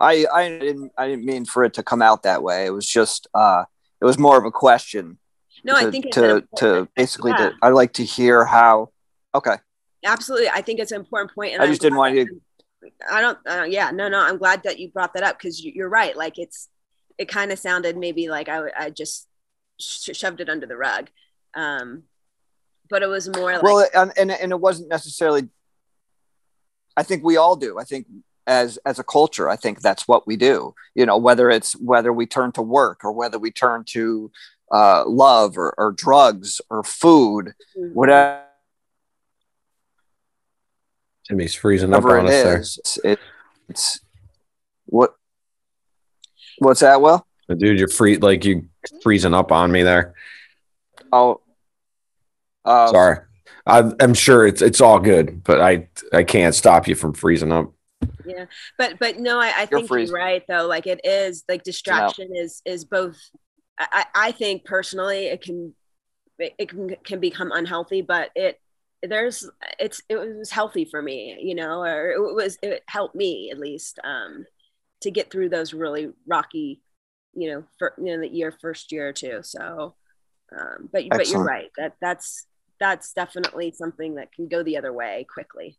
I 0.00 0.26
I 0.32 0.48
didn't 0.48 0.92
I 0.96 1.08
didn't 1.08 1.24
mean 1.24 1.44
for 1.44 1.64
it 1.64 1.74
to 1.74 1.82
come 1.82 2.02
out 2.02 2.22
that 2.22 2.42
way. 2.42 2.66
It 2.66 2.70
was 2.70 2.86
just 2.86 3.26
uh, 3.34 3.64
it 4.00 4.04
was 4.04 4.18
more 4.18 4.38
of 4.38 4.44
a 4.44 4.50
question. 4.50 5.18
No, 5.64 5.78
to, 5.78 5.86
I 5.86 5.90
think 5.90 6.10
to 6.12 6.44
to 6.56 6.88
basically 6.94 7.32
yeah. 7.32 7.50
to, 7.50 7.52
I 7.62 7.70
like 7.70 7.94
to 7.94 8.04
hear 8.04 8.44
how. 8.44 8.90
Okay. 9.34 9.56
Absolutely, 10.04 10.48
I 10.48 10.62
think 10.62 10.78
it's 10.78 10.92
an 10.92 11.00
important 11.00 11.34
point. 11.34 11.54
And 11.54 11.62
I 11.62 11.66
just 11.66 11.80
didn't 11.80 11.98
want 11.98 12.14
you. 12.14 12.40
I 13.10 13.20
don't. 13.20 13.38
Uh, 13.46 13.66
yeah, 13.68 13.90
no, 13.90 14.08
no. 14.08 14.20
I'm 14.20 14.38
glad 14.38 14.62
that 14.62 14.78
you 14.78 14.90
brought 14.90 15.14
that 15.14 15.24
up 15.24 15.38
because 15.38 15.62
you're 15.64 15.88
right. 15.88 16.16
Like 16.16 16.38
it's, 16.38 16.68
it 17.18 17.28
kind 17.28 17.50
of 17.50 17.58
sounded 17.58 17.96
maybe 17.96 18.28
like 18.28 18.48
I 18.48 18.70
I 18.78 18.90
just 18.90 19.26
sh- 19.80 20.10
shoved 20.12 20.40
it 20.40 20.48
under 20.48 20.66
the 20.66 20.76
rug. 20.76 21.10
Um, 21.54 22.04
but 22.88 23.02
it 23.02 23.08
was 23.08 23.28
more 23.28 23.54
like 23.54 23.62
well, 23.62 23.86
and, 23.94 24.12
and 24.16 24.30
and 24.30 24.52
it 24.52 24.60
wasn't 24.60 24.88
necessarily. 24.88 25.48
I 26.96 27.02
think 27.02 27.24
we 27.24 27.36
all 27.36 27.56
do. 27.56 27.78
I 27.78 27.84
think 27.84 28.06
as 28.48 28.78
as 28.84 28.98
a 28.98 29.04
culture, 29.04 29.48
I 29.48 29.54
think 29.54 29.80
that's 29.80 30.08
what 30.08 30.26
we 30.26 30.36
do. 30.36 30.74
You 30.94 31.06
know, 31.06 31.18
whether 31.18 31.50
it's 31.50 31.74
whether 31.74 32.12
we 32.12 32.26
turn 32.26 32.50
to 32.52 32.62
work 32.62 33.04
or 33.04 33.12
whether 33.12 33.38
we 33.38 33.52
turn 33.52 33.84
to 33.88 34.32
uh, 34.72 35.04
love 35.06 35.56
or, 35.56 35.74
or 35.78 35.92
drugs 35.92 36.60
or 36.70 36.82
food, 36.82 37.54
mm-hmm. 37.78 37.94
whatever. 37.94 38.42
Timmy's 41.28 41.54
freezing 41.54 41.92
up 41.92 42.04
on 42.04 42.26
us 42.26 42.32
is, 42.32 42.42
there. 42.42 42.56
It's, 42.56 42.98
it, 43.04 43.18
it's 43.68 44.00
what 44.86 45.14
what's 46.58 46.80
that? 46.80 47.02
Well, 47.02 47.26
dude, 47.48 47.78
you're 47.78 47.88
free 47.88 48.16
like 48.16 48.46
you 48.46 48.68
freezing 49.02 49.34
up 49.34 49.52
on 49.52 49.70
me 49.70 49.82
there. 49.82 50.14
Oh, 51.12 51.42
um, 52.64 52.88
sorry. 52.88 53.18
I, 53.66 53.92
I'm 54.00 54.14
sure 54.14 54.46
it's 54.46 54.62
it's 54.62 54.80
all 54.80 54.98
good, 54.98 55.44
but 55.44 55.60
I 55.60 55.88
I 56.14 56.24
can't 56.24 56.54
stop 56.54 56.88
you 56.88 56.94
from 56.94 57.12
freezing 57.12 57.52
up. 57.52 57.72
Yeah, 58.24 58.46
but 58.76 58.98
but 58.98 59.18
no, 59.18 59.40
I, 59.40 59.52
I 59.56 59.66
think 59.66 59.88
you're, 59.88 59.98
you're 60.00 60.12
right 60.14 60.44
though. 60.48 60.66
Like 60.66 60.86
it 60.86 61.00
is 61.04 61.44
like 61.48 61.62
distraction 61.62 62.30
yeah. 62.34 62.42
is 62.42 62.62
is 62.64 62.84
both. 62.84 63.18
I 63.78 64.04
I 64.14 64.32
think 64.32 64.64
personally 64.64 65.26
it 65.26 65.42
can 65.42 65.74
it 66.38 66.68
can 66.68 66.94
can 67.04 67.20
become 67.20 67.52
unhealthy, 67.52 68.02
but 68.02 68.30
it 68.34 68.60
there's 69.02 69.48
it's 69.78 70.02
it 70.08 70.16
was 70.16 70.50
healthy 70.50 70.84
for 70.84 71.00
me 71.00 71.38
you 71.40 71.54
know 71.54 71.82
or 71.82 72.10
it 72.10 72.34
was 72.34 72.58
it 72.62 72.82
helped 72.88 73.14
me 73.14 73.50
at 73.50 73.58
least 73.58 73.98
um 74.02 74.44
to 75.00 75.10
get 75.10 75.30
through 75.30 75.48
those 75.48 75.72
really 75.72 76.10
rocky 76.26 76.80
you 77.34 77.50
know 77.50 77.64
for 77.78 77.94
you 77.98 78.06
know 78.06 78.20
the 78.20 78.28
year 78.28 78.52
first 78.60 78.90
year 78.90 79.08
or 79.08 79.12
two 79.12 79.40
so 79.42 79.94
um 80.52 80.88
but 80.92 81.04
but 81.10 81.28
you're 81.28 81.44
right 81.44 81.70
that 81.76 81.94
that's 82.00 82.46
that's 82.80 83.12
definitely 83.12 83.70
something 83.70 84.16
that 84.16 84.32
can 84.32 84.48
go 84.48 84.62
the 84.62 84.76
other 84.76 84.92
way 84.92 85.26
quickly 85.32 85.76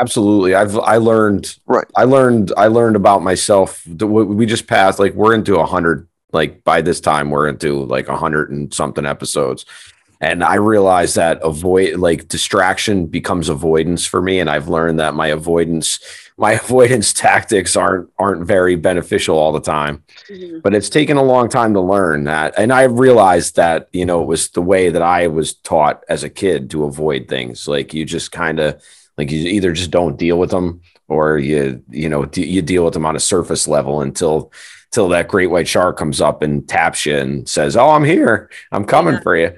absolutely. 0.00 0.54
I've 0.54 0.76
i 0.78 0.96
learned 0.96 1.56
right. 1.66 1.86
I 1.96 2.04
learned 2.04 2.52
i 2.56 2.66
learned 2.66 2.96
about 2.96 3.22
myself. 3.22 3.86
We 3.86 4.46
just 4.46 4.66
passed 4.66 4.98
like 4.98 5.14
we're 5.14 5.34
into 5.34 5.58
a 5.58 5.66
hundred 5.66 6.08
like 6.32 6.64
by 6.64 6.80
this 6.80 7.00
time 7.00 7.30
we're 7.30 7.48
into 7.48 7.84
like 7.84 8.08
a 8.08 8.16
hundred 8.16 8.50
and 8.50 8.72
something 8.72 9.06
episodes. 9.06 9.66
And 10.22 10.42
i 10.44 10.54
realized 10.54 11.16
that 11.16 11.40
avoid 11.42 11.96
like 11.96 12.28
distraction 12.28 13.06
becomes 13.06 13.48
avoidance 13.48 14.06
for 14.06 14.22
me. 14.22 14.40
And 14.40 14.50
i've 14.50 14.68
learned 14.68 14.98
that 15.00 15.14
my 15.14 15.28
avoidance 15.28 15.98
my 16.36 16.52
avoidance 16.64 17.12
tactics 17.12 17.76
aren't 17.76 18.08
aren't 18.18 18.46
very 18.46 18.76
beneficial 18.76 19.36
all 19.36 19.52
the 19.52 19.60
time. 19.60 20.02
Mm-hmm. 20.30 20.60
but 20.60 20.74
it's 20.74 20.88
taken 20.88 21.16
a 21.16 21.22
long 21.22 21.48
time 21.48 21.74
to 21.74 21.80
learn 21.80 22.24
that. 22.24 22.54
And 22.56 22.72
i 22.72 22.84
realized 22.84 23.56
that 23.56 23.88
you 23.92 24.06
know 24.06 24.22
it 24.22 24.26
was 24.26 24.48
the 24.48 24.62
way 24.62 24.88
that 24.88 25.02
i 25.02 25.26
was 25.26 25.54
taught 25.54 26.02
as 26.08 26.24
a 26.24 26.30
kid 26.30 26.70
to 26.70 26.84
avoid 26.84 27.28
things. 27.28 27.68
Like 27.68 27.92
you 27.92 28.04
just 28.06 28.32
kind 28.32 28.60
of 28.60 28.82
like 29.20 29.30
you 29.30 29.48
either 29.48 29.72
just 29.72 29.90
don't 29.90 30.16
deal 30.16 30.38
with 30.38 30.50
them 30.50 30.80
or 31.08 31.38
you 31.38 31.82
you 31.90 32.08
know 32.08 32.24
d- 32.24 32.46
you 32.46 32.62
deal 32.62 32.84
with 32.84 32.94
them 32.94 33.04
on 33.04 33.16
a 33.16 33.20
surface 33.20 33.68
level 33.68 34.00
until 34.00 34.50
till 34.90 35.08
that 35.08 35.28
great 35.28 35.48
white 35.48 35.68
shark 35.68 35.98
comes 35.98 36.20
up 36.20 36.42
and 36.42 36.68
taps 36.68 37.04
you 37.04 37.16
and 37.16 37.48
says 37.48 37.76
oh 37.76 37.90
i'm 37.90 38.04
here 38.04 38.50
i'm 38.72 38.84
coming 38.84 39.14
yeah. 39.14 39.20
for 39.20 39.36
you 39.36 39.52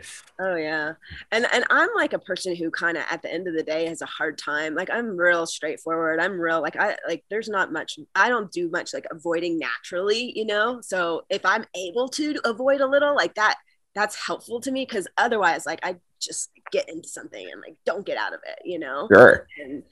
Oh 0.44 0.56
yeah. 0.56 0.94
And 1.30 1.46
and 1.52 1.64
I'm 1.70 1.90
like 1.94 2.14
a 2.14 2.18
person 2.18 2.56
who 2.56 2.68
kind 2.70 2.96
of 2.96 3.04
at 3.08 3.22
the 3.22 3.32
end 3.32 3.46
of 3.46 3.54
the 3.54 3.62
day 3.62 3.86
has 3.86 4.02
a 4.02 4.06
hard 4.06 4.38
time. 4.38 4.74
Like 4.74 4.90
I'm 4.90 5.16
real 5.16 5.46
straightforward. 5.46 6.18
I'm 6.18 6.40
real 6.40 6.60
like 6.60 6.74
I 6.74 6.96
like 7.06 7.24
there's 7.30 7.48
not 7.48 7.72
much 7.72 7.96
I 8.16 8.28
don't 8.28 8.50
do 8.50 8.68
much 8.68 8.92
like 8.92 9.06
avoiding 9.12 9.60
naturally, 9.60 10.36
you 10.36 10.44
know? 10.44 10.80
So 10.80 11.22
if 11.30 11.46
I'm 11.46 11.64
able 11.76 12.08
to 12.08 12.40
avoid 12.44 12.80
a 12.80 12.88
little 12.88 13.14
like 13.14 13.34
that 13.36 13.56
that's 13.94 14.16
helpful 14.16 14.60
to 14.62 14.72
me 14.72 14.84
cuz 14.84 15.06
otherwise 15.16 15.64
like 15.64 15.80
I 15.84 15.96
just 16.20 16.50
get 16.72 16.88
into 16.88 17.08
something 17.08 17.48
and 17.50 17.60
like 17.60 17.76
don't 17.84 18.04
get 18.04 18.18
out 18.18 18.34
of 18.34 18.40
it, 18.46 18.66
you 18.66 18.78
know? 18.78 19.06
Sure. 19.12 19.46
And 19.62 19.82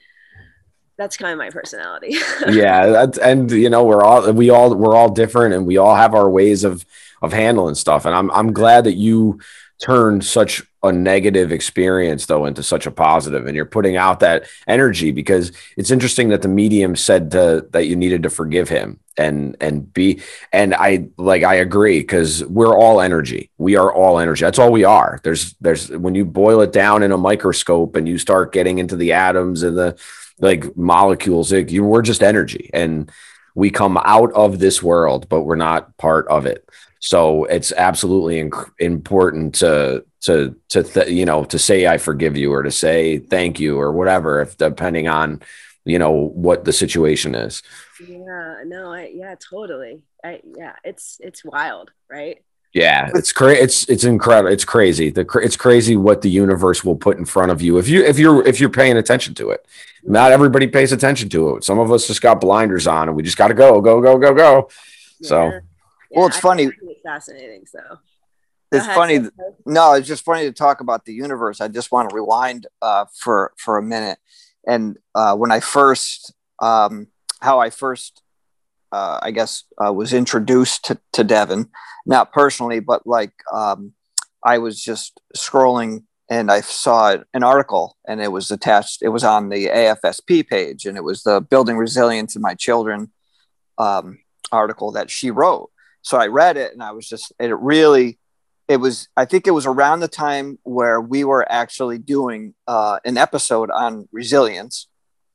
that's 0.99 1.17
kind 1.17 1.33
of 1.33 1.39
my 1.39 1.51
personality. 1.51 2.17
yeah, 2.49 2.87
that's 2.87 3.19
and 3.19 3.51
you 3.51 3.71
know, 3.71 3.85
we're 3.85 4.03
all 4.03 4.33
we 4.33 4.51
all 4.51 4.75
we're 4.75 4.97
all 4.97 5.11
different 5.11 5.55
and 5.55 5.67
we 5.67 5.77
all 5.77 5.95
have 5.95 6.15
our 6.15 6.29
ways 6.29 6.65
of 6.65 6.85
of 7.23 7.33
handling 7.33 7.75
stuff 7.75 8.07
and 8.07 8.15
I'm 8.15 8.31
I'm 8.33 8.53
glad 8.53 8.85
that 8.85 8.95
you 8.95 9.41
turned 9.79 10.25
such 10.25 10.63
a 10.83 10.93
negative 10.93 11.53
experience 11.53 12.27
though 12.27 12.47
into 12.47 12.63
such 12.63 12.87
a 12.87 12.91
positive 12.91 13.47
and 13.47 13.55
you're 13.55 13.67
putting 13.67 13.97
out 13.97 14.21
that 14.21 14.45
energy 14.67 15.13
because 15.13 15.53
it's 15.77 15.91
interesting 15.91 16.31
that 16.31 16.43
the 16.43 16.49
medium 16.49 16.97
said 16.97 17.31
to, 17.31 17.67
that 17.71 17.87
you 17.87 17.97
needed 17.97 18.23
to 18.23 18.31
forgive 18.31 18.69
him 18.69 18.99
and 19.17 19.57
and 19.61 19.93
be 19.93 20.23
and 20.53 20.75
i 20.75 21.07
like 21.19 21.43
i 21.43 21.55
agree 21.55 22.01
because 22.01 22.45
we're 22.47 22.77
all 22.77 23.01
energy. 23.01 23.51
We 23.59 23.77
are 23.77 23.93
all 23.93 24.19
energy. 24.19 24.45
That's 24.45 24.59
all 24.59 24.73
we 24.73 24.85
are. 24.85 25.21
There's 25.23 25.55
there's 25.61 25.91
when 25.91 26.15
you 26.15 26.25
boil 26.25 26.61
it 26.61 26.73
down 26.73 27.03
in 27.03 27.13
a 27.13 27.19
microscope 27.19 27.97
and 27.97 28.09
you 28.09 28.19
start 28.19 28.53
getting 28.53 28.79
into 28.79 28.97
the 28.97 29.13
atoms 29.13 29.63
and 29.63 29.77
the 29.77 29.99
like 30.41 30.77
molecules 30.77 31.53
you 31.53 31.85
we're 31.85 32.03
just 32.03 32.23
energy 32.23 32.71
and 32.73 33.11
we 33.55 33.71
come 33.71 33.99
out 34.05 34.33
of 34.33 34.59
this 34.59 34.83
world 34.83 35.29
but 35.29 35.43
we're 35.43 35.55
not 35.55 35.95
part 35.99 36.27
of 36.29 36.47
it 36.47 36.67
so 37.01 37.45
it's 37.45 37.73
absolutely 37.73 38.43
inc- 38.43 38.71
important 38.79 39.55
to 39.57 40.05
to 40.21 40.55
to 40.69 40.83
th- 40.83 41.09
you 41.09 41.25
know 41.25 41.45
to 41.45 41.59
say 41.59 41.87
I 41.87 41.97
forgive 41.99 42.37
you 42.37 42.53
or 42.53 42.63
to 42.63 42.71
say 42.71 43.19
thank 43.19 43.59
you 43.59 43.81
or 43.81 43.91
whatever, 43.93 44.43
if 44.43 44.57
depending 44.59 45.09
on 45.09 45.43
you 45.85 45.99
know 45.99 46.13
what 46.13 46.65
the 46.65 46.75
situation 46.75 47.35
is. 47.35 47.63
Yeah, 48.07 48.63
no, 48.67 48.93
I 48.93 49.11
yeah, 49.15 49.35
totally. 49.35 50.05
I 50.23 50.41
yeah, 50.57 50.77
it's 50.85 51.19
it's 51.21 51.43
wild, 51.43 51.91
right? 52.11 52.43
Yeah, 52.75 53.11
it's 53.15 53.33
crazy. 53.33 53.61
It's 53.63 53.89
it's 53.89 54.05
incredible. 54.05 54.53
It's 54.53 54.67
crazy. 54.67 55.11
The 55.11 55.27
it's 55.43 55.57
crazy 55.57 55.97
what 55.97 56.21
the 56.21 56.31
universe 56.31 56.85
will 56.85 56.97
put 56.97 57.17
in 57.17 57.25
front 57.25 57.51
of 57.51 57.63
you 57.63 57.79
if 57.79 57.89
you 57.89 58.05
if 58.05 58.19
you're 58.19 58.47
if 58.47 58.61
you're 58.61 58.69
paying 58.69 58.99
attention 58.99 59.35
to 59.37 59.51
it. 59.51 59.67
Not 60.03 60.33
everybody 60.33 60.67
pays 60.67 60.93
attention 60.93 61.29
to 61.31 61.57
it. 61.57 61.65
Some 61.65 61.79
of 61.79 61.91
us 61.91 62.07
just 62.07 62.23
got 62.23 62.41
blinders 62.41 62.87
on, 62.87 63.09
and 63.09 63.17
we 63.17 63.23
just 63.23 63.37
got 63.37 63.49
to 63.49 63.55
go, 63.55 63.81
go, 63.81 64.01
go, 64.01 64.19
go, 64.19 64.35
go. 64.35 64.69
Yeah. 65.21 65.29
So 65.29 65.61
well, 66.11 66.27
it's 66.27 66.39
I 66.39 66.41
funny. 66.41 66.65
It's 66.65 67.03
fascinating. 67.05 67.67
So 67.67 67.81
it's 68.73 68.87
funny. 68.87 69.21
No, 69.67 69.95
it's 69.95 70.09
just 70.09 70.25
funny 70.25 70.45
to 70.45 70.53
talk 70.53 70.81
about 70.81 71.05
the 71.05 71.13
universe. 71.13 71.61
I 71.61 71.69
just 71.69 71.91
want 71.91 72.11
to 72.11 72.15
rewind 72.15 72.67
uh, 72.81 73.07
for 73.19 73.53
for 73.57 73.79
a 73.79 73.83
minute. 73.83 74.19
And 74.67 74.99
uh, 75.15 75.35
when 75.37 75.51
I 75.51 75.61
first, 75.61 76.35
um, 76.61 77.09
how 77.41 77.61
I 77.61 77.71
first, 77.71 78.23
uh, 78.93 79.19
I 79.23 79.31
guess, 79.31 79.65
uh, 79.85 79.93
was 79.93 80.13
introduced 80.13 80.85
to, 80.87 80.99
to 81.13 81.25
Devin, 81.25 81.71
not 82.07 82.33
personally, 82.33 82.81
but 82.81 83.07
like 83.07 83.33
um, 83.53 83.95
I 84.45 84.59
was 84.59 84.83
just 84.83 85.21
scrolling 85.37 86.05
and 86.31 86.51
I 86.51 86.61
saw 86.61 87.17
an 87.35 87.43
article 87.43 87.97
and 88.07 88.21
it 88.21 88.31
was 88.31 88.51
attached. 88.51 89.03
It 89.03 89.09
was 89.09 89.25
on 89.25 89.49
the 89.49 89.67
AFSP 89.67 90.47
page 90.49 90.85
and 90.85 90.97
it 90.97 91.03
was 91.03 91.23
the 91.23 91.41
Building 91.41 91.77
Resilience 91.77 92.37
in 92.37 92.43
My 92.43 92.55
Children 92.55 93.11
um, 93.79 94.19
article 94.53 94.93
that 94.93 95.11
she 95.11 95.31
wrote 95.31 95.70
so 96.03 96.19
I 96.19 96.27
read 96.27 96.57
it 96.57 96.73
and 96.73 96.83
I 96.83 96.93
was 96.93 97.09
just, 97.09 97.33
it 97.39 97.57
really, 97.57 98.19
it 98.69 98.79
was, 98.79 99.09
I 99.17 99.25
think 99.25 99.47
it 99.47 99.53
was 99.53 99.67
around 99.67 100.01
the 100.01 100.09
time 100.09 100.59
where 100.63 101.01
we 101.01 101.25
were 101.25 101.51
actually 101.51 101.99
doing 101.99 102.55
uh, 102.67 103.01
an 103.05 103.17
episode 103.17 103.71
on 103.71 104.09
resilience 104.13 104.89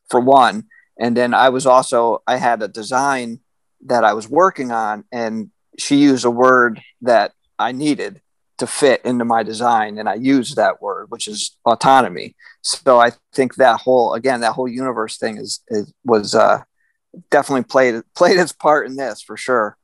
for 0.10 0.20
one. 0.20 0.66
And 0.98 1.16
then 1.16 1.34
I 1.34 1.50
was 1.50 1.66
also, 1.66 2.24
I 2.26 2.38
had 2.38 2.62
a 2.62 2.68
design 2.68 3.40
that 3.86 4.04
I 4.04 4.14
was 4.14 4.30
working 4.30 4.72
on 4.72 5.04
and 5.12 5.52
she 5.78 5.98
used 5.98 6.26
a 6.26 6.32
word 6.32 6.82
that 7.02 7.34
I 7.60 7.72
needed 7.72 8.22
to 8.58 8.68
fit 8.68 9.02
into 9.04 9.26
my 9.26 9.44
design 9.44 9.98
and 9.98 10.08
i 10.08 10.16
used 10.16 10.56
that 10.56 10.82
word 10.82 11.08
which 11.10 11.28
is 11.28 11.58
autonomy 11.66 12.36
so 12.62 13.00
i 13.00 13.12
think 13.34 13.56
that 13.56 13.80
whole 13.82 14.14
again 14.14 14.42
that 14.42 14.54
whole 14.54 14.68
universe 14.68 15.18
thing 15.18 15.38
is, 15.38 15.62
is 15.68 15.92
was 16.04 16.34
uh 16.34 16.62
definitely 17.30 17.64
played 17.64 18.02
played 18.16 18.38
its 18.38 18.52
part 18.52 18.88
in 18.88 18.96
this 18.96 19.22
for 19.22 19.38
sure 19.38 19.78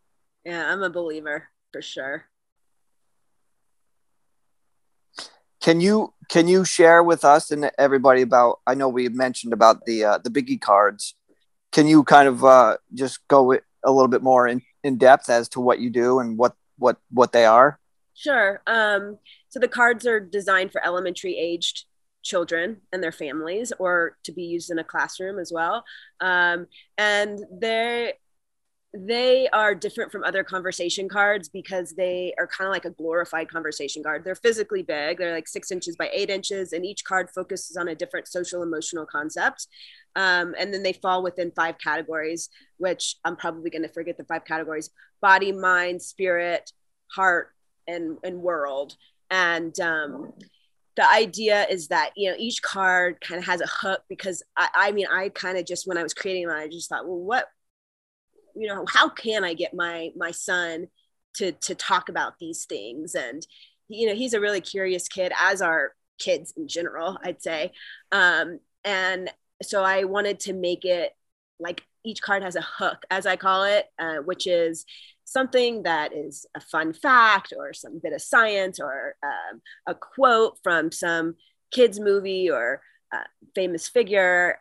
yeah, 0.45 0.71
I'm 0.71 0.83
a 0.83 0.89
believer 0.89 1.47
for 1.71 1.81
sure. 1.81 2.25
Can 5.61 5.79
you 5.79 6.13
can 6.27 6.47
you 6.47 6.65
share 6.65 7.03
with 7.03 7.23
us 7.23 7.51
and 7.51 7.69
everybody 7.77 8.23
about? 8.23 8.59
I 8.65 8.73
know 8.73 8.89
we 8.89 9.07
mentioned 9.09 9.53
about 9.53 9.85
the 9.85 10.03
uh, 10.03 10.17
the 10.17 10.31
biggie 10.31 10.59
cards. 10.59 11.15
Can 11.71 11.87
you 11.87 12.03
kind 12.03 12.27
of 12.27 12.43
uh, 12.43 12.77
just 12.93 13.25
go 13.27 13.53
a 13.53 13.91
little 13.91 14.07
bit 14.07 14.23
more 14.23 14.47
in, 14.47 14.61
in 14.83 14.97
depth 14.97 15.29
as 15.29 15.47
to 15.49 15.61
what 15.61 15.79
you 15.79 15.89
do 15.89 16.19
and 16.19 16.37
what 16.37 16.55
what 16.77 16.97
what 17.11 17.31
they 17.31 17.45
are? 17.45 17.79
Sure. 18.15 18.61
Um, 18.65 19.19
so 19.49 19.59
the 19.59 19.67
cards 19.67 20.05
are 20.07 20.19
designed 20.19 20.71
for 20.71 20.83
elementary 20.85 21.37
aged 21.37 21.85
children 22.23 22.81
and 22.91 23.01
their 23.01 23.11
families, 23.11 23.71
or 23.77 24.17
to 24.23 24.31
be 24.31 24.43
used 24.43 24.71
in 24.71 24.79
a 24.79 24.83
classroom 24.83 25.39
as 25.39 25.51
well. 25.51 25.83
Um, 26.19 26.67
and 26.97 27.39
they 27.51 28.13
they 28.93 29.47
are 29.49 29.73
different 29.73 30.11
from 30.11 30.23
other 30.25 30.43
conversation 30.43 31.07
cards 31.07 31.47
because 31.47 31.93
they 31.93 32.33
are 32.37 32.47
kind 32.47 32.67
of 32.67 32.73
like 32.73 32.83
a 32.83 32.89
glorified 32.89 33.49
conversation 33.49 34.03
card. 34.03 34.25
They're 34.25 34.35
physically 34.35 34.83
big, 34.83 35.17
they're 35.17 35.33
like 35.33 35.47
six 35.47 35.71
inches 35.71 35.95
by 35.95 36.09
eight 36.13 36.29
inches, 36.29 36.73
and 36.73 36.85
each 36.85 37.05
card 37.05 37.29
focuses 37.29 37.77
on 37.77 37.87
a 37.87 37.95
different 37.95 38.27
social 38.27 38.63
emotional 38.63 39.05
concept. 39.05 39.67
Um, 40.17 40.53
and 40.59 40.73
then 40.73 40.83
they 40.83 40.91
fall 40.93 41.23
within 41.23 41.51
five 41.51 41.77
categories, 41.79 42.49
which 42.77 43.15
I'm 43.23 43.37
probably 43.37 43.69
going 43.69 43.83
to 43.83 43.93
forget 43.93 44.17
the 44.17 44.25
five 44.25 44.43
categories 44.43 44.89
body, 45.21 45.51
mind, 45.53 46.01
spirit, 46.01 46.71
heart, 47.15 47.53
and, 47.87 48.17
and 48.23 48.41
world. 48.41 48.95
And 49.29 49.79
um, 49.79 50.33
the 50.97 51.09
idea 51.09 51.65
is 51.69 51.87
that 51.87 52.11
you 52.17 52.29
know 52.29 52.35
each 52.37 52.61
card 52.61 53.21
kind 53.21 53.39
of 53.39 53.45
has 53.45 53.61
a 53.61 53.67
hook 53.67 54.01
because 54.09 54.43
I, 54.57 54.67
I 54.75 54.91
mean 54.91 55.07
I 55.07 55.29
kind 55.29 55.57
of 55.57 55.65
just 55.65 55.87
when 55.87 55.97
I 55.97 56.03
was 56.03 56.13
creating 56.13 56.47
them 56.47 56.57
I 56.57 56.67
just 56.67 56.89
thought 56.89 57.07
well 57.07 57.17
what 57.17 57.47
you 58.61 58.67
know 58.67 58.85
how 58.87 59.09
can 59.09 59.43
i 59.43 59.55
get 59.55 59.73
my 59.73 60.11
my 60.15 60.29
son 60.29 60.87
to 61.33 61.51
to 61.53 61.73
talk 61.73 62.09
about 62.09 62.37
these 62.39 62.65
things? 62.65 63.15
And 63.15 63.45
you 63.87 64.07
know 64.07 64.15
he's 64.15 64.33
a 64.33 64.39
really 64.39 64.61
curious 64.61 65.07
kid 65.07 65.31
as 65.41 65.61
are 65.61 65.93
kids 66.19 66.53
in 66.55 66.67
general 66.67 67.17
i'd 67.23 67.41
say. 67.41 67.71
Um, 68.11 68.59
and 68.83 69.29
so 69.63 69.83
i 69.83 70.03
wanted 70.03 70.39
to 70.41 70.53
make 70.53 70.85
it 70.85 71.11
like 71.59 71.83
each 72.03 72.21
card 72.21 72.43
has 72.43 72.55
a 72.55 72.61
hook 72.61 73.03
as 73.11 73.25
i 73.25 73.35
call 73.35 73.63
it 73.63 73.85
uh, 73.99 74.17
which 74.17 74.47
is 74.47 74.85
something 75.25 75.83
that 75.83 76.13
is 76.13 76.45
a 76.55 76.59
fun 76.59 76.93
fact 76.93 77.53
or 77.57 77.73
some 77.73 77.99
bit 78.03 78.13
of 78.13 78.21
science 78.21 78.79
or 78.79 79.15
um, 79.23 79.61
a 79.87 79.95
quote 79.95 80.57
from 80.63 80.91
some 80.91 81.35
kids 81.71 81.99
movie 81.99 82.49
or 82.49 82.81
uh, 83.13 83.27
famous 83.55 83.87
figure 83.87 84.59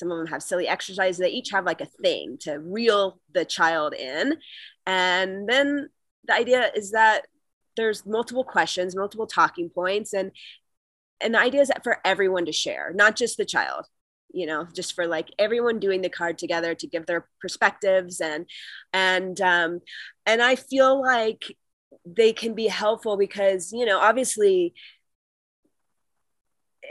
some 0.00 0.10
of 0.10 0.18
them 0.18 0.26
have 0.26 0.42
silly 0.42 0.66
exercises 0.66 1.18
they 1.18 1.28
each 1.28 1.50
have 1.50 1.64
like 1.64 1.80
a 1.80 1.86
thing 2.02 2.36
to 2.40 2.58
reel 2.58 3.20
the 3.32 3.44
child 3.44 3.94
in. 3.94 4.36
And 4.86 5.48
then 5.48 5.88
the 6.26 6.34
idea 6.34 6.70
is 6.74 6.90
that 6.90 7.26
there's 7.76 8.04
multiple 8.04 8.44
questions 8.44 8.96
multiple 8.96 9.28
talking 9.28 9.70
points 9.70 10.12
and 10.12 10.32
and 11.20 11.34
the 11.34 11.38
idea 11.38 11.60
is 11.60 11.68
that 11.68 11.84
for 11.84 11.98
everyone 12.04 12.46
to 12.46 12.52
share, 12.52 12.92
not 12.94 13.16
just 13.16 13.36
the 13.36 13.44
child, 13.44 13.86
you 14.32 14.46
know, 14.46 14.66
just 14.74 14.94
for 14.94 15.06
like 15.06 15.28
everyone 15.38 15.78
doing 15.78 16.02
the 16.02 16.08
card 16.08 16.38
together 16.38 16.74
to 16.74 16.86
give 16.86 17.06
their 17.06 17.26
perspectives 17.40 18.20
and 18.20 18.46
and 18.92 19.40
um, 19.40 19.80
and 20.26 20.40
I 20.40 20.56
feel 20.56 21.00
like 21.00 21.44
they 22.06 22.32
can 22.32 22.54
be 22.54 22.68
helpful 22.68 23.16
because 23.16 23.72
you 23.72 23.84
know 23.84 23.98
obviously 23.98 24.72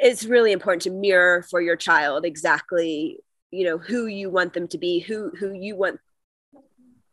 it's 0.01 0.25
really 0.25 0.51
important 0.51 0.81
to 0.83 0.89
mirror 0.89 1.43
for 1.49 1.61
your 1.61 1.75
child 1.75 2.25
exactly 2.25 3.19
you 3.51 3.65
know 3.65 3.77
who 3.77 4.05
you 4.05 4.29
want 4.29 4.53
them 4.53 4.67
to 4.67 4.77
be 4.77 4.99
who 4.99 5.31
who 5.39 5.51
you 5.51 5.75
want 5.75 5.99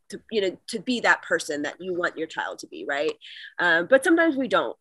to 0.08 0.20
you 0.30 0.40
know 0.40 0.56
to 0.68 0.78
be 0.78 1.00
that 1.00 1.22
person 1.22 1.62
that 1.62 1.80
you 1.80 1.94
want 1.94 2.16
your 2.16 2.26
child 2.26 2.58
to 2.60 2.66
be 2.66 2.84
right? 2.88 3.12
Um, 3.58 3.86
but 3.88 4.04
sometimes 4.04 4.36
we 4.36 4.48
don't 4.48 4.76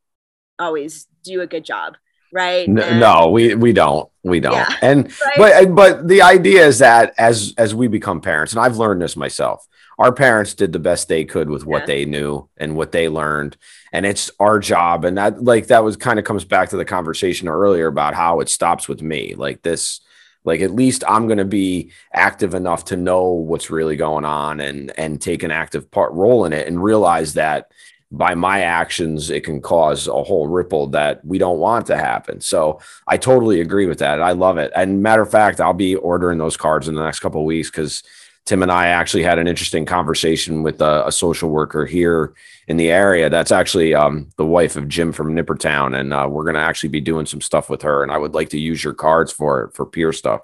always 0.60 1.08
do 1.24 1.42
a 1.42 1.48
good 1.48 1.66
job 1.66 1.96
right? 2.34 2.68
No, 2.68 2.82
and, 2.82 3.00
no 3.00 3.30
we 3.30 3.56
we 3.56 3.74
don't 3.74 4.10
we 4.24 4.40
don't. 4.40 4.54
Yeah, 4.54 4.78
and 4.82 5.06
right? 5.38 5.38
but 5.38 5.76
but 5.76 6.08
the 6.08 6.22
idea 6.22 6.66
is 6.66 6.80
that 6.80 7.14
as 7.18 7.54
as 7.58 7.74
we 7.74 7.88
become 7.88 8.20
parents 8.22 8.54
and 8.54 8.62
i've 8.62 8.78
learned 8.78 9.02
this 9.02 9.16
myself 9.16 9.66
our 9.98 10.12
parents 10.12 10.54
did 10.54 10.74
the 10.74 10.80
best 10.80 11.08
they 11.08 11.24
could 11.26 11.50
with 11.50 11.66
what 11.66 11.82
Yeah. 11.84 11.86
they 11.88 12.06
knew 12.06 12.48
and 12.58 12.76
what 12.76 12.92
they 12.92 13.08
learned. 13.10 13.58
And 13.94 14.06
it's 14.06 14.30
our 14.40 14.60
job. 14.60 15.06
And 15.06 15.18
that 15.18 15.44
like 15.44 15.68
that 15.68 15.84
was 15.84 15.96
kind 15.96 16.20
of 16.20 16.26
comes 16.26 16.44
back 16.46 16.70
to 16.70 16.78
the 16.78 16.86
conversation 16.86 17.48
earlier 17.48 17.88
about 17.88 18.14
how 18.14 18.40
it 18.42 18.50
stops 18.50 18.88
with 18.88 19.02
me. 19.02 19.36
Like 19.36 19.62
this 19.62 20.02
like 20.44 20.62
at 20.62 20.76
least 20.76 21.04
i'm 21.08 21.26
going 21.26 21.40
to 21.40 21.44
be 21.46 21.92
active 22.14 22.54
enough 22.54 22.86
to 22.86 22.96
know 22.96 23.24
what's 23.32 23.72
really 23.72 23.96
going 23.96 24.24
on 24.26 24.60
and 24.60 24.92
and 24.96 25.20
take 25.20 25.42
an 25.42 25.50
active 25.50 25.90
part 25.90 26.14
role 26.14 26.46
in 26.46 26.54
it 26.54 26.68
and 26.68 26.84
realize 26.84 27.34
that 27.34 27.72
by 28.12 28.36
my 28.36 28.62
actions 28.62 29.32
it 29.32 29.44
can 29.44 29.60
cause 29.60 30.08
a 30.08 30.24
whole 30.24 30.48
ripple 30.48 30.86
that 30.86 31.26
we 31.26 31.40
don't 31.40 31.58
want 31.58 31.88
to 31.88 31.98
happen. 31.98 32.40
So 32.42 32.80
i 33.08 33.18
totally 33.18 33.60
agree 33.60 33.88
with 33.88 33.98
that. 34.00 34.22
I 34.22 34.34
love 34.34 34.60
it. 34.60 34.72
And 34.76 35.02
matter 35.02 35.24
of 35.24 35.32
fact 35.32 35.60
i'll 35.60 35.74
be 35.74 35.96
ordering 35.96 36.38
those 36.38 36.58
cards 36.58 36.88
in 36.88 36.94
the 36.94 37.04
next 37.04 37.22
couple 37.22 37.42
of 37.42 37.46
weeks 37.48 37.72
because 37.72 38.04
tim 38.46 38.62
and 38.62 38.72
i 38.72 38.88
actually 38.88 39.24
had 39.24 39.40
an 39.40 39.48
interesting 39.48 39.86
conversation 39.86 40.64
with 40.64 40.82
a, 40.82 41.08
a 41.08 41.12
social 41.12 41.50
worker 41.50 41.86
here 41.86 42.34
in 42.68 42.78
the 42.78 42.90
area. 42.90 43.30
That's 43.30 43.52
actually 43.52 43.94
um, 43.94 44.30
the 44.38 44.46
wife 44.46 44.76
of 44.76 44.88
jim 44.88 45.12
from 45.12 45.36
nippertown 45.36 46.00
and 46.00 46.14
uh, 46.14 46.28
we're 46.30 46.44
going 46.44 46.56
to 46.56 46.62
actually 46.62 46.90
be 46.90 47.02
doing 47.02 47.26
some 47.26 47.42
stuff 47.42 47.70
with 47.70 47.82
her 47.84 48.04
and 48.04 48.12
i 48.12 48.18
would 48.18 48.34
like 48.34 48.50
to 48.50 48.60
use 48.60 48.84
your 48.84 48.94
cards 48.94 49.32
for 49.32 49.72
for 49.74 49.86
peer 49.86 50.14
stuff. 50.14 50.42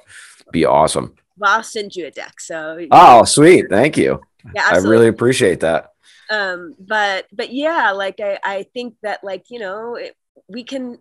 Be 0.51 0.65
awesome. 0.65 1.15
Well, 1.37 1.51
I'll 1.57 1.63
send 1.63 1.95
you 1.95 2.07
a 2.07 2.11
deck 2.11 2.39
so 2.39 2.85
oh 2.91 3.23
sweet. 3.23 3.69
thank 3.69 3.97
you. 3.97 4.21
Yeah 4.55 4.67
i 4.69 4.77
really 4.77 5.07
appreciate 5.07 5.61
that. 5.61 5.93
Um 6.29 6.75
but 6.79 7.27
but 7.31 7.53
yeah 7.53 7.91
like 7.91 8.19
i 8.19 8.39
i 8.43 8.63
think 8.73 8.95
that 9.03 9.23
like 9.23 9.45
you 9.49 9.59
know 9.59 9.95
it, 9.95 10.15
we 10.47 10.63
can 10.63 10.99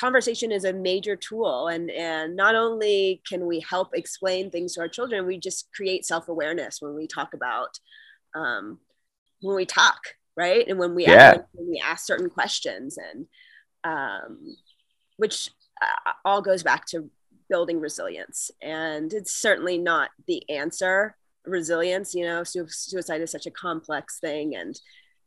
conversation 0.00 0.50
is 0.50 0.64
a 0.64 0.72
major 0.72 1.14
tool 1.14 1.68
and 1.68 1.90
and 1.90 2.34
not 2.34 2.54
only 2.54 3.20
can 3.28 3.46
we 3.46 3.60
help 3.60 3.90
explain 3.92 4.50
things 4.50 4.72
to 4.72 4.80
our 4.80 4.88
children 4.88 5.26
we 5.26 5.38
just 5.38 5.68
create 5.74 6.06
self-awareness 6.06 6.80
when 6.80 6.94
we 6.94 7.06
talk 7.06 7.34
about 7.34 7.78
um 8.34 8.78
when 9.42 9.54
we 9.54 9.66
talk 9.66 10.00
right 10.36 10.66
and 10.68 10.78
when 10.78 10.94
we 10.94 11.04
Yeah. 11.06 11.38
when 11.52 11.68
we 11.68 11.82
ask 11.84 12.06
certain 12.06 12.30
questions 12.30 12.96
and 12.96 13.26
um 13.84 14.56
which 15.18 15.50
uh, 15.82 16.12
all 16.24 16.40
goes 16.40 16.62
back 16.62 16.86
to 16.86 17.10
building 17.50 17.78
resilience 17.78 18.50
and 18.62 19.12
it's 19.12 19.34
certainly 19.34 19.76
not 19.76 20.08
the 20.26 20.48
answer 20.48 21.14
resilience 21.44 22.14
you 22.14 22.24
know 22.24 22.42
su- 22.42 22.66
suicide 22.68 23.20
is 23.20 23.30
such 23.30 23.46
a 23.46 23.50
complex 23.50 24.18
thing 24.18 24.54
and 24.54 24.80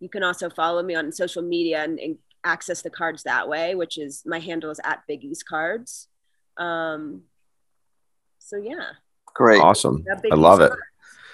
you 0.00 0.08
can 0.08 0.22
also 0.22 0.50
follow 0.50 0.82
me 0.82 0.94
on 0.94 1.10
social 1.12 1.42
media 1.42 1.82
and, 1.82 1.98
and 1.98 2.18
access 2.44 2.82
the 2.82 2.90
cards 2.90 3.22
that 3.24 3.48
way, 3.48 3.74
which 3.74 3.98
is 3.98 4.22
my 4.26 4.38
handle 4.38 4.70
is 4.70 4.80
at 4.84 5.02
Biggie's 5.08 5.42
Cards. 5.42 6.08
Um, 6.56 7.22
so 8.38 8.56
yeah, 8.56 8.90
Great. 9.34 9.62
awesome 9.62 10.04
i 10.10 10.20
Biggie's 10.20 10.38
love 10.38 10.60
it 10.60 10.72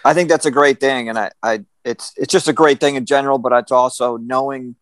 I 0.04 0.14
think 0.14 0.28
that's 0.28 0.46
a 0.46 0.50
great 0.50 0.80
thing, 0.80 1.08
and 1.08 1.18
I, 1.18 1.30
I, 1.42 1.64
it's, 1.84 2.12
it's 2.16 2.32
just 2.32 2.48
a 2.48 2.52
great 2.52 2.80
thing 2.80 2.94
in 2.94 3.04
general. 3.04 3.38
But 3.38 3.52
it's 3.52 3.72
also 3.72 4.16
knowing, 4.16 4.76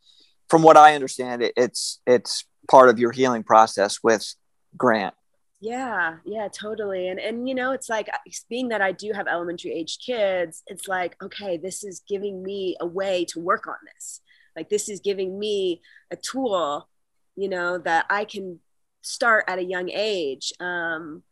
from 0.49 0.63
what 0.63 0.77
I 0.77 0.95
understand, 0.95 1.43
it, 1.43 1.53
it's, 1.57 2.01
it's 2.07 2.45
part 2.69 2.91
of 2.91 2.99
your 2.99 3.13
healing 3.13 3.43
process 3.43 4.01
with 4.03 4.35
Grant. 4.77 5.15
Yeah, 5.61 6.19
yeah, 6.25 6.49
totally. 6.49 7.09
And 7.09 7.19
and 7.19 7.49
you 7.49 7.55
know, 7.55 7.73
it's 7.73 7.89
like 7.89 8.09
uh, 8.09 8.19
being 8.49 8.69
that 8.69 8.83
I 8.83 8.93
do 8.93 9.13
have 9.15 9.27
elementary 9.27 9.73
age 9.73 9.99
kids, 10.05 10.63
it's 10.67 10.87
like, 10.87 11.17
okay, 11.23 11.57
this 11.57 11.83
is 11.83 12.03
giving 12.07 12.43
me 12.43 12.77
a 12.81 12.87
way 12.87 13.25
to 13.31 13.41
work 13.41 13.67
on 13.67 13.77
this. 13.95 14.21
Like 14.55 14.69
this 14.69 14.89
is 14.89 15.01
giving 15.01 15.39
me 15.39 15.81
a 16.11 16.17
tool, 16.17 16.89
you 17.37 17.49
know, 17.49 17.79
that 17.79 18.07
I 18.11 18.25
can 18.27 18.61
start 19.03 19.45
at 19.49 19.59
a 19.59 19.65
young 19.65 19.89
age, 19.91 20.53
um, 20.61 21.23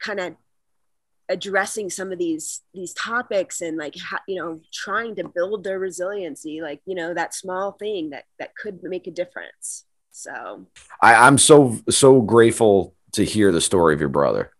kind 0.00 0.20
of 0.20 0.34
addressing 1.28 1.90
some 1.90 2.12
of 2.12 2.18
these 2.18 2.62
these 2.74 2.92
topics 2.94 3.62
and 3.62 3.78
like 3.78 3.94
you 4.28 4.36
know 4.36 4.60
trying 4.72 5.14
to 5.16 5.28
build 5.28 5.64
their 5.64 5.78
resiliency 5.78 6.60
like 6.60 6.80
you 6.86 6.94
know 6.94 7.14
that 7.14 7.34
small 7.34 7.72
thing 7.72 8.10
that 8.10 8.24
that 8.38 8.54
could 8.56 8.82
make 8.82 9.06
a 9.06 9.10
difference 9.10 9.86
so 10.14 10.64
I, 11.00 11.26
I'm 11.26 11.38
so 11.38 11.76
so 11.90 12.20
grateful 12.20 12.94
to 13.14 13.24
hear 13.24 13.50
the 13.50 13.60
story 13.60 13.94
of 13.94 14.00
your 14.00 14.08
brother 14.08 14.52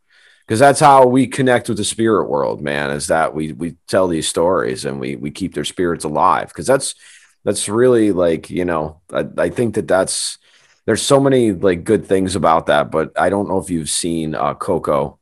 because 0.44 0.58
that's 0.58 0.80
how 0.80 1.06
we 1.06 1.28
connect 1.28 1.68
with 1.68 1.78
the 1.78 1.84
spirit 1.84 2.28
world, 2.28 2.60
man. 2.60 2.90
Is 2.90 3.06
that 3.06 3.34
we 3.34 3.52
we 3.52 3.76
tell 3.86 4.08
these 4.08 4.26
stories 4.26 4.84
and 4.84 4.98
we 4.98 5.14
we 5.14 5.30
keep 5.30 5.54
their 5.54 5.64
spirits 5.64 6.04
alive 6.04 6.48
because 6.48 6.66
that's 6.66 6.96
that's 7.44 7.68
really 7.68 8.10
like 8.10 8.50
you 8.50 8.64
know 8.64 9.00
I, 9.12 9.26
I 9.38 9.48
think 9.48 9.76
that 9.76 9.86
that's 9.86 10.38
there's 10.86 11.02
so 11.02 11.20
many 11.20 11.52
like 11.52 11.84
good 11.84 12.04
things 12.04 12.34
about 12.34 12.66
that, 12.66 12.90
but 12.90 13.12
I 13.16 13.30
don't 13.30 13.48
know 13.48 13.58
if 13.58 13.70
you've 13.70 13.88
seen 13.88 14.34
uh, 14.34 14.54
Coco 14.54 15.20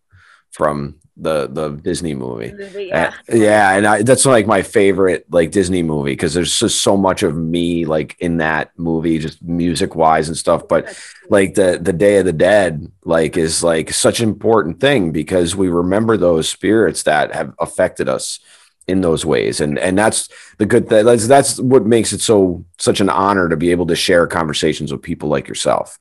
from 0.51 0.99
the 1.17 1.47
the 1.47 1.71
Disney 1.71 2.15
movie. 2.15 2.55
yeah 2.89 3.13
Uh, 3.31 3.37
yeah, 3.37 3.77
and 3.77 3.87
I, 3.87 4.03
that's 4.03 4.25
like 4.25 4.47
my 4.47 4.63
favorite 4.63 5.27
like 5.31 5.51
Disney 5.51 5.83
movie 5.83 6.13
because 6.13 6.35
there's 6.35 6.59
just 6.59 6.81
so 6.83 6.97
much 6.97 7.23
of 7.23 7.37
me 7.37 7.85
like 7.85 8.17
in 8.21 8.39
that 8.39 8.71
movie, 8.79 9.19
just 9.19 9.43
music 9.43 9.95
wise 9.95 10.29
and 10.29 10.37
stuff. 10.37 10.67
But 10.69 10.89
like 11.29 11.55
the 11.55 11.79
the 11.81 11.93
Day 11.93 12.19
of 12.19 12.25
the 12.25 12.33
Dead, 12.33 12.91
like 13.05 13.37
is 13.37 13.63
like 13.63 13.93
such 13.93 14.21
an 14.21 14.29
important 14.29 14.81
thing 14.81 15.13
because 15.13 15.55
we 15.55 15.69
remember 15.69 16.17
those 16.17 16.49
spirits 16.49 17.03
that 17.05 17.35
have 17.35 17.55
affected 17.59 18.09
us 18.09 18.41
in 18.89 19.01
those 19.01 19.25
ways, 19.25 19.61
and 19.61 19.79
and 19.79 19.97
that's 19.97 20.29
the 20.59 20.67
good 20.67 20.89
thing. 20.89 21.05
That's 21.05 21.27
that's 21.29 21.61
what 21.61 21.87
makes 21.87 22.13
it 22.13 22.21
so 22.21 22.65
such 22.79 23.01
an 23.01 23.09
honor 23.09 23.49
to 23.49 23.57
be 23.57 23.71
able 23.71 23.87
to 23.87 23.97
share 23.97 24.27
conversations 24.27 24.91
with 24.91 25.03
people 25.03 25.29
like 25.29 25.47
yourself. 25.47 25.99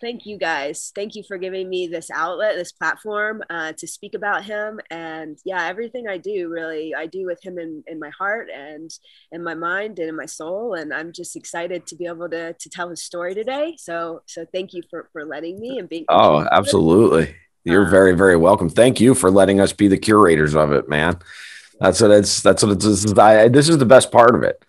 Thank 0.00 0.26
you 0.26 0.38
guys. 0.38 0.92
Thank 0.94 1.14
you 1.14 1.22
for 1.26 1.36
giving 1.36 1.68
me 1.68 1.86
this 1.86 2.10
outlet, 2.10 2.56
this 2.56 2.72
platform 2.72 3.42
uh, 3.50 3.72
to 3.78 3.86
speak 3.86 4.14
about 4.14 4.44
him. 4.44 4.80
And 4.90 5.38
yeah, 5.44 5.66
everything 5.66 6.06
I 6.08 6.18
do 6.18 6.48
really, 6.48 6.94
I 6.94 7.06
do 7.06 7.26
with 7.26 7.44
him 7.44 7.58
in, 7.58 7.82
in 7.86 7.98
my 7.98 8.10
heart 8.10 8.48
and 8.54 8.90
in 9.32 9.42
my 9.42 9.54
mind 9.54 9.98
and 9.98 10.08
in 10.08 10.16
my 10.16 10.26
soul. 10.26 10.74
And 10.74 10.92
I'm 10.92 11.12
just 11.12 11.36
excited 11.36 11.86
to 11.88 11.96
be 11.96 12.06
able 12.06 12.28
to, 12.30 12.52
to 12.52 12.70
tell 12.70 12.88
his 12.88 13.02
story 13.02 13.34
today. 13.34 13.76
So, 13.78 14.22
so 14.26 14.46
thank 14.52 14.72
you 14.72 14.82
for, 14.90 15.08
for 15.12 15.24
letting 15.24 15.58
me 15.60 15.78
and 15.78 15.88
being. 15.88 16.04
Oh, 16.08 16.46
absolutely. 16.52 17.34
You're 17.64 17.88
very, 17.88 18.14
very 18.14 18.36
welcome. 18.36 18.68
Thank 18.68 19.00
you 19.00 19.14
for 19.14 19.30
letting 19.30 19.60
us 19.60 19.72
be 19.72 19.88
the 19.88 19.96
curators 19.96 20.54
of 20.54 20.72
it, 20.72 20.88
man. 20.88 21.18
That's 21.80 22.00
what 22.00 22.10
it's. 22.12 22.40
That's 22.40 22.62
what 22.62 22.72
it's. 22.72 22.84
This 22.84 23.68
is 23.68 23.78
the 23.78 23.86
best 23.86 24.12
part 24.12 24.34
of 24.36 24.42
it, 24.44 24.64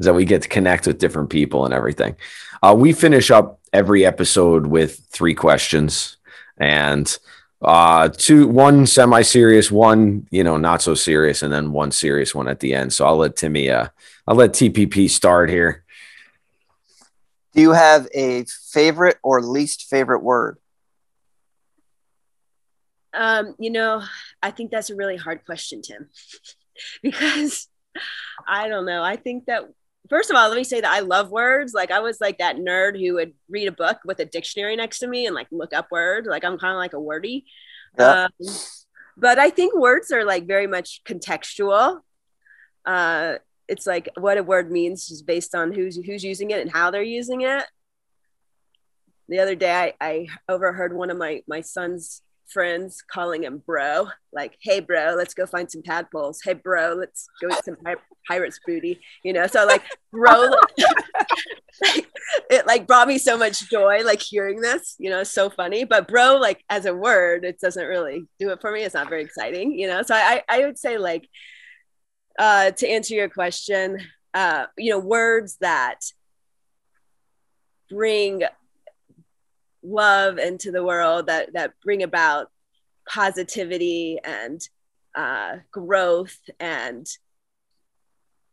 is 0.00 0.06
that 0.06 0.14
we 0.14 0.24
get 0.24 0.42
to 0.42 0.48
connect 0.48 0.86
with 0.86 0.98
different 0.98 1.30
people 1.30 1.64
and 1.64 1.74
everything. 1.74 2.16
Uh, 2.62 2.74
we 2.76 2.92
finish 2.92 3.30
up 3.30 3.60
every 3.72 4.04
episode 4.04 4.66
with 4.66 4.98
three 5.10 5.34
questions, 5.34 6.16
and 6.56 7.18
uh, 7.62 8.08
two, 8.08 8.48
one 8.48 8.86
semi-serious, 8.86 9.70
one 9.70 10.26
you 10.30 10.42
know 10.42 10.56
not 10.56 10.82
so 10.82 10.94
serious, 10.94 11.42
and 11.42 11.52
then 11.52 11.72
one 11.72 11.92
serious 11.92 12.34
one 12.34 12.48
at 12.48 12.60
the 12.60 12.74
end. 12.74 12.92
So 12.92 13.06
I'll 13.06 13.18
let 13.18 13.36
Timmy. 13.36 13.70
Uh, 13.70 13.88
I'll 14.26 14.36
let 14.36 14.52
TPP 14.52 15.08
start 15.10 15.50
here. 15.50 15.84
Do 17.54 17.60
you 17.60 17.72
have 17.72 18.08
a 18.14 18.44
favorite 18.44 19.18
or 19.22 19.42
least 19.42 19.88
favorite 19.90 20.22
word? 20.22 20.56
Um, 23.12 23.56
you 23.58 23.70
know, 23.70 24.02
I 24.40 24.52
think 24.52 24.70
that's 24.70 24.90
a 24.90 24.94
really 24.94 25.16
hard 25.16 25.44
question, 25.44 25.82
Tim. 25.82 26.08
because 27.02 27.68
I 28.46 28.68
don't 28.68 28.86
know. 28.86 29.02
I 29.02 29.16
think 29.16 29.46
that 29.46 29.68
first 30.10 30.28
of 30.28 30.36
all, 30.36 30.48
let 30.48 30.56
me 30.56 30.64
say 30.64 30.80
that 30.80 30.92
I 30.92 31.00
love 31.00 31.30
words. 31.30 31.72
Like 31.72 31.90
I 31.90 32.00
was 32.00 32.20
like 32.20 32.38
that 32.38 32.56
nerd 32.56 33.00
who 33.00 33.14
would 33.14 33.32
read 33.48 33.68
a 33.68 33.72
book 33.72 33.98
with 34.04 34.18
a 34.18 34.24
dictionary 34.26 34.76
next 34.76 34.98
to 34.98 35.06
me 35.06 35.26
and 35.26 35.34
like 35.34 35.46
look 35.50 35.72
up 35.72 35.90
words. 35.90 36.28
Like 36.28 36.44
I'm 36.44 36.58
kind 36.58 36.72
of 36.72 36.78
like 36.78 36.92
a 36.92 37.00
wordy. 37.00 37.46
Yeah. 37.98 38.28
Um, 38.40 38.46
but 39.16 39.38
I 39.38 39.50
think 39.50 39.74
words 39.74 40.10
are 40.12 40.24
like 40.24 40.46
very 40.46 40.66
much 40.66 41.02
contextual. 41.04 42.00
Uh, 42.84 43.36
it's 43.68 43.86
like 43.86 44.08
what 44.16 44.36
a 44.36 44.42
word 44.42 44.70
means 44.70 45.10
is 45.10 45.22
based 45.22 45.54
on 45.54 45.72
who's 45.72 45.96
who's 45.96 46.24
using 46.24 46.50
it 46.50 46.60
and 46.60 46.70
how 46.70 46.90
they're 46.90 47.02
using 47.02 47.42
it. 47.42 47.64
The 49.28 49.38
other 49.38 49.54
day, 49.54 49.72
I, 49.72 49.94
I 50.00 50.26
overheard 50.48 50.92
one 50.92 51.10
of 51.10 51.16
my 51.16 51.42
my 51.46 51.60
son's 51.60 52.22
friends 52.52 53.02
calling 53.10 53.44
him 53.44 53.62
bro, 53.64 54.08
like, 54.32 54.56
hey, 54.62 54.80
bro, 54.80 55.14
let's 55.16 55.34
go 55.34 55.46
find 55.46 55.70
some 55.70 55.82
tadpoles. 55.82 56.40
Hey, 56.42 56.54
bro, 56.54 56.94
let's 56.94 57.28
go 57.40 57.48
eat 57.48 57.64
some 57.64 57.76
pi- 57.76 57.96
pirates 58.28 58.58
booty, 58.66 59.00
you 59.22 59.32
know? 59.32 59.46
So, 59.46 59.64
like, 59.66 59.82
bro, 60.12 60.50
like, 61.82 62.06
it 62.50 62.66
like 62.66 62.86
brought 62.86 63.08
me 63.08 63.18
so 63.18 63.36
much 63.36 63.68
joy, 63.70 64.02
like 64.04 64.20
hearing 64.20 64.60
this, 64.60 64.96
you 64.98 65.10
know, 65.10 65.22
so 65.22 65.50
funny. 65.50 65.84
But 65.84 66.08
bro, 66.08 66.36
like, 66.36 66.62
as 66.68 66.86
a 66.86 66.94
word, 66.94 67.44
it 67.44 67.60
doesn't 67.60 67.86
really 67.86 68.26
do 68.38 68.50
it 68.50 68.60
for 68.60 68.72
me. 68.72 68.82
It's 68.82 68.94
not 68.94 69.08
very 69.08 69.22
exciting, 69.22 69.78
you 69.78 69.88
know? 69.88 70.02
So, 70.02 70.14
I, 70.14 70.42
I 70.48 70.66
would 70.66 70.78
say, 70.78 70.98
like, 70.98 71.28
uh, 72.38 72.70
to 72.70 72.88
answer 72.88 73.14
your 73.14 73.28
question, 73.28 73.98
uh, 74.34 74.66
you 74.78 74.90
know, 74.90 74.98
words 74.98 75.56
that 75.60 75.98
bring 77.90 78.42
love 79.82 80.38
into 80.38 80.70
the 80.70 80.84
world 80.84 81.26
that 81.26 81.52
that 81.54 81.72
bring 81.82 82.02
about 82.02 82.48
positivity 83.08 84.18
and 84.22 84.60
uh, 85.14 85.56
growth 85.72 86.38
and 86.58 87.06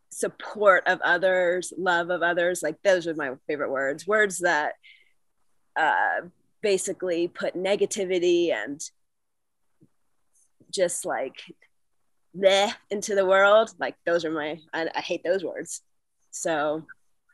support 0.10 0.88
of 0.88 1.00
others 1.02 1.74
love 1.78 2.10
of 2.10 2.22
others. 2.24 2.64
Like 2.64 2.82
those 2.84 3.08
are 3.08 3.14
my 3.14 3.32
favorite 3.48 3.72
words. 3.72 4.08
Words 4.08 4.40
that 4.40 4.74
uh, 5.76 6.22
basically 6.62 7.28
put 7.28 7.56
negativity 7.56 8.52
and 8.52 8.82
just 10.72 11.06
like 11.06 11.36
bleh 12.36 12.74
into 12.90 13.16
the 13.16 13.26
world. 13.26 13.72
Like 13.80 13.96
those 14.06 14.26
are 14.26 14.32
my 14.32 14.60
I, 14.74 14.90
I 14.96 15.02
hate 15.02 15.24
those 15.24 15.44
words. 15.44 15.82
So 16.32 16.84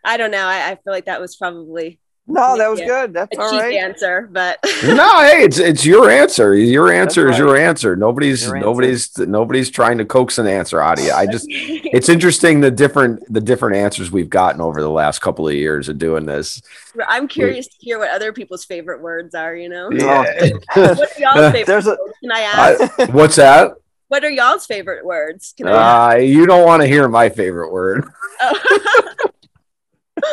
i 0.06 0.18
don't 0.18 0.32
know. 0.32 0.46
I, 0.46 0.72
I 0.72 0.76
feel 0.76 0.94
like 0.94 1.06
that 1.06 1.22
was 1.22 1.38
probably 1.38 2.00
no, 2.26 2.58
that 2.58 2.70
was 2.70 2.80
good. 2.80 3.14
That's 3.14 3.38
a 3.38 3.42
all 3.42 3.52
right. 3.52 3.76
answer, 3.76 4.30
but 4.32 4.58
no, 4.86 5.22
hey, 5.24 5.44
it's 5.44 5.60
it's 5.60 5.86
your 5.86 6.10
answer. 6.10 6.56
Your 6.56 6.90
answer 6.90 7.26
That's 7.26 7.38
is 7.38 7.42
right. 7.42 7.48
your 7.48 7.58
answer. 7.58 7.96
Nobody's 7.98 8.46
your 8.46 8.60
nobody's 8.60 9.08
answer. 9.10 9.26
nobody's 9.26 9.70
trying 9.70 9.98
to 9.98 10.06
coax 10.06 10.38
an 10.38 10.48
answer 10.48 10.80
out 10.80 11.00
of 11.00 11.06
you. 11.06 11.12
I 11.12 11.26
just 11.26 11.48
it's 11.50 12.08
interesting 12.08 12.62
the 12.62 12.72
different 12.72 13.22
the 13.32 13.42
different 13.42 13.76
answers 13.76 14.10
we've 14.10 14.30
gotten 14.30 14.62
over 14.62 14.82
the 14.82 14.90
last 14.90 15.20
couple 15.20 15.50
of 15.50 15.54
years 15.54 15.90
of 15.90 15.98
doing 15.98 16.26
this. 16.26 16.62
I'm 17.10 17.28
curious 17.28 17.68
to 17.68 17.76
hear 17.80 18.00
what 18.00 18.10
other 18.10 18.32
people's 18.32 18.64
favorite 18.64 19.02
words 19.02 19.36
are. 19.36 19.54
You 19.54 19.68
know, 19.68 19.92
yeah. 19.92 20.24
what 20.76 21.00
are 21.00 21.20
y'all's 21.20 21.52
favorite? 21.52 21.68
There's 21.68 21.88
a, 21.88 21.98
Can 22.22 22.32
I 22.32 22.40
ask? 22.40 23.00
I, 23.00 23.06
what's 23.08 23.36
that? 23.36 23.74
What 24.08 24.24
are 24.24 24.32
y'all's 24.32 24.66
favorite 24.66 25.06
words? 25.06 25.54
Can 25.58 25.68
I 25.68 26.14
uh, 26.14 26.18
you 26.20 26.46
don't 26.46 26.66
want 26.66 26.84
to 26.84 26.88
hear 26.88 27.10
my 27.10 27.28
favorite 27.28 27.72
word. 27.72 28.06
Oh 28.42 29.30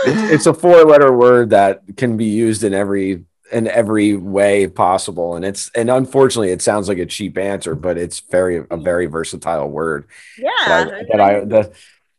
it's 0.06 0.46
a 0.46 0.54
four 0.54 0.84
letter 0.84 1.12
word 1.12 1.50
that 1.50 1.82
can 1.96 2.16
be 2.16 2.26
used 2.26 2.64
in 2.64 2.74
every 2.74 3.24
in 3.52 3.66
every 3.66 4.16
way 4.16 4.66
possible. 4.66 5.36
And 5.36 5.44
it's 5.44 5.70
and 5.74 5.90
unfortunately 5.90 6.50
it 6.50 6.62
sounds 6.62 6.88
like 6.88 6.98
a 6.98 7.06
cheap 7.06 7.36
answer 7.38 7.74
but 7.74 7.98
it's 7.98 8.20
very 8.20 8.64
a 8.70 8.76
very 8.76 9.06
versatile 9.06 9.68
word. 9.68 10.06
Yeah 10.38 10.50
that, 10.66 11.06
that 11.10 11.20
i 11.20 11.40
the 11.40 11.72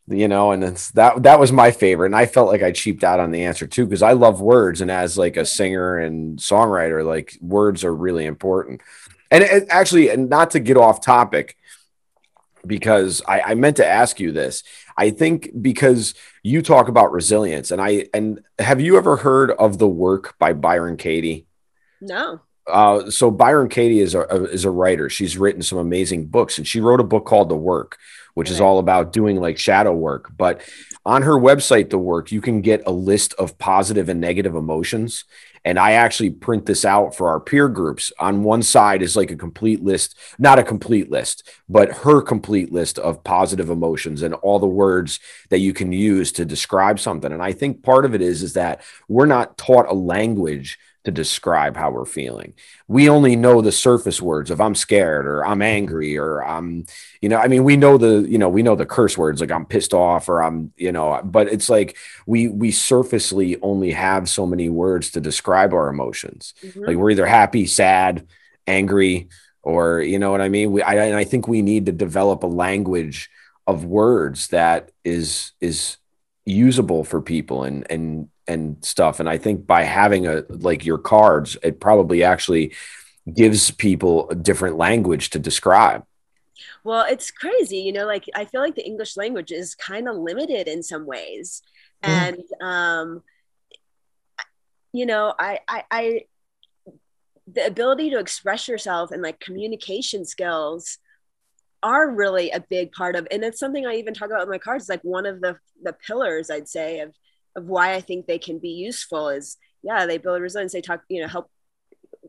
you 0.08 0.28
know 0.28 0.52
and 0.52 0.64
it's 0.64 0.92
that 0.92 1.24
that 1.24 1.40
was 1.40 1.52
my 1.52 1.72
favorite. 1.72 2.08
And 2.08 2.16
i 2.16 2.26
felt 2.26 2.48
like 2.48 2.64
i 2.64 2.72
cheaped 2.72 3.04
out 3.04 3.20
on 3.20 3.32
the 3.32 3.46
answer 3.46 3.68
too 3.68 3.86
because 3.86 4.02
i 4.02 4.14
love 4.14 4.42
words. 4.42 4.82
And 4.82 4.92
as 4.92 5.18
like 5.18 5.38
a 5.38 5.46
singer 5.46 5.98
and 5.98 6.38
songwriter 6.40 7.06
like 7.06 7.38
words 7.42 7.84
are 7.84 7.96
really 7.96 8.26
important. 8.26 8.82
And 9.30 9.44
it, 9.44 9.68
actually 9.70 10.10
and 10.10 10.30
not 10.30 10.52
to 10.52 10.60
get 10.60 10.78
off 10.78 11.02
topic 11.02 11.56
because 12.66 13.22
I, 13.28 13.42
I 13.42 13.56
meant 13.56 13.78
to 13.78 13.88
ask 13.88 14.20
you 14.20 14.32
this 14.32 14.64
I 14.98 15.10
think 15.10 15.50
because 15.62 16.14
you 16.44 16.62
talk 16.62 16.88
about 16.88 17.12
resilience, 17.12 17.72
and 17.72 17.82
I 17.82 18.08
and 18.14 18.42
have 18.60 18.82
you 18.82 18.98
ever 18.98 19.18
heard 19.18 19.52
of 19.52 19.78
the 19.78 19.88
work 19.88 20.38
by 20.40 20.54
Byron 20.54 20.98
Katie? 20.98 21.48
No. 22.00 22.42
Uh, 22.68 23.10
so 23.10 23.32
Byron 23.32 23.70
Katie 23.70 24.00
is 24.00 24.16
a, 24.16 24.22
is 24.46 24.66
a 24.66 24.70
writer. 24.70 25.10
She's 25.10 25.38
written 25.38 25.62
some 25.62 25.78
amazing 25.80 26.28
books, 26.28 26.58
and 26.58 26.68
she 26.68 26.80
wrote 26.80 27.00
a 27.00 27.06
book 27.06 27.26
called 27.26 27.50
The 27.50 27.56
Work, 27.56 27.98
which 28.34 28.50
is 28.50 28.62
all 28.62 28.80
about 28.80 29.14
doing 29.14 29.38
like 29.38 29.58
shadow 29.58 29.94
work. 29.94 30.32
But 30.38 30.62
on 31.06 31.24
her 31.24 31.34
website, 31.34 31.90
The 31.90 31.98
Work, 31.98 32.32
you 32.32 32.40
can 32.40 32.62
get 32.62 32.84
a 32.86 32.92
list 32.92 33.34
of 33.36 33.58
positive 33.58 34.10
and 34.10 34.22
negative 34.22 34.56
emotions, 34.56 35.26
and 35.64 35.78
I 35.78 35.94
actually 35.94 36.32
print 36.32 36.66
this 36.66 36.86
out 36.86 37.16
for 37.16 37.30
our 37.30 37.40
peer 37.40 37.70
groups. 37.70 38.12
On 38.20 38.44
one 38.44 38.64
side 38.64 39.02
is 39.02 39.16
like 39.16 39.32
a 39.32 39.36
complete 39.36 39.84
list, 39.84 40.18
not 40.40 40.60
a 40.60 40.64
complete 40.64 41.12
list, 41.12 41.48
but 41.70 41.92
her 41.92 42.22
complete 42.22 42.72
list 42.72 42.98
of 43.00 43.24
positive 43.24 43.70
emotions 43.70 44.22
and 44.22 44.34
all 44.36 44.60
the 44.60 44.68
words 44.68 45.20
that 45.50 45.60
you 45.60 45.74
can 45.74 45.92
use 45.92 46.32
to 46.34 46.46
describe 46.46 47.00
something. 47.00 47.32
And 47.32 47.44
I 47.44 47.52
think 47.52 47.84
part 47.84 48.06
of 48.06 48.16
it 48.16 48.22
is 48.22 48.42
is 48.44 48.54
that 48.54 48.82
we're 49.08 49.26
not 49.26 49.58
taught 49.58 49.88
a 49.88 49.94
language 49.94 50.80
to 51.04 51.12
describe 51.12 51.76
how 51.76 51.90
we're 51.90 52.06
feeling. 52.06 52.54
We 52.88 53.10
only 53.10 53.36
know 53.36 53.62
the 53.62 53.72
surface 53.72 54.22
words 54.22 54.52
of 54.52 54.62
I'm 54.62 54.76
scared 54.76 55.26
or 55.26 55.46
I'm 55.46 55.62
angry 55.62 56.18
or 56.18 56.44
I'm, 56.44 56.86
you 57.22 57.30
know, 57.30 57.38
I 57.38 57.48
mean, 57.48 57.64
we 57.64 57.76
know 57.76 57.98
the, 57.98 58.26
you 58.30 58.38
know, 58.38 58.50
we 58.50 58.62
know 58.62 58.76
the 58.76 58.86
curse 58.86 59.18
words 59.18 59.42
like 59.42 59.52
I'm 59.52 59.66
pissed 59.66 59.94
off 59.94 60.30
or 60.30 60.44
I'm, 60.44 60.74
you 60.78 60.92
know, 60.92 61.20
but 61.24 61.48
it's 61.48 61.70
like 61.70 61.98
we 62.28 62.48
we 62.48 62.72
surfacely 62.72 63.60
only 63.62 63.92
have 63.92 64.30
so 64.30 64.46
many 64.46 64.70
words 64.70 65.12
to 65.12 65.22
describe 65.22 65.74
our 65.74 65.90
emotions. 65.90 66.54
Mm-hmm. 66.62 66.86
Like 66.86 66.98
we're 66.98 67.12
either 67.12 67.26
happy, 67.26 67.66
sad, 67.66 68.28
angry, 68.68 69.30
or 69.64 70.02
you 70.02 70.20
know 70.20 70.32
what 70.32 70.42
I 70.42 70.50
mean. 70.50 70.72
We 70.72 70.84
I, 70.84 71.06
and 71.06 71.16
I 71.16 71.24
think 71.24 71.48
we 71.48 71.62
need 71.62 71.88
to 71.88 71.92
develop 71.92 72.44
a 72.44 72.48
language 72.48 73.30
of 73.66 73.86
words 73.86 74.50
that 74.50 74.92
is 75.04 75.54
is 75.62 75.98
usable 76.46 77.04
for 77.04 77.22
people 77.22 77.64
and 77.64 77.86
and 77.90 78.30
and 78.52 78.84
stuff. 78.84 79.20
And 79.20 79.30
I 79.30 79.38
think 79.38 79.66
by 79.66 79.84
having 79.84 80.28
a 80.28 80.44
like 80.50 80.86
your 80.86 80.98
cards, 80.98 81.58
it 81.64 81.80
probably 81.80 82.24
actually 82.24 82.74
gives 83.34 83.72
people 83.72 84.30
a 84.30 84.36
different 84.36 84.78
language 84.78 85.30
to 85.32 85.40
describe. 85.40 86.06
Well, 86.84 87.06
it's 87.10 87.32
crazy, 87.32 87.78
you 87.78 87.94
know, 87.94 88.06
like 88.06 88.26
I 88.36 88.46
feel 88.46 88.62
like 88.62 88.76
the 88.76 88.86
English 88.86 89.18
language 89.18 89.52
is 89.52 89.76
kind 89.76 90.08
of 90.08 90.16
limited 90.16 90.68
in 90.68 90.84
some 90.84 91.06
ways. 91.06 91.62
Mm. 92.04 92.10
And 92.10 92.44
um 92.62 93.24
you 94.94 95.06
know, 95.06 95.34
I 95.40 95.60
I 95.68 95.84
I 95.90 96.22
the 97.48 97.66
ability 97.66 98.10
to 98.12 98.20
express 98.20 98.68
yourself 98.68 99.12
and 99.12 99.22
like 99.22 99.40
communication 99.40 100.26
skills 100.26 100.98
are 101.84 102.10
really 102.12 102.52
a 102.52 102.60
big 102.60 102.92
part 102.92 103.16
of 103.16 103.28
and 103.32 103.44
it's 103.44 103.60
something 103.60 103.88
i 103.88 103.96
even 103.96 104.14
talk 104.14 104.30
about 104.30 104.44
in 104.44 104.50
my 104.50 104.58
cards 104.60 104.88
like 104.88 105.02
one 105.02 105.26
of 105.26 105.42
the 105.42 105.58
the 105.82 105.94
pillars 105.94 106.52
i'd 106.52 106.68
say 106.68 107.00
of 107.00 107.12
of 107.56 107.66
why 107.66 107.94
I 107.94 108.02
think 108.02 108.26
they 108.26 108.40
can 108.40 108.60
be 108.60 108.70
useful 108.70 109.30
is 109.30 109.58
yeah, 109.84 110.06
they 110.06 110.18
build 110.18 110.42
resilience. 110.42 110.74
They 110.74 110.82
talk, 110.82 111.02
you 111.10 111.22
know, 111.22 111.28
help, 111.28 111.50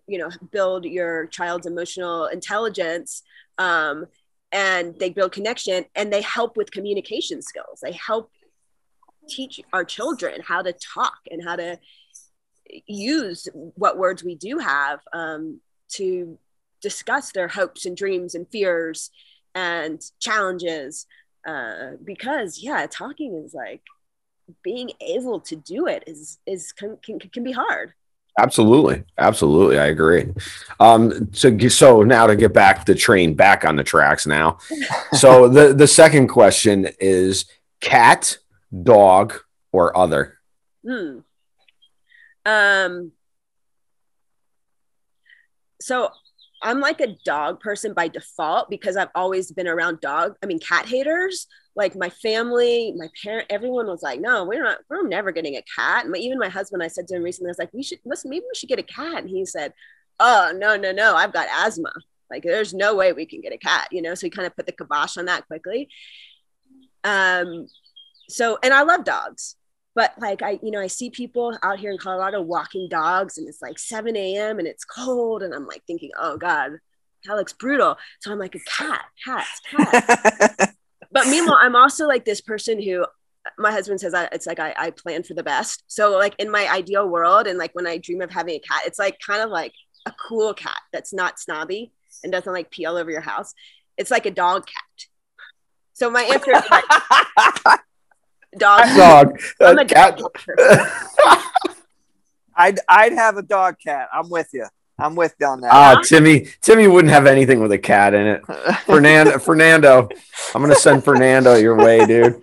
you 0.07 0.19
know, 0.19 0.31
build 0.51 0.85
your 0.85 1.27
child's 1.27 1.67
emotional 1.67 2.27
intelligence. 2.27 3.23
Um, 3.59 4.07
and 4.51 4.99
they 4.99 5.11
build 5.11 5.33
connection 5.33 5.85
and 5.95 6.13
they 6.13 6.23
help 6.23 6.57
with 6.57 6.71
communication 6.71 7.43
skills. 7.43 7.81
They 7.83 7.93
help 7.93 8.31
teach 9.29 9.61
our 9.73 9.85
children 9.85 10.41
how 10.47 10.63
to 10.63 10.73
talk 10.73 11.19
and 11.31 11.43
how 11.43 11.57
to 11.57 11.79
use 12.87 13.49
what 13.55 13.99
words 13.99 14.23
we 14.25 14.35
do 14.35 14.59
have 14.59 15.01
um, 15.13 15.61
to 15.93 16.39
discuss 16.81 17.33
their 17.33 17.49
hopes 17.49 17.87
and 17.87 17.97
dreams 17.97 18.35
and 18.35 18.47
fears 18.51 19.11
and 19.55 20.03
challenges. 20.21 21.07
Uh, 21.47 21.93
because 22.05 22.61
yeah, 22.63 22.87
talking 22.87 23.43
is 23.45 23.55
like 23.55 23.83
being 24.63 24.91
able 25.01 25.41
to 25.41 25.57
do 25.57 25.87
it 25.87 26.05
is 26.07 26.39
is 26.47 26.73
can, 26.73 26.97
can, 27.03 27.19
can 27.19 27.45
be 27.45 27.53
hard. 27.53 27.93
Absolutely. 28.39 29.05
Absolutely. 29.19 29.79
I 29.79 29.87
agree. 29.87 30.33
Um 30.81 31.33
so 31.33 31.57
so 31.69 32.03
now 32.03 32.27
to 32.27 32.37
get 32.37 32.53
back 32.53 32.87
the 32.87 32.95
train 32.95 33.35
back 33.35 33.65
on 33.65 33.77
the 33.77 33.85
tracks 33.85 34.27
now. 34.27 34.59
So 35.15 35.49
the 35.49 35.75
the 35.75 35.87
second 35.87 36.29
question 36.29 36.89
is 36.99 37.45
cat 37.81 38.39
dog 38.83 39.35
or 39.73 39.97
other? 39.97 40.39
Hmm. 40.85 41.19
um 42.45 43.13
so 45.81 46.09
i'm 46.63 46.81
like 46.81 47.01
a 47.01 47.15
dog 47.25 47.61
person 47.61 47.93
by 47.93 48.09
default 48.09 48.69
because 48.69 48.97
i've 48.97 49.11
always 49.15 49.53
been 49.53 49.69
around 49.69 50.01
dog 50.01 50.37
i 50.43 50.47
mean 50.47 50.59
cat 50.59 50.87
haters 50.87 51.47
like 51.75 51.97
my 51.97 52.11
family, 52.11 52.93
my 52.97 53.09
parent, 53.23 53.47
everyone 53.51 53.87
was 53.87 54.03
like, 54.03 54.21
no, 54.21 54.45
we're 54.45 54.63
not, 54.63 54.79
we're 54.91 55.07
never 55.07 55.33
getting 55.33 55.57
a 55.57 55.65
cat. 55.75 56.05
And 56.05 56.13
my, 56.13 56.19
even 56.19 56.39
my 56.39 56.49
husband, 56.49 56.83
I 56.83 56.89
said 56.89 57.09
to 57.09 57.17
him 57.17 57.23
recently, 57.23 57.49
I 57.49 57.53
was 57.53 57.59
like, 57.59 57.73
we 57.73 57.83
should, 57.83 57.99
listen, 58.05 58.31
maybe 58.31 58.45
we 58.45 58.59
should 58.59 58.69
get 58.69 58.79
a 58.79 58.83
cat. 58.83 59.23
And 59.23 59.31
he 59.31 59.47
said, 59.47 59.73
oh, 60.21 60.53
no, 60.55 60.77
no, 60.77 60.93
no, 60.93 61.17
I've 61.17 61.33
got 61.33 61.49
asthma. 61.51 61.93
Like 62.33 62.43
there's 62.43 62.73
no 62.73 62.95
way 62.95 63.13
we 63.13 63.27
can 63.27 63.43
get 63.43 63.53
a 63.53 63.59
cat, 63.59 63.89
you 63.93 64.01
know. 64.01 64.15
So 64.15 64.27
he 64.27 64.31
kind 64.31 64.47
of 64.47 64.57
put 64.57 64.65
the 64.65 64.73
kibosh 64.73 65.19
on 65.19 65.27
that 65.27 65.47
quickly. 65.47 65.89
Um, 67.05 67.67
so 68.29 68.59
and 68.63 68.73
I 68.73 68.83
love 68.83 69.05
dogs, 69.05 69.57
but 69.95 70.15
like 70.19 70.41
I, 70.41 70.59
you 70.63 70.71
know, 70.71 70.81
I 70.81 70.87
see 70.87 71.11
people 71.11 71.57
out 71.63 71.79
here 71.79 71.93
in 71.93 71.99
Colorado 71.99 72.41
walking 72.41 72.89
dogs, 72.89 73.37
and 73.37 73.47
it's 73.47 73.61
like 73.61 73.79
7 73.79 74.17
a.m. 74.17 74.59
and 74.59 74.67
it's 74.67 74.85
cold, 74.85 75.43
and 75.43 75.53
I'm 75.53 75.67
like 75.67 75.83
thinking, 75.87 76.11
oh 76.19 76.39
God, 76.39 76.73
that 77.27 77.37
looks 77.37 77.53
brutal. 77.53 77.99
So 78.21 78.33
I'm 78.33 78.39
like 78.39 78.55
a 78.55 78.61
cat, 78.61 79.05
cats, 79.23 79.61
cats. 79.71 80.67
but 81.13 81.27
meanwhile, 81.29 81.59
I'm 81.61 81.77
also 81.77 82.07
like 82.07 82.25
this 82.25 82.41
person 82.41 82.81
who 82.81 83.05
my 83.59 83.71
husband 83.71 84.01
says 84.01 84.15
I, 84.15 84.25
it's 84.33 84.47
like 84.47 84.61
I, 84.61 84.75
I 84.77 84.91
plan 84.91 85.23
for 85.23 85.35
the 85.35 85.43
best. 85.43 85.85
So 85.87 86.17
like 86.17 86.35
in 86.39 86.51
my 86.51 86.69
ideal 86.69 87.09
world, 87.09 87.47
and 87.47 87.59
like 87.59 87.75
when 87.75 87.87
I 87.87 87.99
dream 87.99 88.21
of 88.23 88.31
having 88.31 88.55
a 88.55 88.61
cat, 88.61 88.83
it's 88.87 88.99
like 88.99 89.19
kind 89.25 89.43
of 89.43 89.51
like 89.51 89.73
a 90.07 90.13
cool 90.13 90.55
cat 90.55 90.79
that's 90.93 91.13
not 91.13 91.39
snobby 91.39 91.93
and 92.23 92.33
doesn't 92.33 92.53
like 92.53 92.71
pee 92.71 92.87
all 92.87 92.97
over 92.97 93.11
your 93.11 93.21
house. 93.21 93.55
It's 93.97 94.11
like 94.11 94.27
a 94.27 94.31
dog 94.31 94.67
cat. 94.67 95.07
So 95.93 96.11
my 96.11 96.23
answer 96.23 96.53
is 96.53 96.65
like 96.71 96.85
dog. 98.59 98.97
Dog. 98.97 99.41
I'm 99.61 99.79
a 99.79 99.85
cat. 99.85 100.19
dog. 100.19 100.39
I'd 102.55 102.81
I'd 102.89 103.13
have 103.13 103.37
a 103.37 103.43
dog 103.43 103.77
cat. 103.85 104.09
I'm 104.13 104.29
with 104.29 104.49
you. 104.53 104.67
I'm 104.99 105.15
with 105.17 105.35
you 105.41 105.47
on 105.47 105.61
that. 105.63 105.73
Ah, 105.73 106.01
Timmy. 106.03 106.47
Timmy 106.61 106.87
wouldn't 106.87 107.13
have 107.13 107.27
anything 107.27 107.61
with 107.61 107.73
a 107.73 107.79
cat 107.79 108.15
in 108.15 108.27
it. 108.27 108.43
Fernando. 108.85 109.39
Fernando. 109.39 110.09
I'm 110.55 110.61
gonna 110.63 110.75
send 110.75 111.03
Fernando 111.05 111.55
your 111.55 111.77
way, 111.77 112.05
dude. 112.07 112.43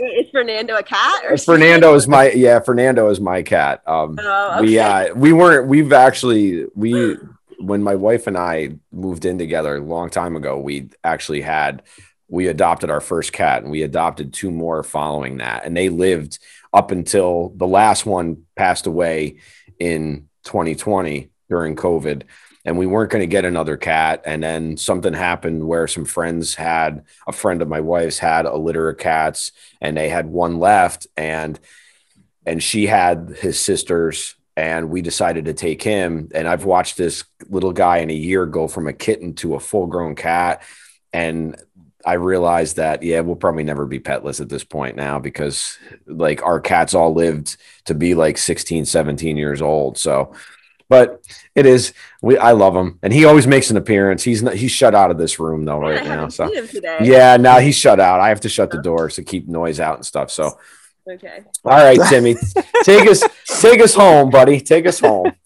is 0.00 0.30
Fernando 0.32 0.76
a 0.76 0.82
cat 0.82 1.22
or 1.28 1.36
Fernando 1.36 1.94
is 1.94 2.08
my 2.08 2.30
yeah. 2.32 2.60
Fernando 2.60 3.08
is 3.10 3.20
my 3.20 3.42
cat. 3.42 3.82
Um, 3.86 4.18
Oh, 4.20 4.58
we 4.60 4.80
okay. 4.80 5.10
uh 5.10 5.14
we 5.14 5.32
weren't. 5.32 5.68
We've 5.68 5.92
actually 5.92 6.66
we 6.74 7.16
when 7.58 7.82
my 7.82 7.94
wife 7.94 8.26
and 8.26 8.36
I 8.36 8.70
moved 8.90 9.24
in 9.24 9.38
together 9.38 9.76
a 9.76 9.80
long 9.80 10.10
time 10.10 10.34
ago. 10.34 10.58
We 10.58 10.88
actually 11.04 11.42
had 11.42 11.82
we 12.28 12.46
adopted 12.48 12.90
our 12.90 13.00
first 13.02 13.32
cat 13.32 13.62
and 13.62 13.70
we 13.70 13.82
adopted 13.82 14.32
two 14.32 14.50
more 14.50 14.82
following 14.82 15.36
that, 15.38 15.64
and 15.66 15.76
they 15.76 15.90
lived 15.90 16.38
up 16.72 16.90
until 16.90 17.52
the 17.56 17.66
last 17.66 18.06
one 18.06 18.44
passed 18.56 18.86
away 18.86 19.36
in 19.78 20.28
2020 20.44 21.28
during 21.52 21.76
COVID. 21.76 22.22
And 22.64 22.78
we 22.78 22.86
weren't 22.86 23.10
going 23.10 23.20
to 23.20 23.26
get 23.26 23.44
another 23.44 23.76
cat. 23.76 24.22
And 24.24 24.42
then 24.42 24.78
something 24.78 25.12
happened 25.12 25.68
where 25.68 25.86
some 25.86 26.06
friends 26.06 26.54
had 26.54 27.04
a 27.26 27.32
friend 27.32 27.60
of 27.60 27.68
my 27.68 27.80
wife's 27.80 28.18
had 28.18 28.46
a 28.46 28.56
litter 28.56 28.88
of 28.88 28.96
cats 28.96 29.52
and 29.80 29.96
they 29.96 30.08
had 30.08 30.26
one 30.26 30.58
left. 30.58 31.06
And 31.16 31.60
and 32.46 32.62
she 32.62 32.86
had 32.86 33.36
his 33.40 33.60
sisters 33.60 34.34
and 34.56 34.90
we 34.90 35.00
decided 35.00 35.46
to 35.46 35.54
take 35.54 35.82
him 35.82 36.28
and 36.34 36.46
i've 36.46 36.64
watched 36.64 36.96
this 36.96 37.24
little 37.48 37.72
guy 37.72 37.98
in 37.98 38.10
a 38.10 38.14
year 38.14 38.46
go 38.46 38.68
from 38.68 38.86
a 38.86 38.92
kitten 38.92 39.34
to 39.34 39.54
a 39.54 39.60
full 39.60 39.86
grown 39.86 40.14
cat 40.14 40.62
and 41.12 41.56
i 42.04 42.14
realized 42.14 42.76
that 42.76 43.02
yeah 43.02 43.20
we'll 43.20 43.36
probably 43.36 43.64
never 43.64 43.86
be 43.86 44.00
petless 44.00 44.40
at 44.40 44.48
this 44.48 44.64
point 44.64 44.96
now 44.96 45.18
because 45.18 45.78
like 46.06 46.42
our 46.42 46.60
cats 46.60 46.94
all 46.94 47.14
lived 47.14 47.56
to 47.86 47.94
be 47.94 48.14
like 48.14 48.36
16 48.36 48.84
17 48.84 49.36
years 49.36 49.62
old 49.62 49.96
so 49.96 50.34
but 50.92 51.24
it 51.54 51.64
is 51.64 51.94
we 52.20 52.36
i 52.36 52.52
love 52.52 52.76
him 52.76 52.98
and 53.02 53.12
he 53.14 53.24
always 53.24 53.46
makes 53.46 53.70
an 53.70 53.78
appearance 53.78 54.22
he's 54.22 54.42
not 54.42 54.54
he's 54.54 54.70
shut 54.70 54.94
out 54.94 55.10
of 55.10 55.16
this 55.16 55.40
room 55.40 55.64
though 55.64 55.78
right 55.78 56.04
now 56.04 56.10
haven't 56.28 56.32
so 56.32 56.52
him 56.52 56.68
today. 56.68 56.98
yeah 57.00 57.38
now 57.38 57.58
he's 57.58 57.74
shut 57.84 57.98
out 57.98 58.20
i 58.20 58.28
have 58.28 58.40
to 58.40 58.48
shut 58.50 58.70
the 58.70 58.82
doors 58.82 59.14
to 59.16 59.22
keep 59.24 59.48
noise 59.48 59.80
out 59.80 59.96
and 59.96 60.04
stuff 60.06 60.30
so 60.30 60.58
Okay. 61.14 61.42
all 61.64 61.72
right, 61.88 61.98
Timmy, 62.08 62.36
take 62.84 63.08
us 63.10 63.24
take 63.60 63.80
us 63.80 63.92
home, 63.92 64.30
buddy. 64.30 64.60
Take 64.60 64.86
us 64.86 65.00
home. 65.00 65.32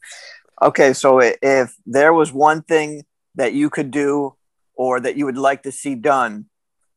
Okay, 0.68 0.92
so 0.94 1.20
if 1.20 1.74
there 1.86 2.12
was 2.20 2.30
one 2.32 2.61
thing 2.62 3.05
that 3.36 3.53
you 3.53 3.68
could 3.70 3.90
do 3.90 4.34
or 4.74 5.01
that 5.01 5.16
you 5.16 5.24
would 5.26 5.36
like 5.49 5.62
to 5.64 5.72
see 5.72 5.94
done 5.94 6.47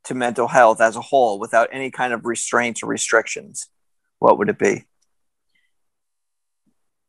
to 0.05 0.13
mental 0.13 0.47
health 0.47 0.79
as 0.81 0.95
a 0.95 1.01
whole 1.09 1.39
without 1.39 1.67
any 1.71 1.89
kind 1.91 2.11
of 2.13 2.25
restraints 2.25 2.81
or 2.83 2.87
restrictions, 2.87 3.67
what 4.19 4.37
would 4.37 4.49
it 4.49 4.57
be? 4.59 4.75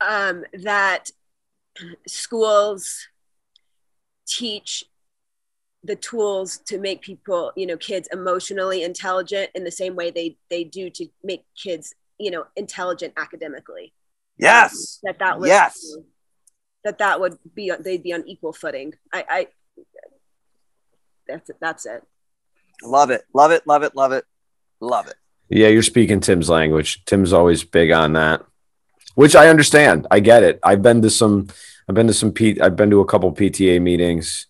um, 0.00 0.44
that 0.64 1.10
schools 2.06 3.08
teach 4.26 4.84
the 5.82 5.96
tools 5.96 6.58
to 6.66 6.78
make 6.78 7.00
people, 7.00 7.52
you 7.56 7.66
know, 7.66 7.76
kids 7.76 8.08
emotionally 8.12 8.82
intelligent 8.82 9.50
in 9.54 9.64
the 9.64 9.70
same 9.70 9.96
way 9.96 10.10
they 10.10 10.36
they 10.50 10.64
do 10.64 10.90
to 10.90 11.06
make 11.24 11.44
kids, 11.60 11.94
you 12.18 12.30
know, 12.30 12.44
intelligent 12.56 13.14
academically. 13.16 13.92
Yes. 14.38 14.98
That 15.02 15.18
that 15.18 15.40
was 15.40 15.48
Yes. 15.48 15.96
that 16.84 16.98
that 16.98 17.20
would 17.20 17.38
be 17.54 17.72
they'd 17.80 18.02
be 18.02 18.12
on 18.12 18.26
equal 18.28 18.52
footing. 18.52 18.94
I, 19.12 19.24
I 19.28 19.46
that's 21.26 21.50
it. 21.50 21.56
That's 21.60 21.86
it. 21.86 22.02
Love 22.82 23.10
it. 23.10 23.24
Love 23.34 23.50
it. 23.52 23.66
Love 23.66 23.82
it. 23.82 23.94
Love 23.94 24.12
it. 24.12 24.24
Love 24.80 25.06
it. 25.06 25.14
Yeah, 25.48 25.68
you're 25.68 25.82
speaking 25.82 26.20
Tim's 26.20 26.48
language. 26.48 27.04
Tim's 27.04 27.32
always 27.32 27.64
big 27.64 27.90
on 27.90 28.12
that, 28.14 28.44
which 29.14 29.36
I 29.36 29.48
understand. 29.48 30.06
I 30.10 30.20
get 30.20 30.42
it. 30.42 30.58
I've 30.62 30.82
been 30.82 31.02
to 31.02 31.10
some. 31.10 31.48
I've 31.88 31.94
been 31.94 32.06
to 32.06 32.14
some. 32.14 32.32
P, 32.32 32.60
I've 32.60 32.76
been 32.76 32.90
to 32.90 33.00
a 33.00 33.06
couple 33.06 33.32
PTA 33.32 33.80
meetings 33.80 34.46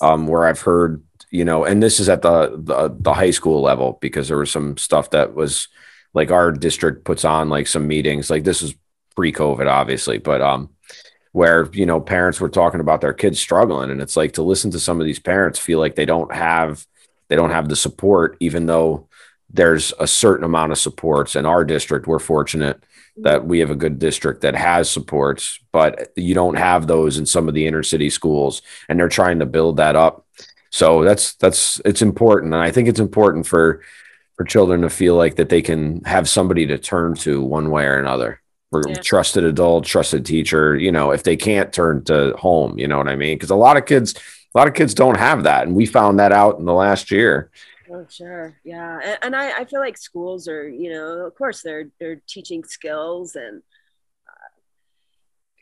um, 0.00 0.26
where 0.26 0.44
I've 0.46 0.60
heard, 0.60 1.02
you 1.30 1.44
know, 1.44 1.64
and 1.64 1.82
this 1.82 2.00
is 2.00 2.08
at 2.08 2.22
the, 2.22 2.52
the 2.56 2.94
the 2.98 3.14
high 3.14 3.30
school 3.30 3.62
level 3.62 3.98
because 4.00 4.28
there 4.28 4.38
was 4.38 4.50
some 4.50 4.76
stuff 4.76 5.10
that 5.10 5.34
was 5.34 5.68
like 6.14 6.30
our 6.30 6.52
district 6.52 7.04
puts 7.04 7.24
on 7.24 7.48
like 7.48 7.66
some 7.66 7.86
meetings. 7.86 8.30
Like 8.30 8.44
this 8.44 8.62
is 8.62 8.74
pre-COVID, 9.14 9.70
obviously, 9.70 10.18
but 10.18 10.42
um, 10.42 10.70
where 11.32 11.68
you 11.72 11.86
know 11.86 12.00
parents 12.00 12.40
were 12.40 12.48
talking 12.48 12.80
about 12.80 13.00
their 13.00 13.14
kids 13.14 13.40
struggling, 13.40 13.90
and 13.90 14.00
it's 14.00 14.16
like 14.16 14.32
to 14.34 14.42
listen 14.42 14.70
to 14.72 14.80
some 14.80 15.00
of 15.00 15.06
these 15.06 15.18
parents 15.18 15.58
feel 15.58 15.78
like 15.78 15.94
they 15.94 16.06
don't 16.06 16.34
have 16.34 16.86
they 17.28 17.36
don't 17.36 17.50
have 17.50 17.68
the 17.68 17.76
support, 17.76 18.36
even 18.40 18.66
though 18.66 19.08
there's 19.48 19.92
a 19.98 20.06
certain 20.06 20.44
amount 20.44 20.72
of 20.72 20.78
supports 20.78 21.36
in 21.36 21.46
our 21.46 21.64
district. 21.64 22.06
We're 22.06 22.18
fortunate 22.18 22.82
that 23.16 23.44
we 23.44 23.58
have 23.58 23.70
a 23.70 23.76
good 23.76 23.98
district 23.98 24.40
that 24.40 24.54
has 24.54 24.90
supports, 24.90 25.60
but 25.70 26.12
you 26.16 26.34
don't 26.34 26.56
have 26.56 26.86
those 26.86 27.18
in 27.18 27.26
some 27.26 27.48
of 27.48 27.54
the 27.54 27.66
inner 27.66 27.82
city 27.82 28.08
schools, 28.10 28.62
and 28.88 28.98
they're 28.98 29.08
trying 29.08 29.38
to 29.40 29.46
build 29.46 29.76
that 29.76 29.96
up. 29.96 30.26
So 30.70 31.04
that's 31.04 31.34
that's 31.34 31.80
it's 31.84 32.02
important, 32.02 32.54
and 32.54 32.62
I 32.62 32.70
think 32.70 32.88
it's 32.88 33.00
important 33.00 33.46
for 33.46 33.82
for 34.36 34.44
children 34.44 34.80
to 34.80 34.88
feel 34.88 35.14
like 35.16 35.36
that 35.36 35.50
they 35.50 35.60
can 35.60 36.02
have 36.04 36.28
somebody 36.28 36.66
to 36.66 36.78
turn 36.78 37.14
to 37.16 37.42
one 37.42 37.70
way 37.70 37.84
or 37.84 37.98
another. 37.98 38.40
We're 38.70 38.88
Yeah. 38.88 38.94
trusted 39.02 39.44
adult, 39.44 39.84
trusted 39.84 40.24
teacher. 40.24 40.74
You 40.74 40.90
know, 40.90 41.10
if 41.10 41.22
they 41.22 41.36
can't 41.36 41.70
turn 41.72 42.04
to 42.04 42.34
home, 42.38 42.78
you 42.78 42.88
know 42.88 42.96
what 42.96 43.08
I 43.08 43.16
mean? 43.16 43.36
Because 43.36 43.50
a 43.50 43.54
lot 43.54 43.76
of 43.76 43.84
kids, 43.84 44.14
a 44.54 44.58
lot 44.58 44.68
of 44.68 44.72
kids 44.72 44.94
don't 44.94 45.18
have 45.18 45.42
that, 45.42 45.66
and 45.66 45.76
we 45.76 45.84
found 45.84 46.18
that 46.18 46.32
out 46.32 46.58
in 46.58 46.64
the 46.64 46.72
last 46.72 47.10
year. 47.10 47.50
Oh, 47.94 48.06
sure. 48.08 48.56
Yeah. 48.64 48.98
And, 49.04 49.18
and 49.22 49.36
I, 49.36 49.60
I 49.60 49.64
feel 49.64 49.80
like 49.80 49.98
schools 49.98 50.48
are, 50.48 50.68
you 50.68 50.90
know, 50.90 51.26
of 51.26 51.34
course 51.34 51.62
they're 51.62 51.88
they're 52.00 52.22
teaching 52.26 52.64
skills 52.64 53.36
and 53.36 53.62
uh, 54.28 54.48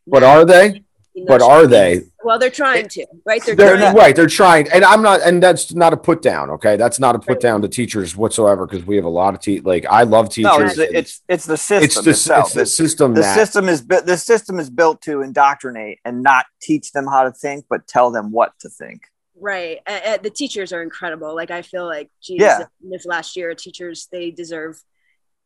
But 0.06 0.22
are 0.22 0.44
they? 0.44 0.84
But 1.26 1.42
are 1.42 1.66
they? 1.66 2.02
Well, 2.22 2.38
they're 2.38 2.50
trying 2.50 2.86
to, 2.88 3.04
right? 3.26 3.44
They're, 3.44 3.56
They're 3.56 3.76
trying. 3.76 3.96
right. 3.96 4.14
They're 4.14 4.28
trying, 4.28 4.70
and 4.70 4.84
I'm 4.84 5.02
not, 5.02 5.20
and 5.22 5.42
that's 5.42 5.74
not 5.74 5.92
a 5.92 5.96
put 5.96 6.22
down. 6.22 6.50
Okay, 6.50 6.76
that's 6.76 7.00
not 7.00 7.16
a 7.16 7.18
put 7.18 7.40
down 7.40 7.62
to 7.62 7.68
teachers 7.68 8.16
whatsoever 8.16 8.64
because 8.64 8.86
we 8.86 8.94
have 8.94 9.04
a 9.04 9.10
lot 9.10 9.34
of 9.34 9.40
te- 9.40 9.60
like 9.60 9.84
I 9.86 10.04
love 10.04 10.28
teachers. 10.28 10.58
No, 10.58 10.64
it's 10.64 10.76
the, 10.76 10.96
it's 10.96 11.22
it's 11.28 11.46
the 11.46 11.56
system 11.56 11.84
it's 11.84 12.00
the, 12.00 12.10
itself. 12.10 12.44
it's 12.46 12.54
the 12.54 12.66
system 12.66 13.14
the 13.14 13.22
that 13.22 13.34
system 13.34 13.68
is 13.68 13.82
bu- 13.82 14.02
the 14.02 14.16
system 14.16 14.60
is 14.60 14.70
built 14.70 15.02
to 15.02 15.22
indoctrinate 15.22 15.98
and 16.04 16.22
not 16.22 16.46
teach 16.62 16.92
them 16.92 17.06
how 17.08 17.24
to 17.24 17.32
think, 17.32 17.66
but 17.68 17.88
tell 17.88 18.12
them 18.12 18.30
what 18.30 18.52
to 18.60 18.68
think. 18.68 19.02
Right. 19.40 19.78
Uh, 19.86 20.00
uh, 20.06 20.16
the 20.18 20.30
teachers 20.30 20.72
are 20.72 20.82
incredible. 20.82 21.34
Like 21.34 21.50
I 21.50 21.62
feel 21.62 21.86
like, 21.86 22.10
geez, 22.22 22.40
Yeah. 22.40 22.64
this 22.80 23.06
last 23.06 23.36
year, 23.36 23.54
teachers 23.54 24.08
they 24.12 24.30
deserve 24.30 24.78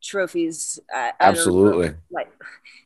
trophies. 0.02 0.78
Uh, 0.92 0.98
know. 1.06 1.12
absolutely. 1.20 1.92
like 2.10 2.30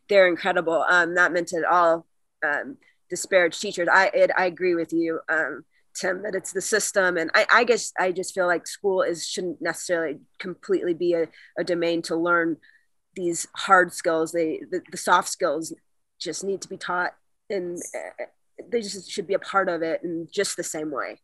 they're 0.08 0.28
incredible. 0.28 0.84
Um, 0.88 1.14
not 1.14 1.32
meant 1.32 1.52
at 1.52 1.64
all 1.64 2.06
um, 2.46 2.76
disparage 3.10 3.58
teachers. 3.58 3.88
I 3.90 4.10
it, 4.14 4.30
I 4.36 4.46
agree 4.46 4.74
with 4.74 4.92
you, 4.92 5.20
um, 5.28 5.64
Tim, 5.94 6.22
that 6.22 6.34
it's 6.34 6.52
the 6.52 6.60
system, 6.60 7.16
and 7.16 7.30
I, 7.34 7.46
I 7.52 7.64
guess 7.64 7.92
I 7.98 8.12
just 8.12 8.34
feel 8.34 8.46
like 8.46 8.66
school 8.66 9.02
is 9.02 9.26
shouldn't 9.26 9.60
necessarily 9.62 10.18
completely 10.38 10.94
be 10.94 11.14
a, 11.14 11.28
a 11.58 11.64
domain 11.64 12.02
to 12.02 12.16
learn 12.16 12.58
these 13.14 13.48
hard 13.56 13.92
skills. 13.92 14.32
They 14.32 14.60
the, 14.70 14.82
the 14.90 14.96
soft 14.98 15.28
skills 15.28 15.74
just 16.20 16.44
need 16.44 16.60
to 16.62 16.68
be 16.68 16.76
taught, 16.76 17.14
and 17.50 17.78
they 18.70 18.80
just 18.80 19.10
should 19.10 19.26
be 19.26 19.34
a 19.34 19.38
part 19.38 19.68
of 19.68 19.82
it, 19.82 20.02
in 20.02 20.28
just 20.32 20.56
the 20.56 20.62
same 20.64 20.90
way. 20.90 21.20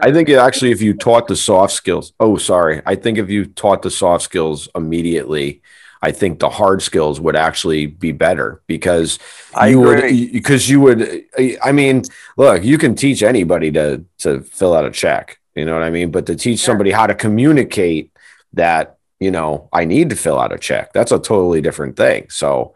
I 0.00 0.12
think 0.12 0.28
it 0.28 0.36
actually, 0.38 0.70
if 0.70 0.80
you 0.80 0.94
taught 0.94 1.26
the 1.26 1.36
soft 1.36 1.72
skills, 1.72 2.12
oh, 2.20 2.36
sorry, 2.36 2.80
I 2.86 2.94
think 2.94 3.18
if 3.18 3.28
you 3.28 3.46
taught 3.46 3.82
the 3.82 3.90
soft 3.90 4.22
skills 4.24 4.68
immediately, 4.74 5.62
I 6.02 6.12
think 6.12 6.38
the 6.38 6.48
hard 6.48 6.80
skills 6.80 7.20
would 7.20 7.36
actually 7.36 7.86
be 7.86 8.12
better 8.12 8.62
because 8.66 9.18
I 9.54 9.68
you 9.68 9.82
agree. 9.82 10.24
would 10.24 10.32
because 10.32 10.70
you 10.70 10.80
would. 10.80 11.24
I 11.62 11.72
mean, 11.72 12.02
look, 12.36 12.64
you 12.64 12.78
can 12.78 12.94
teach 12.94 13.22
anybody 13.22 13.70
to 13.72 14.04
to 14.18 14.40
fill 14.42 14.74
out 14.74 14.84
a 14.86 14.90
check. 14.90 15.38
You 15.54 15.64
know 15.64 15.74
what 15.74 15.82
I 15.82 15.90
mean? 15.90 16.10
But 16.10 16.26
to 16.26 16.36
teach 16.36 16.60
Sure. 16.60 16.72
somebody 16.72 16.92
how 16.92 17.06
to 17.06 17.14
communicate 17.14 18.12
that, 18.54 18.96
you 19.18 19.30
know, 19.30 19.68
I 19.72 19.84
need 19.84 20.08
to 20.10 20.16
fill 20.16 20.38
out 20.38 20.52
a 20.52 20.58
check, 20.58 20.92
that's 20.92 21.12
a 21.12 21.18
totally 21.18 21.60
different 21.60 21.96
thing. 21.96 22.26
So 22.30 22.74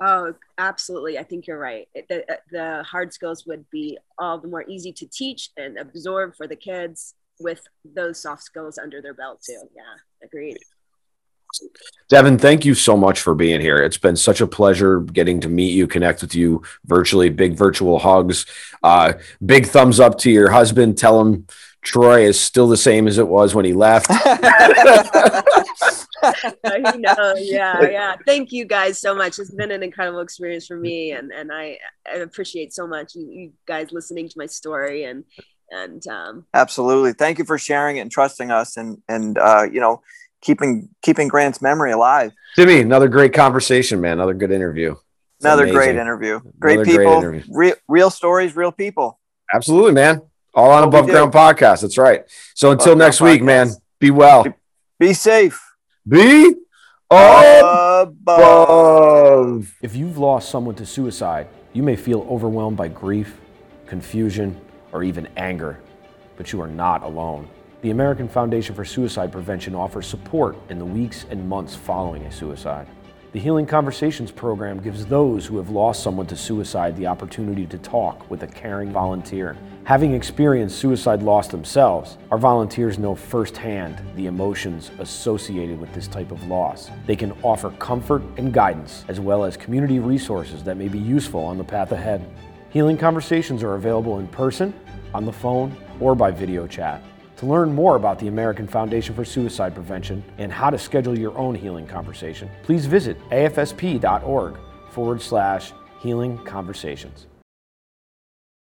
Oh, 0.00 0.34
absolutely. 0.68 1.18
I 1.18 1.22
think 1.22 1.46
you're 1.46 1.58
right. 1.58 1.88
The, 1.94 2.24
the 2.50 2.82
hard 2.82 3.12
skills 3.12 3.46
would 3.46 3.64
be 3.70 3.98
all 4.18 4.38
the 4.38 4.48
more 4.48 4.64
easy 4.68 4.92
to 4.92 5.06
teach 5.06 5.50
and 5.56 5.78
absorb 5.78 6.36
for 6.36 6.46
the 6.46 6.56
kids 6.56 7.14
with 7.40 7.66
those 7.84 8.20
soft 8.20 8.42
skills 8.42 8.78
under 8.78 9.00
their 9.00 9.14
belt 9.14 9.42
too. 9.44 9.60
Yeah, 9.74 9.82
agreed. 10.22 10.58
Devin, 12.08 12.38
thank 12.38 12.64
you 12.64 12.74
so 12.74 12.96
much 12.96 13.20
for 13.20 13.34
being 13.34 13.60
here. 13.60 13.78
It's 13.78 13.98
been 13.98 14.16
such 14.16 14.40
a 14.40 14.46
pleasure 14.46 15.00
getting 15.00 15.40
to 15.40 15.48
meet 15.48 15.72
you, 15.72 15.86
connect 15.86 16.20
with 16.20 16.34
you 16.34 16.62
virtually. 16.84 17.28
Big 17.28 17.54
virtual 17.54 17.98
hugs. 17.98 18.46
Uh, 18.82 19.14
big 19.44 19.66
thumbs 19.66 19.98
up 19.98 20.18
to 20.18 20.30
your 20.30 20.50
husband. 20.50 20.96
Tell 20.96 21.20
him 21.20 21.46
Troy 21.82 22.24
is 22.24 22.38
still 22.38 22.68
the 22.68 22.76
same 22.76 23.08
as 23.08 23.18
it 23.18 23.26
was 23.26 23.54
when 23.54 23.64
he 23.64 23.72
left. 23.72 24.06
I 24.10 24.16
know. 26.98 27.34
Yeah, 27.38 27.82
yeah. 27.88 28.16
Thank 28.26 28.52
you 28.52 28.66
guys 28.66 29.00
so 29.00 29.14
much. 29.14 29.38
It's 29.38 29.50
been 29.50 29.70
an 29.70 29.82
incredible 29.82 30.20
experience 30.20 30.66
for 30.66 30.76
me, 30.76 31.12
and 31.12 31.32
and 31.32 31.50
I, 31.50 31.78
I 32.06 32.18
appreciate 32.18 32.74
so 32.74 32.86
much 32.86 33.14
you, 33.14 33.26
you 33.30 33.52
guys 33.66 33.92
listening 33.92 34.28
to 34.28 34.34
my 34.36 34.46
story 34.46 35.04
and 35.04 35.24
and 35.70 36.06
um, 36.08 36.46
absolutely. 36.52 37.12
Thank 37.12 37.38
you 37.38 37.44
for 37.44 37.58
sharing 37.58 37.96
it 37.96 38.00
and 38.00 38.10
trusting 38.10 38.50
us, 38.50 38.76
and 38.76 38.98
and 39.08 39.38
uh, 39.38 39.66
you 39.70 39.80
know 39.80 40.02
keeping 40.40 40.88
keeping 41.02 41.28
Grant's 41.28 41.62
memory 41.62 41.92
alive. 41.92 42.32
Jimmy, 42.56 42.80
another 42.80 43.08
great 43.08 43.32
conversation, 43.32 44.00
man. 44.00 44.14
Another 44.14 44.34
good 44.34 44.50
interview. 44.50 44.92
It's 44.92 45.44
another 45.44 45.64
amazing. 45.64 45.76
great 45.76 45.96
interview. 45.96 46.40
Great 46.58 46.80
another 46.80 46.98
people. 46.98 47.20
Great 47.20 47.44
real, 47.50 47.74
real 47.88 48.10
stories, 48.10 48.56
real 48.56 48.72
people. 48.72 49.18
Absolutely, 49.52 49.92
man. 49.92 50.22
All 50.54 50.70
on 50.70 50.84
Above 50.84 51.06
Ground 51.06 51.32
podcast. 51.32 51.82
That's 51.82 51.98
right. 51.98 52.24
So 52.54 52.70
until 52.70 52.92
Above 52.92 52.98
next 52.98 53.20
week, 53.20 53.42
podcast. 53.42 53.46
man, 53.46 53.68
be 53.98 54.10
well. 54.10 54.44
Be, 54.44 54.52
be 54.98 55.12
safe. 55.12 55.60
Be 56.06 56.54
above. 58.00 59.74
If 59.82 59.96
you've 59.96 60.18
lost 60.18 60.50
someone 60.50 60.74
to 60.76 60.86
suicide, 60.86 61.48
you 61.72 61.82
may 61.82 61.96
feel 61.96 62.26
overwhelmed 62.28 62.76
by 62.76 62.88
grief, 62.88 63.38
confusion, 63.86 64.60
or 64.92 65.02
even 65.02 65.28
anger, 65.36 65.80
but 66.36 66.52
you 66.52 66.60
are 66.60 66.68
not 66.68 67.02
alone. 67.02 67.48
The 67.82 67.90
American 67.90 68.28
Foundation 68.28 68.74
for 68.74 68.84
Suicide 68.84 69.32
Prevention 69.32 69.74
offers 69.74 70.06
support 70.06 70.56
in 70.68 70.78
the 70.78 70.84
weeks 70.84 71.24
and 71.30 71.48
months 71.48 71.74
following 71.74 72.24
a 72.24 72.32
suicide. 72.32 72.86
The 73.32 73.38
Healing 73.38 73.66
Conversations 73.66 74.32
program 74.32 74.80
gives 74.80 75.06
those 75.06 75.46
who 75.46 75.56
have 75.58 75.70
lost 75.70 76.02
someone 76.02 76.26
to 76.26 76.36
suicide 76.36 76.96
the 76.96 77.06
opportunity 77.06 77.64
to 77.64 77.78
talk 77.78 78.28
with 78.28 78.42
a 78.42 78.46
caring 78.48 78.90
volunteer. 78.90 79.56
Having 79.84 80.14
experienced 80.14 80.80
suicide 80.80 81.22
loss 81.22 81.46
themselves, 81.46 82.18
our 82.32 82.38
volunteers 82.38 82.98
know 82.98 83.14
firsthand 83.14 84.02
the 84.16 84.26
emotions 84.26 84.90
associated 84.98 85.78
with 85.78 85.94
this 85.94 86.08
type 86.08 86.32
of 86.32 86.44
loss. 86.48 86.90
They 87.06 87.14
can 87.14 87.30
offer 87.44 87.70
comfort 87.78 88.24
and 88.36 88.52
guidance, 88.52 89.04
as 89.06 89.20
well 89.20 89.44
as 89.44 89.56
community 89.56 90.00
resources 90.00 90.64
that 90.64 90.76
may 90.76 90.88
be 90.88 90.98
useful 90.98 91.44
on 91.44 91.56
the 91.56 91.62
path 91.62 91.92
ahead. 91.92 92.28
Healing 92.70 92.98
Conversations 92.98 93.62
are 93.62 93.76
available 93.76 94.18
in 94.18 94.26
person, 94.26 94.74
on 95.14 95.24
the 95.24 95.32
phone, 95.32 95.76
or 96.00 96.16
by 96.16 96.32
video 96.32 96.66
chat. 96.66 97.00
To 97.40 97.46
learn 97.46 97.74
more 97.74 97.96
about 97.96 98.18
the 98.18 98.28
American 98.28 98.66
Foundation 98.66 99.14
for 99.14 99.24
Suicide 99.24 99.74
Prevention 99.74 100.22
and 100.36 100.52
how 100.52 100.68
to 100.68 100.76
schedule 100.76 101.18
your 101.18 101.34
own 101.38 101.54
healing 101.54 101.86
conversation, 101.86 102.50
please 102.64 102.84
visit 102.84 103.18
afsp.org 103.30 104.58
forward 104.90 105.22
slash 105.22 105.72
healing 106.02 106.36
conversations. 106.44 107.28